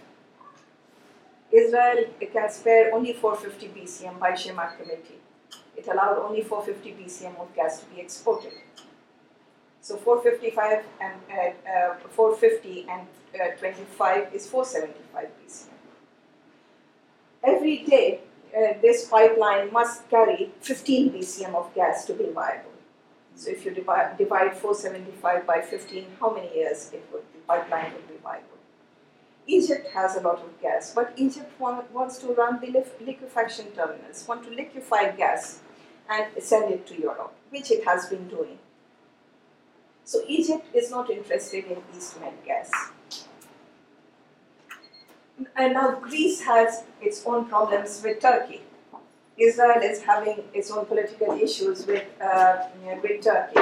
Israel 1.51 2.05
can 2.19 2.49
spare 2.49 2.93
only 2.93 3.14
450 3.14 3.80
BCM 3.80 4.19
by 4.19 4.31
Zemach 4.31 4.77
Committee. 4.77 5.19
It 5.77 5.88
allowed 5.88 6.18
only 6.18 6.41
450 6.41 7.03
BCM 7.03 7.39
of 7.39 7.53
gas 7.55 7.80
to 7.81 7.85
be 7.88 8.01
exported. 8.01 8.53
So 9.81 9.97
455 9.97 10.85
and 11.01 11.14
uh, 11.30 11.69
uh, 11.69 11.95
450 12.10 12.88
and 12.89 13.07
uh, 13.35 13.55
25 13.57 14.34
is 14.34 14.47
475 14.47 15.27
BCM. 15.45 15.69
Every 17.43 17.84
day, 17.84 18.22
uh, 18.55 18.80
this 18.81 19.07
pipeline 19.07 19.72
must 19.73 20.10
carry 20.10 20.51
15 20.61 21.11
BCM 21.11 21.53
of 21.53 21.73
gas 21.76 22.05
to 22.05 22.14
be 22.14 22.30
viable. 22.30 22.72
So 23.35 23.49
if 23.49 23.65
you 23.65 23.72
divide, 23.72 24.18
divide 24.18 24.55
475 24.55 25.47
by 25.47 25.61
15, 25.61 26.07
how 26.19 26.34
many 26.34 26.53
years 26.55 26.91
it 26.93 27.03
would 27.11 27.23
the 27.34 27.39
pipeline 27.47 27.93
would 27.93 28.07
be 28.07 28.15
viable? 28.22 28.47
Egypt 29.47 29.89
has 29.93 30.15
a 30.15 30.22
lot 30.22 30.39
of 30.39 30.61
gas, 30.61 30.93
but 30.93 31.11
Egypt 31.18 31.60
want, 31.60 31.91
wants 31.91 32.18
to 32.19 32.27
run 32.27 32.60
the 32.61 32.85
liquefaction 33.03 33.65
terminals, 33.72 34.26
want 34.27 34.43
to 34.43 34.49
liquefy 34.49 35.11
gas 35.11 35.60
and 36.10 36.27
send 36.41 36.72
it 36.72 36.88
to 36.88 36.99
Europe, 36.99 37.34
which 37.49 37.72
it 37.72 37.84
has 37.85 38.05
been 38.05 38.27
doing. 38.27 38.57
So 40.05 40.22
Egypt 40.27 40.68
is 40.73 40.91
not 40.91 41.10
interested 41.10 41.65
in 41.65 41.77
East 41.95 42.19
Med 42.19 42.34
gas. 42.45 42.72
And 45.55 45.73
now 45.73 45.95
Greece 45.95 46.41
has 46.41 46.84
its 47.01 47.26
own 47.26 47.45
problems 47.45 48.01
with 48.03 48.19
Turkey. 48.22 48.61
Israel 49.38 49.81
is 49.81 50.01
having 50.03 50.43
its 50.53 50.69
own 50.72 50.85
political 50.85 51.38
issues 51.39 51.88
with, 51.88 52.05
uh, 52.22 52.68
with 53.01 53.23
Turkey. 53.23 53.60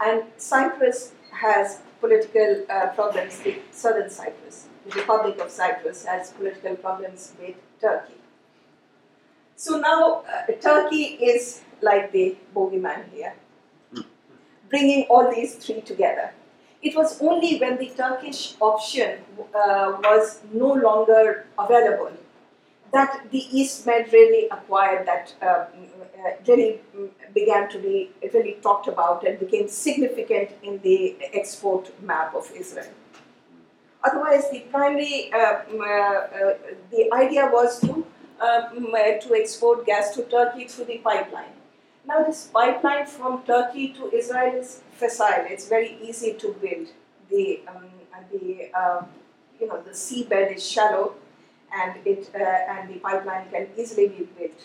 And 0.00 0.22
Cyprus 0.36 1.12
has 1.32 1.80
political 2.00 2.64
uh, 2.70 2.88
problems 2.88 3.40
with 3.44 3.56
southern 3.72 4.10
Cyprus. 4.10 4.66
The 4.86 5.00
Republic 5.00 5.38
of 5.40 5.50
Cyprus 5.50 6.04
has 6.04 6.30
political 6.30 6.76
problems 6.76 7.32
with 7.40 7.56
Turkey. 7.80 8.14
So 9.56 9.80
now 9.80 10.22
uh, 10.22 10.52
Turkey 10.60 11.18
is 11.20 11.62
like 11.82 12.12
the 12.12 12.36
bogeyman 12.54 13.10
here, 13.12 13.34
bringing 14.68 15.04
all 15.10 15.32
these 15.34 15.56
three 15.56 15.80
together. 15.80 16.32
It 16.80 16.94
was 16.94 17.20
only 17.20 17.58
when 17.58 17.76
the 17.78 17.90
Turkish 17.90 18.54
option 18.60 19.18
uh, 19.52 19.96
was 20.00 20.40
no 20.52 20.72
longer 20.72 21.46
available 21.58 22.12
that 22.92 23.30
the 23.30 23.44
East 23.58 23.86
Med 23.86 24.12
really 24.12 24.48
acquired 24.50 25.06
that, 25.06 25.34
uh, 25.42 25.46
uh, 25.46 25.66
really 26.46 26.80
began 27.34 27.68
to 27.70 27.78
be 27.78 28.10
really 28.32 28.58
talked 28.62 28.88
about 28.88 29.26
and 29.26 29.38
became 29.38 29.68
significant 29.68 30.50
in 30.62 30.80
the 30.82 31.16
export 31.34 31.90
map 32.02 32.34
of 32.34 32.50
Israel. 32.56 32.90
Otherwise, 34.04 34.50
the 34.50 34.60
primary, 34.70 35.30
uh, 35.32 35.38
uh, 35.38 36.54
the 36.90 37.10
idea 37.12 37.48
was 37.52 37.80
to, 37.80 38.06
to 38.40 39.34
export 39.34 39.84
gas 39.84 40.14
to 40.14 40.22
Turkey 40.24 40.66
through 40.66 40.86
the 40.86 40.98
pipeline. 40.98 41.52
Now, 42.06 42.22
this 42.22 42.46
pipeline 42.46 43.06
from 43.06 43.42
Turkey 43.42 43.88
to 43.88 44.10
Israel 44.14 44.54
is 44.54 44.80
facile. 44.92 45.44
It's 45.48 45.68
very 45.68 45.98
easy 46.02 46.32
to 46.34 46.54
build. 46.54 46.88
The, 47.28 47.60
um, 47.68 47.90
the, 48.32 48.70
uh, 48.74 49.02
you 49.60 49.66
know, 49.66 49.82
the 49.82 49.90
seabed 49.90 50.56
is 50.56 50.66
shallow 50.66 51.14
and 51.72 51.94
it 52.04 52.30
uh, 52.34 52.38
and 52.38 52.88
the 52.88 52.98
pipeline 52.98 53.48
can 53.50 53.68
easily 53.76 54.08
be 54.08 54.28
built. 54.38 54.60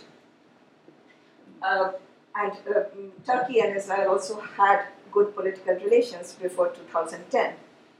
Uh, 1.61 1.91
and 2.35 2.53
uh, 2.75 2.83
Turkey 3.25 3.59
and 3.61 3.75
Israel 3.77 4.09
also 4.09 4.39
had 4.39 4.85
good 5.11 5.35
political 5.35 5.75
relations 5.75 6.33
before 6.33 6.69
2010. 6.69 7.53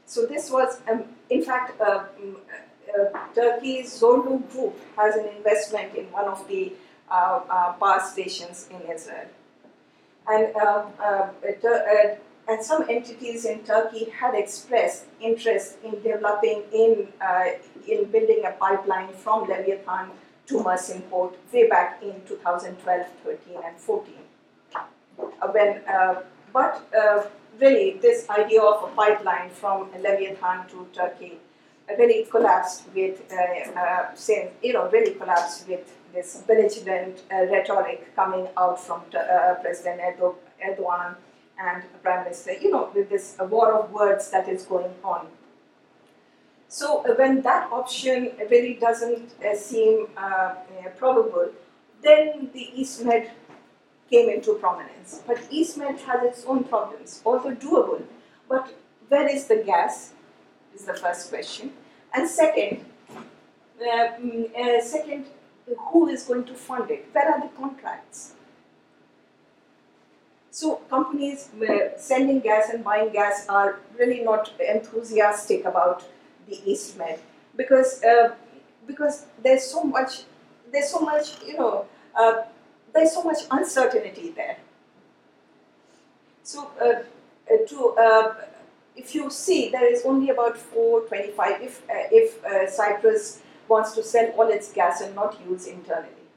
So 0.06 0.26
this 0.26 0.50
was, 0.50 0.82
um, 0.92 1.04
in 1.30 1.44
fact, 1.44 1.80
uh, 1.80 2.06
mm, 2.20 2.36
uh, 2.36 3.20
Turkey's 3.34 4.00
Zorlu 4.00 4.52
group 4.52 4.76
has 4.98 5.16
an 5.16 5.28
investment 5.38 5.96
in 5.96 6.06
one 6.06 6.26
of 6.26 6.48
the 6.48 6.74
uh, 7.10 7.40
power 7.80 8.02
stations 8.04 8.68
in 8.70 8.82
Israel. 8.92 9.28
And 10.28 10.54
and 12.48 12.64
some 12.64 12.86
entities 12.90 13.46
in 13.46 13.64
Turkey 13.64 14.10
had 14.10 14.36
expressed 14.36 15.06
interest 15.22 15.78
in 15.84 16.02
developing 16.02 16.64
in, 16.74 17.08
uh, 17.22 17.46
in 17.88 18.06
building 18.06 18.44
a 18.46 18.52
pipeline 18.52 19.14
from 19.14 19.48
Leviathan 19.48 20.10
to 20.48 20.56
Mersin 20.56 21.10
Port 21.10 21.38
way 21.54 21.70
back 21.70 22.02
in 22.04 22.22
2012, 22.28 23.08
13, 23.24 23.58
and 23.66 23.78
14. 23.78 24.14
Uh, 24.76 25.48
when, 25.52 25.82
uh, 25.88 26.22
but 26.52 26.86
uh, 26.98 27.24
really, 27.62 27.98
this 28.02 28.30
idea 28.30 28.62
of 28.62 28.92
a 28.92 28.94
pipeline 28.94 29.50
from 29.50 29.90
Leviathan 30.02 30.68
to 30.68 30.88
Turkey 30.94 31.40
really 31.98 32.26
collapsed 32.30 32.84
with, 32.94 33.22
uh, 33.32 34.06
you 34.62 34.74
know, 34.74 34.90
really 34.90 35.14
collapsed 35.14 35.68
with 35.68 35.96
this 36.14 36.44
belligerent 36.48 37.22
rhetoric 37.32 38.14
coming 38.16 38.48
out 38.58 38.80
from 38.80 39.02
President 39.62 40.02
Erdogan 40.62 41.16
and 41.60 41.84
Prime 42.02 42.24
Minister, 42.24 42.54
you 42.54 42.72
know, 42.72 42.90
with 42.94 43.10
this 43.10 43.36
war 43.40 43.74
of 43.74 43.92
words 43.92 44.30
that 44.32 44.48
is 44.50 44.64
going 44.64 44.94
on. 45.04 45.28
So 46.68 47.06
uh, 47.06 47.14
when 47.16 47.42
that 47.42 47.72
option 47.72 48.32
really 48.50 48.74
doesn't 48.74 49.30
uh, 49.44 49.56
seem 49.56 50.08
uh, 50.18 50.56
probable, 50.98 51.52
then 52.02 52.50
the 52.54 52.72
EastMed 52.76 53.30
came 54.10 54.30
into 54.30 54.56
prominence. 54.56 55.22
But 55.26 55.38
EastMed 55.52 56.00
has 56.00 56.24
its 56.24 56.46
own 56.46 56.64
problems, 56.64 57.22
although 57.26 57.56
doable. 57.56 58.04
But 58.50 58.74
where 59.08 59.28
is 59.28 59.48
the 59.48 59.58
gas? 59.58 60.14
Is 60.74 60.86
the 60.86 60.96
first 60.96 61.30
question. 61.30 61.72
And 62.14 62.28
second, 62.28 62.84
uh, 63.80 64.18
mm, 64.20 64.56
uh, 64.56 64.82
second, 64.82 65.28
who 65.92 66.08
is 66.08 66.24
going 66.24 66.46
to 66.46 66.56
fund 66.56 66.90
it? 66.90 67.06
Where 67.12 67.32
are 67.32 67.42
the 67.42 67.50
contracts? 67.56 68.34
So 70.54 70.76
companies 70.88 71.50
uh, 71.68 71.98
sending 71.98 72.40
gas 72.40 72.70
and 72.70 72.84
buying 72.84 73.12
gas 73.12 73.48
are 73.50 73.80
really 73.98 74.24
not 74.24 74.52
enthusiastic 74.60 75.66
about 75.66 76.04
the 76.48 76.58
EastMed 76.58 77.18
because 77.56 78.04
uh, 78.04 78.36
because 78.86 79.26
there's 79.42 79.64
so 79.64 79.84
much 79.84 80.26
there's 80.72 80.90
so 80.90 81.00
much 81.00 81.42
you 81.44 81.58
know 81.58 81.88
uh, 82.16 82.44
there's 82.94 83.14
so 83.14 83.24
much 83.24 83.40
uncertainty 83.50 84.30
there. 84.30 84.58
So 86.44 86.70
uh, 86.80 87.02
uh, 87.52 87.66
to 87.70 87.90
uh, 87.98 88.36
if 88.96 89.16
you 89.16 89.32
see 89.32 89.72
there 89.72 89.92
is 89.92 90.06
only 90.06 90.30
about 90.30 90.56
425 90.56 91.62
if 91.64 91.82
if 92.12 92.72
Cyprus 92.72 93.42
wants 93.68 93.94
to 93.94 94.04
sell 94.04 94.28
all 94.38 94.52
its 94.52 94.72
gas 94.72 95.02
and 95.02 95.16
not 95.16 95.36
use 95.50 95.66
internally. 95.66 96.28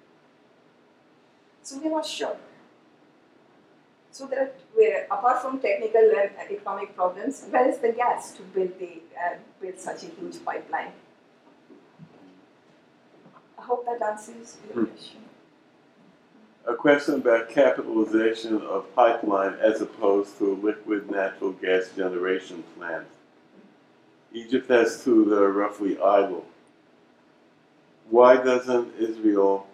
So 1.62 1.78
we're 1.82 1.90
not 1.90 2.06
sure. 2.06 2.36
So 4.16 4.24
that 4.28 4.54
we're, 4.74 5.04
apart 5.10 5.42
from 5.42 5.58
technical 5.60 6.00
and 6.00 6.30
economic 6.50 6.96
problems, 6.96 7.44
where 7.50 7.68
is 7.68 7.76
the 7.80 7.92
gas 7.92 8.32
to 8.36 8.42
build 8.44 8.78
the 8.78 8.92
uh, 9.22 9.34
build 9.60 9.78
such 9.78 10.04
a 10.04 10.06
huge 10.06 10.42
pipeline? 10.42 10.92
I 13.58 13.62
hope 13.62 13.84
that 13.84 14.00
answers 14.00 14.56
your 14.64 14.72
Hmm. 14.72 14.84
question. 14.86 15.20
A 16.66 16.74
question 16.74 17.14
about 17.16 17.50
capitalization 17.50 18.62
of 18.62 18.94
pipeline 18.94 19.52
as 19.60 19.82
opposed 19.82 20.38
to 20.38 20.52
a 20.52 20.56
liquid 20.66 21.10
natural 21.10 21.52
gas 21.52 21.90
generation 21.94 22.64
plant. 22.74 23.06
Egypt 24.32 24.70
has 24.70 25.04
two 25.04 25.26
that 25.26 25.42
are 25.42 25.52
roughly 25.52 25.98
idle. 26.00 26.46
Why 28.08 28.38
doesn't 28.38 28.94
Israel 28.98 29.66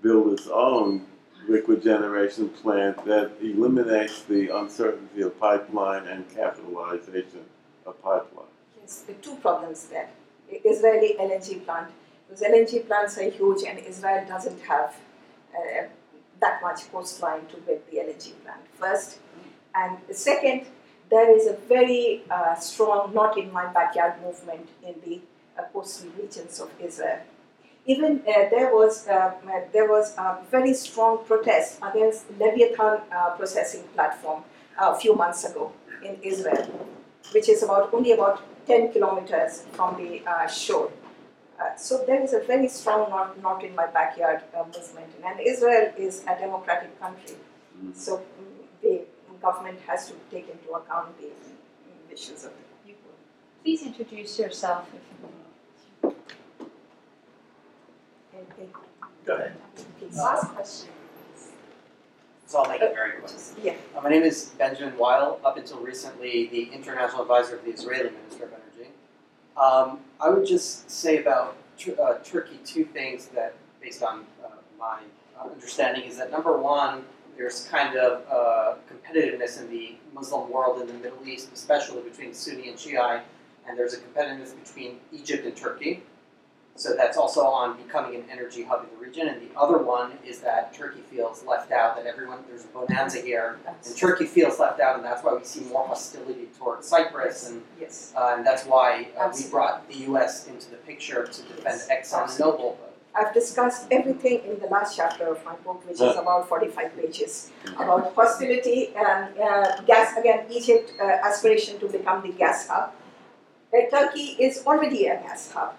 build 0.00 0.32
its 0.32 0.48
own 0.48 1.06
liquid 1.48 1.82
generation 1.82 2.48
plant 2.48 3.04
that 3.04 3.32
eliminates 3.40 4.22
the 4.22 4.48
uncertainty 4.48 5.22
of 5.22 5.38
pipeline 5.38 6.06
and 6.06 6.28
capitalization 6.34 7.44
of 7.86 8.00
pipeline? 8.02 8.46
Yes, 8.80 9.00
the 9.00 9.14
two 9.14 9.36
problems 9.36 9.84
there. 9.86 10.08
Israeli 10.50 11.16
LNG 11.18 11.64
plant. 11.64 11.90
Those 12.28 12.40
LNG 12.40 12.86
plants 12.86 13.18
are 13.18 13.30
huge 13.30 13.62
and 13.64 13.78
Israel 13.78 14.24
doesn't 14.26 14.60
have 14.62 14.96
uh, 15.54 15.86
that 16.40 16.60
much 16.62 16.90
coastline 16.92 17.46
to 17.46 17.56
build 17.58 17.80
the 17.90 17.98
LNG 17.98 18.32
plant, 18.42 18.60
first. 18.78 19.18
And 19.74 19.98
second, 20.10 20.66
there 21.10 21.34
is 21.36 21.46
a 21.46 21.56
very 21.68 22.22
uh, 22.30 22.54
strong 22.56 23.14
not 23.14 23.38
in 23.38 23.52
my 23.52 23.66
backyard 23.72 24.14
movement 24.22 24.68
in 24.82 24.94
the 25.04 25.20
uh, 25.58 25.64
coastal 25.72 26.10
regions 26.20 26.60
of 26.60 26.70
Israel. 26.80 27.20
Even 27.86 28.20
uh, 28.26 28.48
there 28.50 28.74
was 28.74 29.06
uh, 29.06 29.32
there 29.72 29.88
was 29.88 30.16
a 30.18 30.38
very 30.50 30.74
strong 30.74 31.24
protest 31.24 31.78
against 31.82 32.24
Leviathan 32.38 33.00
uh, 33.12 33.30
processing 33.36 33.84
platform 33.94 34.42
a 34.78 34.94
few 34.98 35.14
months 35.14 35.44
ago 35.44 35.72
in 36.02 36.16
Israel, 36.22 36.66
which 37.32 37.48
is 37.48 37.62
about 37.62 37.94
only 37.94 38.10
about 38.12 38.42
10 38.66 38.92
kilometers 38.92 39.62
from 39.72 39.96
the 39.96 40.20
uh, 40.26 40.46
shore. 40.48 40.90
Uh, 41.60 41.74
so 41.76 42.04
there 42.06 42.22
is 42.22 42.32
a 42.34 42.40
very 42.40 42.68
strong 42.68 43.08
not, 43.08 43.40
not 43.40 43.64
in 43.64 43.74
my 43.74 43.86
backyard 43.86 44.42
uh, 44.54 44.64
movement, 44.64 45.10
and 45.24 45.40
Israel 45.40 45.92
is 45.96 46.22
a 46.24 46.38
democratic 46.38 46.98
country, 47.00 47.36
so 47.94 48.18
mm, 48.18 48.66
the 48.82 49.04
government 49.40 49.78
has 49.86 50.08
to 50.08 50.14
take 50.30 50.50
into 50.50 50.70
account 50.72 51.16
the 51.18 51.28
mm, 51.28 52.10
wishes 52.10 52.44
of 52.44 52.50
the 52.50 52.88
people. 52.88 53.10
Please 53.62 53.82
introduce 53.84 54.38
yourself. 54.38 54.86
If 54.88 55.00
you 55.22 55.28
And 58.36 58.46
they- 58.58 58.68
Go 59.24 59.34
ahead. 59.34 59.56
Last 60.14 60.52
question. 60.52 60.90
So 62.46 62.60
I'll 62.60 62.68
make 62.70 62.80
it 62.80 62.94
very 62.94 63.12
quick. 63.12 63.32
Yeah. 63.60 63.74
Uh, 63.96 64.00
my 64.02 64.08
name 64.10 64.22
is 64.22 64.50
Benjamin 64.56 64.96
Weil, 64.96 65.40
up 65.44 65.56
until 65.56 65.78
recently 65.80 66.46
the 66.46 66.72
international 66.72 67.22
advisor 67.22 67.56
of 67.56 67.64
the 67.64 67.72
Israeli 67.72 68.10
Minister 68.10 68.44
of 68.44 68.52
Energy. 68.52 68.90
Um, 69.56 70.00
I 70.20 70.28
would 70.30 70.46
just 70.46 70.88
say 70.88 71.18
about 71.20 71.56
uh, 72.00 72.14
Turkey 72.22 72.60
two 72.64 72.84
things 72.84 73.26
that, 73.28 73.54
based 73.80 74.02
on 74.02 74.26
uh, 74.44 74.48
my 74.78 75.00
uh, 75.38 75.48
understanding, 75.50 76.04
is 76.04 76.16
that 76.18 76.30
number 76.30 76.56
one, 76.56 77.04
there's 77.36 77.64
kind 77.68 77.96
of 77.98 78.22
uh, 78.30 78.74
competitiveness 78.90 79.60
in 79.60 79.68
the 79.68 79.96
Muslim 80.14 80.48
world 80.50 80.80
in 80.80 80.86
the 80.86 80.94
Middle 80.94 81.26
East, 81.26 81.48
especially 81.52 82.02
between 82.02 82.32
Sunni 82.32 82.68
and 82.68 82.78
Shiite, 82.78 83.22
and 83.68 83.76
there's 83.76 83.94
a 83.94 83.98
competitiveness 83.98 84.54
between 84.64 85.00
Egypt 85.12 85.44
and 85.46 85.56
Turkey. 85.56 86.02
So 86.76 86.94
that's 86.94 87.16
also 87.16 87.40
on 87.44 87.76
becoming 87.78 88.14
an 88.16 88.24
energy 88.30 88.62
hub 88.62 88.84
in 88.84 88.90
the 88.90 89.04
region. 89.04 89.28
And 89.28 89.40
the 89.40 89.58
other 89.58 89.78
one 89.78 90.12
is 90.24 90.40
that 90.40 90.74
Turkey 90.74 91.00
feels 91.10 91.42
left 91.44 91.72
out, 91.72 91.96
that 91.96 92.06
everyone, 92.06 92.40
there's 92.48 92.64
a 92.64 92.68
bonanza 92.68 93.20
here, 93.20 93.58
and 93.66 93.96
Turkey 93.96 94.26
feels 94.26 94.58
left 94.60 94.78
out, 94.78 94.96
and 94.96 95.04
that's 95.04 95.24
why 95.24 95.34
we 95.34 95.42
see 95.44 95.60
more 95.64 95.86
hostility 95.86 96.48
toward 96.58 96.84
Cyprus, 96.84 97.48
and, 97.50 97.62
Yes. 97.80 98.12
uh, 98.16 98.34
and 98.36 98.46
that's 98.46 98.64
why 98.64 99.08
uh, 99.18 99.32
we 99.34 99.48
brought 99.48 99.88
the 99.88 99.96
US 100.12 100.46
into 100.48 100.70
the 100.70 100.76
picture 100.76 101.26
to 101.26 101.42
defend 101.42 101.80
Yes, 101.88 102.12
Exxon 102.12 102.24
and 102.24 102.44
Mobil. 102.44 102.76
I've 103.18 103.32
discussed 103.32 103.86
everything 103.90 104.42
in 104.44 104.58
the 104.60 104.66
last 104.66 104.94
chapter 104.94 105.28
of 105.28 105.42
my 105.42 105.54
book, 105.64 105.82
which 105.88 106.02
is 106.02 106.16
about 106.16 106.46
45 106.50 106.94
pages, 106.96 107.50
about 107.78 108.14
hostility 108.14 108.88
and 108.94 109.38
uh, 109.38 109.80
gas. 109.86 110.14
Again, 110.18 110.44
Egypt 110.50 110.92
uh, 111.00 111.04
aspiration 111.04 111.78
to 111.80 111.88
become 111.88 112.20
the 112.20 112.32
gas 112.36 112.68
hub. 112.68 112.92
Uh, 113.72 113.88
Turkey 113.90 114.36
is 114.38 114.62
already 114.66 115.06
a 115.06 115.16
gas 115.16 115.50
hub 115.50 115.74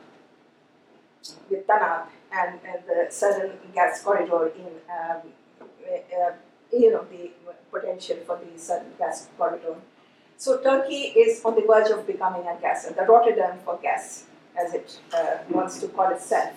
with 1.49 1.67
TANAP 1.67 2.07
and, 2.31 2.59
and 2.65 2.79
the 2.87 3.07
southern 3.09 3.51
gas 3.73 4.01
corridor 4.03 4.51
in, 4.55 4.71
um, 4.89 5.21
uh, 5.61 6.31
you 6.71 6.91
know, 6.91 7.05
the 7.09 7.31
potential 7.71 8.17
for 8.25 8.39
the 8.43 8.59
southern 8.59 8.93
gas 8.97 9.27
corridor. 9.37 9.75
So 10.37 10.61
Turkey 10.61 11.13
is 11.23 11.43
on 11.43 11.55
the 11.55 11.61
verge 11.61 11.89
of 11.89 12.05
becoming 12.05 12.41
a 12.47 12.55
gas, 12.61 12.85
the 12.85 13.03
Rotterdam 13.03 13.57
for 13.65 13.79
gas, 13.81 14.25
as 14.55 14.73
it 14.73 14.99
uh, 15.13 15.37
wants 15.49 15.79
to 15.79 15.87
call 15.87 16.11
itself. 16.11 16.53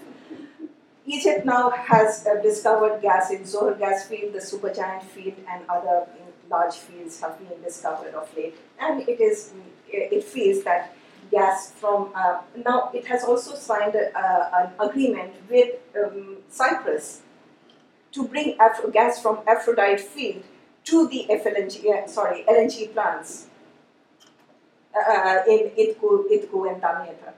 Egypt 1.07 1.45
now 1.47 1.71
has 1.71 2.27
uh, 2.27 2.41
discovered 2.43 3.01
gas 3.01 3.31
in 3.31 3.43
Zohr 3.43 3.79
gas 3.79 4.07
field, 4.07 4.35
the 4.35 4.39
supergiant 4.39 5.03
field, 5.03 5.35
and 5.49 5.65
other 5.69 6.07
large 6.51 6.75
fields 6.75 7.21
have 7.21 7.39
been 7.39 7.63
discovered 7.63 8.15
of 8.15 8.29
late. 8.37 8.57
And 8.79 9.09
it 9.09 9.21
is, 9.21 9.53
it 9.89 10.25
feels 10.25 10.63
that 10.65 10.95
gas 11.31 11.73
from 11.73 12.11
uh, 12.15 12.41
now 12.65 12.91
it 12.93 13.07
has 13.07 13.25
also 13.25 13.55
signed 13.55 13.95
a, 13.95 14.17
a, 14.19 14.51
an 14.61 14.89
agreement 14.89 15.33
with 15.49 15.75
um, 15.97 16.39
Cyprus 16.49 17.23
to 18.13 18.27
bring 18.27 18.59
Afro- 18.59 18.91
gas 18.91 19.23
from 19.23 19.41
Aphrodite 19.47 20.03
field 20.03 20.43
to 20.85 21.09
the 21.09 21.27
FLNG, 21.31 21.87
uh, 21.87 22.07
sorry, 22.09 22.45
LNG 22.49 22.93
plants 22.93 23.47
uh, 24.95 25.39
in 25.49 25.71
Idku, 25.79 26.27
Idku 26.31 26.73
and 26.73 26.83
Damietta. 26.83 27.33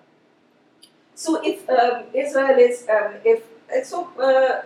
So 1.15 1.41
if 1.45 1.69
um, 1.69 2.05
Israel 2.15 2.59
is, 2.59 2.87
um, 2.89 3.15
if 3.25 3.43
uh, 3.71 3.85
so, 3.85 4.09
uh, 4.19 4.63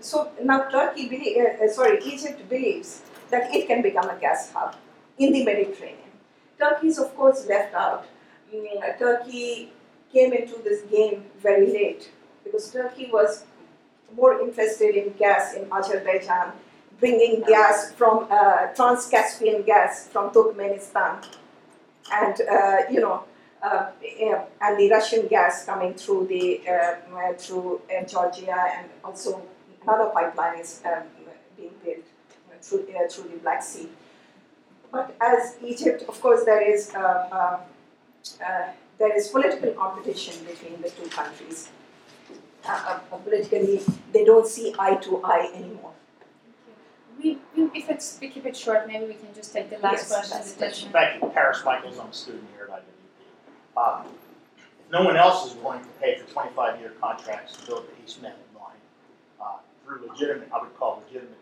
so 0.00 0.30
now 0.42 0.68
Turkey, 0.68 1.40
uh, 1.40 1.64
uh, 1.64 1.68
sorry, 1.68 2.02
Egypt 2.04 2.48
believes 2.48 3.02
that 3.30 3.54
it 3.54 3.66
can 3.66 3.82
become 3.82 4.08
a 4.08 4.16
gas 4.16 4.52
hub 4.52 4.76
in 5.18 5.32
the 5.32 5.44
Mediterranean. 5.44 6.12
Turkey 6.58 6.88
is 6.88 6.98
of 6.98 7.14
course 7.16 7.46
left 7.48 7.74
out. 7.74 8.06
Turkey 8.98 9.72
came 10.12 10.32
into 10.32 10.62
this 10.62 10.82
game 10.82 11.24
very 11.40 11.66
late 11.72 12.10
because 12.44 12.70
Turkey 12.70 13.10
was 13.12 13.44
more 14.14 14.40
interested 14.40 14.94
in 14.94 15.12
gas 15.14 15.54
in 15.54 15.66
Azerbaijan, 15.72 16.52
bringing 17.00 17.42
gas 17.42 17.92
from 17.92 18.26
uh, 18.30 18.68
Trans-Caspian 18.74 19.62
gas 19.62 20.08
from 20.08 20.30
Turkmenistan, 20.30 21.24
and 22.12 22.40
uh, 22.40 22.76
you 22.90 23.00
know, 23.00 23.24
uh, 23.62 23.90
and 24.62 24.78
the 24.78 24.88
Russian 24.90 25.26
gas 25.26 25.64
coming 25.64 25.94
through 25.94 26.26
the 26.28 26.60
uh, 26.68 27.16
uh, 27.16 27.32
through 27.34 27.80
uh, 27.90 28.04
Georgia, 28.04 28.56
and 28.76 28.88
also 29.04 29.42
another 29.82 30.10
pipeline 30.10 30.60
is 30.60 30.80
um, 30.86 31.02
being 31.56 31.72
built 31.84 32.04
through 32.62 32.86
through 33.10 33.28
the 33.30 33.36
Black 33.38 33.62
Sea. 33.62 33.88
But 34.92 35.14
as 35.20 35.56
Egypt, 35.62 36.04
of 36.08 36.20
course, 36.20 36.44
there 36.44 36.62
is 36.62 36.94
uh, 38.40 38.44
uh, 38.44 38.46
uh, 38.46 38.70
there 38.98 39.16
is 39.16 39.28
political 39.28 39.72
competition 39.72 40.44
between 40.44 40.80
the 40.82 40.90
two 40.90 41.08
countries. 41.10 41.68
Uh, 42.64 42.70
uh, 42.88 42.98
politically, 43.16 43.80
they 44.12 44.24
don't 44.24 44.46
see 44.46 44.74
eye 44.78 44.94
to 44.96 45.22
eye 45.22 45.50
anymore. 45.54 45.92
we, 47.18 47.38
we, 47.54 47.64
if 47.74 47.88
it's 47.90 48.18
we 48.20 48.28
keep 48.28 48.46
it 48.46 48.56
short, 48.56 48.86
maybe 48.86 49.06
we 49.06 49.14
can 49.14 49.32
just 49.34 49.52
take 49.52 49.70
the 49.70 49.78
last 49.78 49.92
Yes, 49.92 50.08
question. 50.08 50.36
last 50.38 50.52
the 50.54 50.58
question. 50.58 50.90
Thank 50.92 51.22
you, 51.22 51.28
Paris 51.28 51.62
Michaels, 51.64 51.98
I'm 51.98 52.08
a 52.08 52.12
student 52.12 52.44
here 52.56 52.68
at 52.72 52.82
IWP. 52.82 54.00
Um, 54.06 54.06
no 54.90 55.04
one 55.04 55.16
else 55.16 55.46
is 55.50 55.54
willing 55.62 55.80
to 55.80 55.88
pay 56.00 56.18
for 56.18 56.30
twenty-five 56.32 56.80
year 56.80 56.92
contracts 57.00 57.56
to 57.56 57.66
build 57.66 57.84
the 57.88 58.04
East 58.04 58.22
Med 58.22 58.34
line, 58.54 58.80
uh, 59.40 59.58
through 59.84 60.08
legitimate, 60.08 60.48
I 60.54 60.62
would 60.62 60.76
call 60.78 61.02
legitimate 61.06 61.36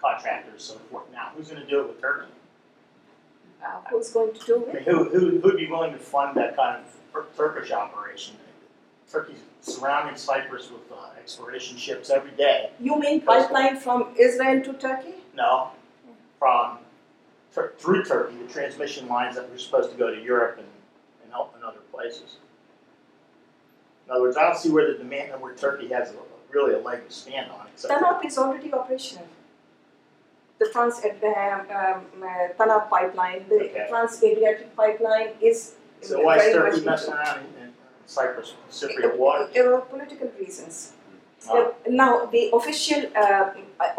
contractors, 0.00 0.62
so 0.64 0.74
forth. 0.90 1.04
Now, 1.12 1.30
who's 1.36 1.48
gonna 1.48 1.66
do 1.66 1.80
it 1.80 1.88
with 1.88 2.00
Turkey? 2.00 2.28
Uh, 3.64 3.80
who's 3.90 4.10
going 4.10 4.32
to 4.32 4.46
do 4.46 4.64
it? 4.66 4.82
who, 4.84 5.04
who, 5.04 5.40
who'd 5.40 5.56
be 5.56 5.66
willing 5.68 5.92
to 5.92 5.98
fund 5.98 6.36
that 6.36 6.56
kind 6.56 6.82
of 7.14 7.36
Turkish 7.36 7.70
operation? 7.72 8.36
Turkey's 9.10 9.38
surrounding 9.62 10.16
Cyprus 10.16 10.70
with, 10.70 10.82
uh, 10.92 11.10
exploration 11.18 11.76
ships 11.76 12.10
every 12.10 12.30
day. 12.32 12.70
You 12.80 12.98
mean 12.98 13.20
pipeline 13.22 13.78
from 13.78 14.14
Israel 14.18 14.62
to 14.64 14.72
Turkey? 14.74 15.14
No, 15.34 15.70
from, 16.38 16.78
Tur- 17.54 17.74
through 17.78 18.04
Turkey, 18.04 18.36
the 18.36 18.52
transmission 18.52 19.08
lines 19.08 19.36
that 19.36 19.50
were 19.50 19.58
supposed 19.58 19.90
to 19.90 19.96
go 19.96 20.14
to 20.14 20.20
Europe 20.20 20.58
and, 20.58 20.66
and 21.22 21.32
help 21.32 21.54
in 21.56 21.62
other 21.64 21.80
places. 21.92 22.36
In 24.06 24.12
other 24.12 24.22
words, 24.22 24.36
I 24.36 24.42
don't 24.42 24.56
see 24.56 24.70
where 24.70 24.90
the 24.92 24.98
demand, 24.98 25.40
where 25.40 25.54
Turkey 25.54 25.88
has 25.88 26.10
a- 26.12 26.14
really 26.50 26.74
a 26.74 26.78
leg 26.78 27.06
to 27.06 27.12
stand 27.12 27.50
on, 27.50 27.66
TANAP 27.76 28.24
is 28.24 28.38
already 28.38 28.72
operational. 28.72 29.26
The 30.58 30.68
Trans 30.72 31.00
um, 31.04 31.66
um, 31.70 32.04
uh, 32.22 32.80
pipeline, 32.90 33.44
the 33.48 33.56
Okay. 33.56 33.86
Trans 33.88 34.22
Adriatic 34.22 34.74
pipeline 34.76 35.30
is 35.40 35.74
So 36.02 36.20
why 36.22 36.36
is 36.38 36.54
Turkey 36.54 36.84
messing 36.84 37.14
around 37.14 37.38
in, 37.38 37.62
in 37.64 37.72
Cyprus, 38.06 38.54
Cypriot 38.70 39.16
waters? 39.16 39.56
Uh, 39.56 39.80
political 39.92 40.28
reasons. 40.38 40.92
Uh, 41.48 41.54
Uh, 41.54 41.70
now, 41.88 42.26
the 42.26 42.50
official 42.58 43.02
uh, 43.14 43.50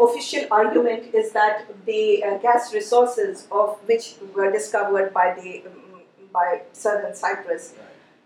official 0.06 0.44
argument 0.50 1.02
is 1.20 1.32
that 1.32 1.64
the 1.86 2.22
uh, 2.22 2.36
gas 2.46 2.74
resources 2.74 3.46
of 3.50 3.78
which 3.88 4.16
were 4.34 4.50
discovered 4.52 5.08
by 5.20 5.26
the 5.40 5.62
um, 5.66 6.02
by 6.32 6.48
southern 6.72 7.14
Cyprus, 7.14 7.74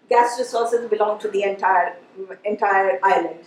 gas 0.09 0.39
resources 0.39 0.91
belong 0.91 1.19
to 1.21 1.29
the 1.29 1.43
entire 1.45 1.97
entire 2.45 2.99
island, 3.03 3.45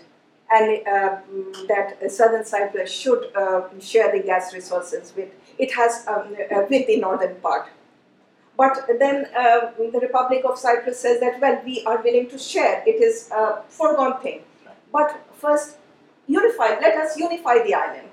and 0.51 0.87
uh, 0.87 1.17
mm, 1.31 1.67
that 1.67 2.11
southern 2.11 2.45
Cyprus 2.45 2.91
should 2.91 3.35
uh, 3.35 3.63
share 3.79 4.11
the 4.11 4.23
gas 4.23 4.53
resources 4.53 5.13
with 5.15 5.29
it 5.57 5.73
has 5.73 6.05
um, 6.07 6.35
uh, 6.51 6.61
with 6.69 6.87
the 6.87 6.97
northern 6.99 7.35
part. 7.35 7.67
But 8.55 8.87
then 8.99 9.27
uh, 9.37 9.71
the 9.77 9.99
Republic 10.01 10.43
of 10.45 10.57
Cyprus 10.57 10.99
says 10.99 11.19
that 11.19 11.39
well 11.41 11.61
we 11.65 11.83
are 11.85 12.01
willing 12.01 12.29
to 12.29 12.37
share. 12.37 12.83
It 12.85 13.01
is 13.01 13.29
a 13.31 13.61
foregone 13.67 14.19
thing. 14.21 14.41
But 14.91 15.19
first, 15.33 15.77
unify. 16.27 16.79
Let 16.79 16.97
us 16.97 17.17
unify 17.17 17.63
the 17.63 17.73
island. 17.73 18.09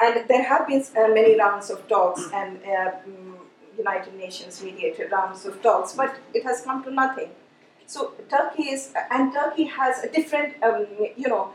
And 0.00 0.28
there 0.28 0.42
have 0.42 0.66
been 0.66 0.84
uh, 0.96 1.08
many 1.08 1.38
rounds 1.38 1.70
of 1.70 1.86
talks 1.88 2.28
and 2.32 2.58
uh, 2.58 2.90
mm, 3.08 3.36
United 3.78 4.14
Nations 4.14 4.62
mediated 4.62 5.10
rounds 5.12 5.44
of 5.46 5.62
talks, 5.62 5.92
but 5.92 6.16
it 6.34 6.42
has 6.42 6.62
come 6.62 6.82
to 6.84 6.90
nothing. 6.90 7.30
So 7.86 8.12
Turkey 8.30 8.64
is, 8.64 8.92
and 9.10 9.32
Turkey 9.32 9.64
has 9.64 10.02
a 10.02 10.10
different, 10.10 10.62
um, 10.62 10.86
you 11.16 11.28
know, 11.28 11.52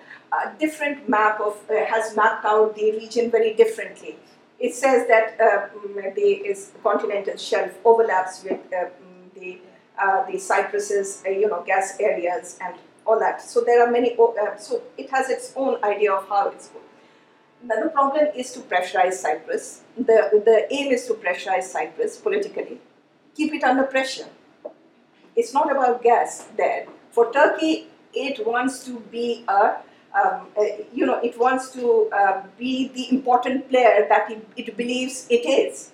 different 0.60 1.10
map 1.10 1.40
of 1.40 1.58
uh, 1.70 1.86
has 1.86 2.16
mapped 2.16 2.46
out 2.46 2.76
the 2.76 2.92
region 2.92 3.32
very 3.32 3.54
differently. 3.54 4.16
It 4.60 4.74
says 4.76 5.08
that 5.08 5.38
mm, 5.40 6.16
the 6.16 6.58
continental 6.84 7.38
shelf 7.38 7.72
overlaps 7.86 8.44
with 8.44 8.60
mm, 8.70 8.90
the 9.34 9.60
uh, 10.02 10.26
the 10.30 10.38
Cyprus's, 10.38 11.24
uh, 11.26 11.30
you 11.30 11.48
know, 11.48 11.64
gas 11.66 11.98
areas 12.00 12.58
and 12.62 12.76
all 13.06 13.20
that. 13.20 13.42
So 13.42 13.62
there 13.62 13.86
are 13.86 13.92
many. 13.92 14.16
Uh, 14.18 14.56
so 14.58 14.82
it 14.98 15.10
has 15.10 15.30
its 15.30 15.54
own 15.56 15.84
idea 15.84 16.14
of 16.14 16.28
how 16.30 16.50
it's 16.50 16.68
going. 16.68 16.86
Now 17.64 17.84
the 17.84 17.90
problem 17.90 18.28
is 18.36 18.54
to 18.54 18.60
pressurize 18.62 19.14
Cyprus. 19.14 19.82
The 19.98 20.42
the 20.46 20.68
aim 20.72 20.92
is 20.92 21.08
to 21.08 21.14
pressurize 21.16 21.64
Cyprus 21.64 22.18
politically, 22.18 22.80
keep 23.36 23.54
it 23.54 23.64
under 23.64 23.84
pressure. 23.84 24.28
It's 25.40 25.54
not 25.54 25.72
about 25.72 26.04
gas 26.04 26.48
there. 26.58 26.86
For 27.12 27.32
Turkey, 27.32 27.88
it 28.14 28.46
wants 28.46 28.84
to 28.86 29.00
be 29.12 29.46
a 29.48 29.78
um, 30.20 30.48
you 30.94 31.06
know, 31.06 31.20
it 31.22 31.40
wants 31.40 31.72
to 31.74 32.10
uh, 32.12 32.44
be 32.58 32.88
the 32.90 33.16
important 33.16 33.70
player 33.70 34.08
that 34.10 34.32
it, 34.32 34.46
it 34.58 34.76
believes 34.76 35.28
it 35.30 35.46
is. 35.46 35.92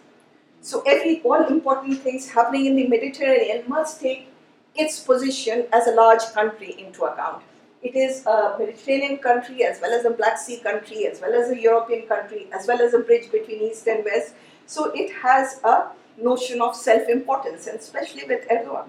So 0.62 0.82
every 0.88 1.22
all 1.22 1.46
important 1.46 2.00
things 2.00 2.30
happening 2.30 2.66
in 2.66 2.76
the 2.76 2.88
Mediterranean 2.88 3.66
must 3.68 4.02
take 4.02 4.30
its 4.74 5.00
position 5.00 5.66
as 5.74 5.88
a 5.88 5.92
large 5.92 6.24
country 6.34 6.76
into 6.80 7.04
account. 7.04 7.44
It 7.84 7.96
is 7.96 8.26
a 8.26 8.56
Mediterranean 8.58 9.18
country 9.18 9.64
as 9.64 9.80
well 9.80 9.94
as 10.00 10.06
a 10.06 10.10
Black 10.10 10.40
Sea 10.40 10.58
country, 10.58 11.06
as 11.06 11.22
well 11.22 11.34
as 11.34 11.52
a 11.52 11.62
European 11.62 12.08
country, 12.08 12.48
as 12.52 12.68
well 12.68 12.82
as 12.82 12.94
a 12.94 13.00
bridge 13.00 13.32
between 13.32 13.62
East 13.62 13.86
and 13.88 14.04
West. 14.04 14.34
So 14.66 14.92
it 14.96 15.12
has 15.22 15.60
a 15.64 15.90
notion 16.18 16.62
of 16.62 16.76
self-importance, 16.76 17.68
and 17.68 17.80
especially 17.80 18.24
with 18.24 18.48
Erdogan. 18.50 18.88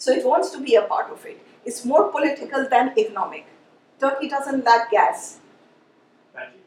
So 0.00 0.12
it 0.12 0.24
wants 0.24 0.48
to 0.52 0.60
be 0.60 0.76
a 0.76 0.82
part 0.82 1.12
of 1.12 1.24
it. 1.26 1.38
It's 1.66 1.84
more 1.84 2.10
political 2.10 2.66
than 2.66 2.94
economic. 2.98 3.44
Turkey 4.00 4.30
doesn't 4.30 4.64
lack 4.64 4.90
gas. 4.90 5.40
Thank 6.34 6.54
you. 6.54 6.60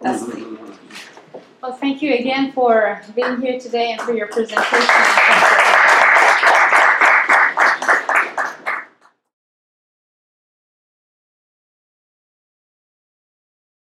That's 0.00 0.22
mm-hmm. 0.22 1.40
Well, 1.60 1.72
thank 1.74 2.00
you 2.00 2.14
again 2.14 2.52
for 2.52 3.02
being 3.14 3.42
here 3.42 3.60
today 3.60 3.92
and 3.92 4.00
for 4.00 4.14
your 4.14 4.28
presentation. 4.28 5.55